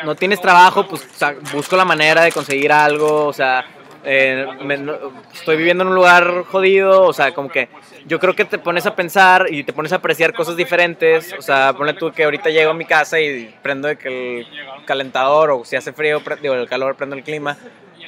no 0.05 0.15
tienes 0.15 0.41
trabajo, 0.41 0.87
pues 0.87 1.03
o 1.11 1.15
sea, 1.19 1.35
busco 1.53 1.77
la 1.77 1.85
manera 1.87 2.23
de 2.23 2.33
conseguir 2.33 2.71
algo, 2.73 3.25
o 3.27 3.33
sea, 3.33 3.65
eh, 4.05 4.47
me- 4.61 4.77
no- 4.77 4.95
estoy 5.33 5.57
viviendo 5.57 5.83
en 5.83 5.89
un 5.89 5.95
lugar 5.95 6.45
jodido, 6.45 7.03
o 7.05 7.13
sea, 7.13 7.33
como 7.33 7.49
que 7.49 7.69
yo 8.05 8.21
creo 8.21 8.37
que 8.37 8.45
te 8.45 8.59
pones 8.59 8.87
a 8.87 8.95
pensar 8.95 9.47
y 9.51 9.65
te 9.65 9.73
pones 9.73 9.93
a 9.93 9.97
apreciar 9.97 10.33
cosas 10.33 10.55
diferentes, 10.57 11.33
o 11.37 11.43
sea, 11.43 11.73
ponle 11.73 11.95
tú 11.95 12.13
que 12.13 12.23
ahorita 12.25 12.51
llego 12.51 12.71
a 12.71 12.75
mi 12.75 12.85
casa 12.85 13.19
y 13.19 13.53
prendo 13.63 13.89
el 13.89 14.47
calentador 14.85 15.51
o 15.51 15.65
si 15.65 15.75
hace 15.77 15.93
frío, 15.93 16.23
digo, 16.41 16.55
el 16.55 16.69
calor 16.69 16.95
prendo 16.95 17.17
el 17.17 17.25
clima 17.25 17.57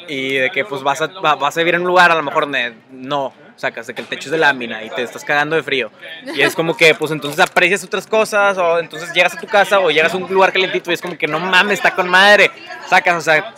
y 0.09 0.35
de 0.35 0.51
que 0.51 0.65
pues 0.65 0.83
vas 0.83 1.01
a, 1.03 1.07
va- 1.07 1.35
vas 1.37 1.57
a 1.57 1.61
vivir 1.61 1.75
en 1.77 1.83
un 1.83 1.87
lugar 1.89 2.11
a 2.11 2.15
lo 2.15 2.23
mejor 2.23 2.45
donde 2.45 2.75
no 2.91 3.33
sacas 3.57 3.87
de 3.89 3.95
que 3.95 4.01
el 4.03 4.07
techo 4.07 4.27
es 4.29 4.31
de 4.31 4.39
lámina 4.39 4.83
y 4.85 4.91
te 4.91 5.03
estás 5.03 5.25
cagando 5.25 5.57
de 5.57 5.63
frío. 5.63 5.91
Y 6.35 6.41
es 6.43 6.55
como 6.55 6.77
que 6.77 6.95
pues 6.95 7.11
entonces 7.11 7.41
aprecias 7.41 7.83
otras 7.85 8.07
cosas 8.07 8.57
o 8.57 8.79
entonces 8.79 9.13
llegas 9.13 9.37
a 9.37 9.41
tu 9.41 9.47
casa 9.47 9.81
o 9.81 9.91
llegas 9.91 10.15
a 10.15 10.17
un 10.17 10.33
lugar 10.33 10.53
calentito 10.53 10.91
y 10.91 10.95
es 10.95 11.03
como 11.03 11.19
que 11.19 11.27
no 11.27 11.41
mames 11.41 11.75
está 11.79 11.95
con 11.95 12.09
madre 12.09 12.51
sacas 12.89 13.17
o 13.17 13.21
sea 13.21 13.53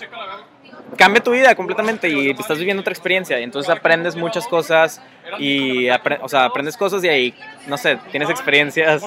cambia 0.97 1.23
tu 1.23 1.31
vida 1.31 1.55
completamente 1.55 2.09
y 2.09 2.31
estás 2.31 2.59
viviendo 2.59 2.81
otra 2.83 2.93
experiencia. 2.93 3.39
Y 3.41 3.45
entonces 3.45 3.71
aprendes 3.71 4.17
muchas 4.17 4.47
cosas 4.47 5.01
y 5.39 5.87
apre- 5.87 6.19
o 6.21 6.29
sea, 6.29 6.45
aprendes 6.45 6.77
cosas 6.77 7.03
y 7.05 7.09
ahí 7.09 7.35
no 7.67 7.79
sé 7.79 7.97
tienes 8.11 8.29
experiencias. 8.29 9.03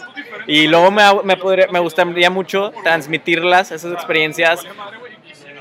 Y 0.47 0.67
luego 0.67 0.89
me, 0.91 1.03
me, 1.23 1.37
podría- 1.37 1.67
me 1.67 1.79
gustaría 1.79 2.29
mucho 2.29 2.71
transmitirlas 2.83 3.71
esas 3.71 3.91
experiencias 3.93 4.61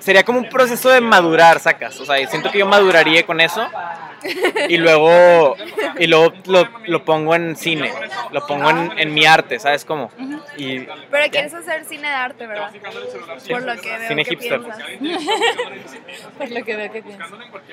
sería 0.03 0.25
como 0.25 0.39
un 0.41 0.49
proceso 0.49 0.91
de 0.91 1.01
madurar, 1.01 1.59
sacas. 1.61 1.99
O 2.01 2.05
sea, 2.05 2.27
siento 2.29 2.51
que 2.51 2.59
yo 2.59 2.67
maduraría 2.67 3.25
con 3.25 3.41
eso. 3.41 3.67
Y 4.69 4.77
luego, 4.79 5.57
y 5.99 6.07
luego 6.07 6.33
lo, 6.47 6.69
lo 6.87 7.05
pongo 7.05 7.35
en 7.35 7.57
cine, 7.57 7.93
lo 8.31 8.47
pongo 8.47 8.71
en, 8.71 8.97
en 8.97 9.13
mi 9.13 9.27
arte, 9.27 9.59
¿sabes 9.59 9.85
cómo? 9.85 10.13
Y 10.57 10.79
Pero 11.11 11.29
quieres 11.31 11.53
hacer 11.53 11.85
cine 11.85 12.07
de 12.07 12.15
arte, 12.15 12.47
¿verdad? 12.47 12.71
Por 13.51 13.63
lo 13.63 13.77
que 13.81 13.99
veo 13.99 14.09
Cine 14.09 14.25
que 14.25 14.31
hipster. 14.31 14.61
piensas. 14.61 14.85
Por 16.39 16.51
lo 16.53 16.65
que 16.65 16.77
veo 16.77 16.93
que 16.93 17.03
piensas. 17.03 17.31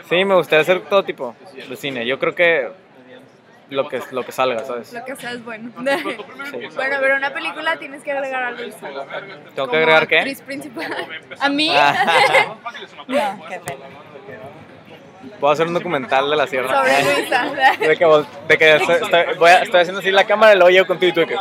sí, 0.10 0.26
me 0.26 0.34
gustaría 0.36 0.62
hacer 0.62 0.82
todo 0.82 1.04
tipo 1.04 1.36
de 1.68 1.76
cine. 1.76 2.08
Yo 2.08 2.18
creo 2.18 2.34
que 2.34 2.72
lo 3.70 3.88
que, 3.88 4.02
lo 4.12 4.24
que 4.24 4.32
salga, 4.32 4.64
¿sabes? 4.66 4.92
Lo 4.94 5.06
que 5.06 5.16
sea 5.16 5.32
es 5.32 5.44
bueno. 5.44 5.72
Bueno, 6.76 6.98
pero 7.02 7.16
una 7.18 7.34
película 7.34 7.78
tienes 7.78 8.04
que 8.04 8.12
agregar 8.12 8.44
a 8.44 8.52
Luisa. 8.52 8.88
¿Tengo 9.56 9.70
que 9.70 9.78
agregar 9.78 10.08
qué? 10.08 10.18
Actriz 10.20 10.42
principal. 10.42 11.08
A 11.40 11.50
mí, 11.50 11.70
Ah, 11.76 12.56
no, 13.08 13.46
qué 13.48 13.60
pena. 13.60 13.86
Puedo 15.40 15.54
hacer 15.54 15.68
un 15.68 15.74
documental 15.74 16.30
de 16.30 16.36
la 16.36 16.48
sierra. 16.48 16.80
Sobre 16.80 17.04
Luisa. 17.16 17.46
De 17.80 17.98
que, 17.98 18.06
vol- 18.06 18.28
de 18.48 18.58
que 18.58 18.76
estoy, 18.76 18.96
estoy- 18.96 19.38
voy 19.38 19.50
a- 19.50 19.62
estoy 19.64 19.82
haciendo 19.82 20.00
así 20.00 20.12
la 20.12 20.24
cámara 20.26 20.54
y 20.54 20.56
luego 20.56 20.70
llego 20.70 20.88
contigo 20.88 21.10
y 21.12 21.14
tú 21.14 21.20
de 21.22 21.28
que... 21.28 21.36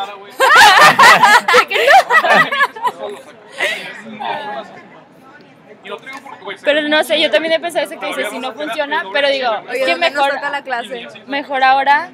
Pero 6.62 6.88
no 6.88 7.02
sé, 7.04 7.20
yo 7.20 7.30
también 7.30 7.54
he 7.54 7.60
pensado 7.60 7.84
eso 7.84 7.98
que 7.98 8.06
dices, 8.06 8.28
si 8.30 8.38
no 8.38 8.52
funciona, 8.52 9.04
pero 9.12 9.28
digo, 9.28 9.50
que 9.70 9.78
¿dónde 9.86 10.10
nos 10.10 10.24
mejor, 10.24 10.32
la 10.40 10.62
clase? 10.62 11.06
mejor 11.26 11.62
ahora, 11.62 12.10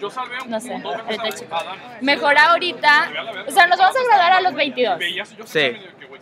no 0.47 0.61
sé, 0.61 0.75
ahorita 0.75 1.29
checo. 1.31 1.57
Mejor 2.01 2.39
ahorita, 2.39 3.11
o 3.47 3.51
sea, 3.51 3.67
nos 3.67 3.79
vamos 3.79 3.97
a 3.97 4.05
graduar 4.05 4.33
a 4.33 4.41
los 4.41 4.55
22. 4.55 4.99
Sí. 5.45 5.77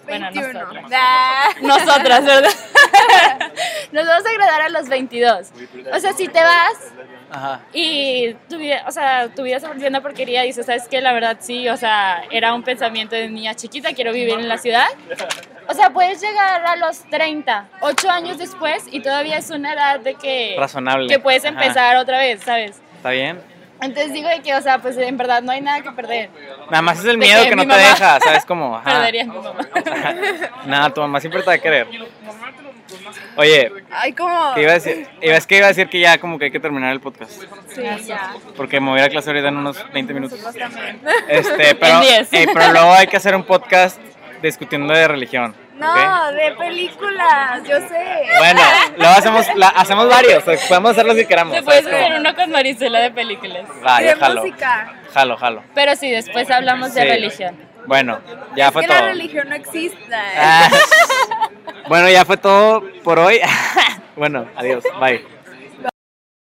Bueno, 0.05 0.31
21. 0.33 0.53
nosotras. 0.53 1.63
Nosotras, 1.63 2.25
¿verdad? 2.25 2.51
Nos 3.93 4.07
vamos 4.07 4.27
a 4.27 4.33
graduar 4.33 4.63
a 4.63 4.69
los 4.69 4.89
22. 4.89 5.53
O 5.93 5.99
sea, 6.01 6.13
si 6.13 6.29
te 6.29 6.41
vas 6.41 6.93
Ajá. 7.31 7.61
y 7.73 8.35
tu 8.49 8.59
vida, 8.59 8.85
o 8.87 8.91
sea, 8.91 9.29
tu 9.29 9.43
vida 9.43 9.61
se 9.61 9.69
volvió 9.69 9.89
una 9.89 10.01
porquería, 10.01 10.43
dices, 10.43 10.67
¿sabes 10.67 10.89
qué? 10.89 11.01
La 11.01 11.13
verdad 11.13 11.37
sí, 11.41 11.69
o 11.69 11.77
sea, 11.77 12.25
era 12.31 12.53
un 12.55 12.63
pensamiento 12.63 13.15
de 13.15 13.29
niña 13.29 13.55
chiquita, 13.55 13.93
quiero 13.93 14.13
vivir 14.13 14.39
en 14.39 14.49
la 14.49 14.59
ciudad. 14.59 14.87
O 15.69 15.75
sea, 15.75 15.91
puedes 15.91 16.21
llegar 16.21 16.67
a 16.67 16.77
los 16.77 16.99
30, 17.11 17.69
8 17.81 18.11
años 18.11 18.39
después 18.39 18.85
y 18.91 19.01
todavía 19.01 19.39
es 19.39 19.51
una 19.51 19.73
edad 19.73 20.01
de 20.01 20.15
que... 20.15 20.57
Razonable. 20.59 21.09
Que 21.09 21.19
puedes 21.19 21.45
Ajá. 21.45 21.55
empezar 21.55 21.97
otra 21.97 22.19
vez, 22.19 22.41
¿sabes? 22.43 22.81
¿Está 22.97 23.11
bien? 23.11 23.41
Entonces 23.81 24.13
digo 24.13 24.29
de 24.29 24.41
que, 24.43 24.55
o 24.55 24.61
sea, 24.61 24.79
pues 24.79 24.97
en 24.97 25.17
verdad 25.17 25.43
no 25.43 25.51
hay 25.51 25.61
nada 25.61 25.81
que 25.81 25.91
perder. 25.91 26.31
Nada 26.71 26.83
más 26.83 26.99
es 27.01 27.05
el 27.05 27.19
De 27.19 27.27
miedo 27.27 27.43
que 27.43 27.51
que 27.51 27.57
no 27.57 27.65
mi 27.65 27.69
te 27.69 27.79
deja, 27.79 28.21
¿sabes 28.21 28.45
cómo? 28.45 28.77
Ajá. 28.85 28.85
Perdería 28.85 29.23
a 29.23 29.27
mi 29.27 29.39
mamá. 29.39 29.69
Nada, 30.67 30.91
tu 30.95 31.01
mamá 31.01 31.19
siempre 31.21 31.41
te 31.41 31.47
va 31.47 31.55
a 31.55 31.59
querer. 31.59 31.89
Oye, 33.37 33.73
Ay, 33.91 34.13
como. 34.13 34.55
¿qué 34.55 34.63
iba 34.63 34.71
a 34.71 34.75
decir? 34.75 35.09
Iba, 35.21 35.37
es 35.37 35.47
que 35.47 35.57
iba 35.57 35.67
a 35.67 35.69
decir 35.71 35.89
que 35.89 35.99
ya 35.99 36.19
como 36.19 36.39
que 36.39 36.47
hay 36.47 36.51
que 36.53 36.61
terminar 36.61 36.93
el 36.93 37.01
podcast. 37.01 37.43
Sí, 37.75 37.83
ya. 38.07 38.35
Porque 38.57 38.81
me 38.81 38.91
voy 38.91 39.01
a 39.01 39.09
clase 39.09 39.31
ahorita 39.31 39.49
en 39.49 39.57
unos 39.57 39.93
20 39.93 40.15
minutos. 40.15 40.39
Este, 41.29 41.75
pero, 41.81 41.95
En 41.95 42.01
10. 42.03 42.33
eh, 42.35 42.47
pero 42.53 42.73
luego 42.73 42.93
hay 42.93 43.07
que 43.07 43.17
hacer 43.17 43.35
un 43.35 43.45
podcast 43.45 43.99
discutiendo 44.43 44.93
de 44.93 45.09
religión. 45.09 45.55
No, 45.77 46.33
de 46.33 46.53
películas, 46.53 47.63
yo 47.65 47.77
sé. 47.89 48.23
Bueno, 48.39 48.61
luego 48.97 49.15
hacemos, 49.15 49.47
la- 49.57 49.69
hacemos 49.69 50.09
varios. 50.09 50.43
podemos 50.43 50.91
hacerlo 50.93 51.15
si 51.15 51.25
queramos. 51.27 51.55
Te 51.57 51.63
puedes 51.63 51.83
¿sabes 51.85 51.97
cómo? 51.99 52.07
hacer 52.07 52.21
uno 52.21 52.35
con 52.37 52.51
Marisela 52.51 53.01
de 53.01 53.11
películas. 53.11 53.65
Va, 53.85 54.01
Y 54.03 54.05
ya 54.07 54.15
de 54.15 54.21
jalo. 54.21 54.41
música. 54.45 54.93
Jalo, 55.13 55.37
jalo. 55.37 55.65
Pero 55.75 55.97
sí, 55.97 56.11
después 56.11 56.51
hablamos 56.51 56.95
de 56.95 57.03
Sí. 57.03 57.09
religión. 57.09 57.57
Bueno, 57.87 58.21
ya 58.55 58.67
Es 58.69 58.73
fue 58.73 58.83
que 58.83 58.89
todo. 58.89 58.99
la 59.01 59.07
religión 59.07 59.49
no 59.49 59.55
existe. 59.55 60.15
Ah. 60.37 60.69
Bueno, 61.89 62.09
ya 62.09 62.25
fue 62.25 62.37
todo 62.37 62.83
por 63.03 63.19
hoy. 63.19 63.41
Bueno, 64.17 64.47
adiós. 64.57 64.85
Bye. 65.01 65.25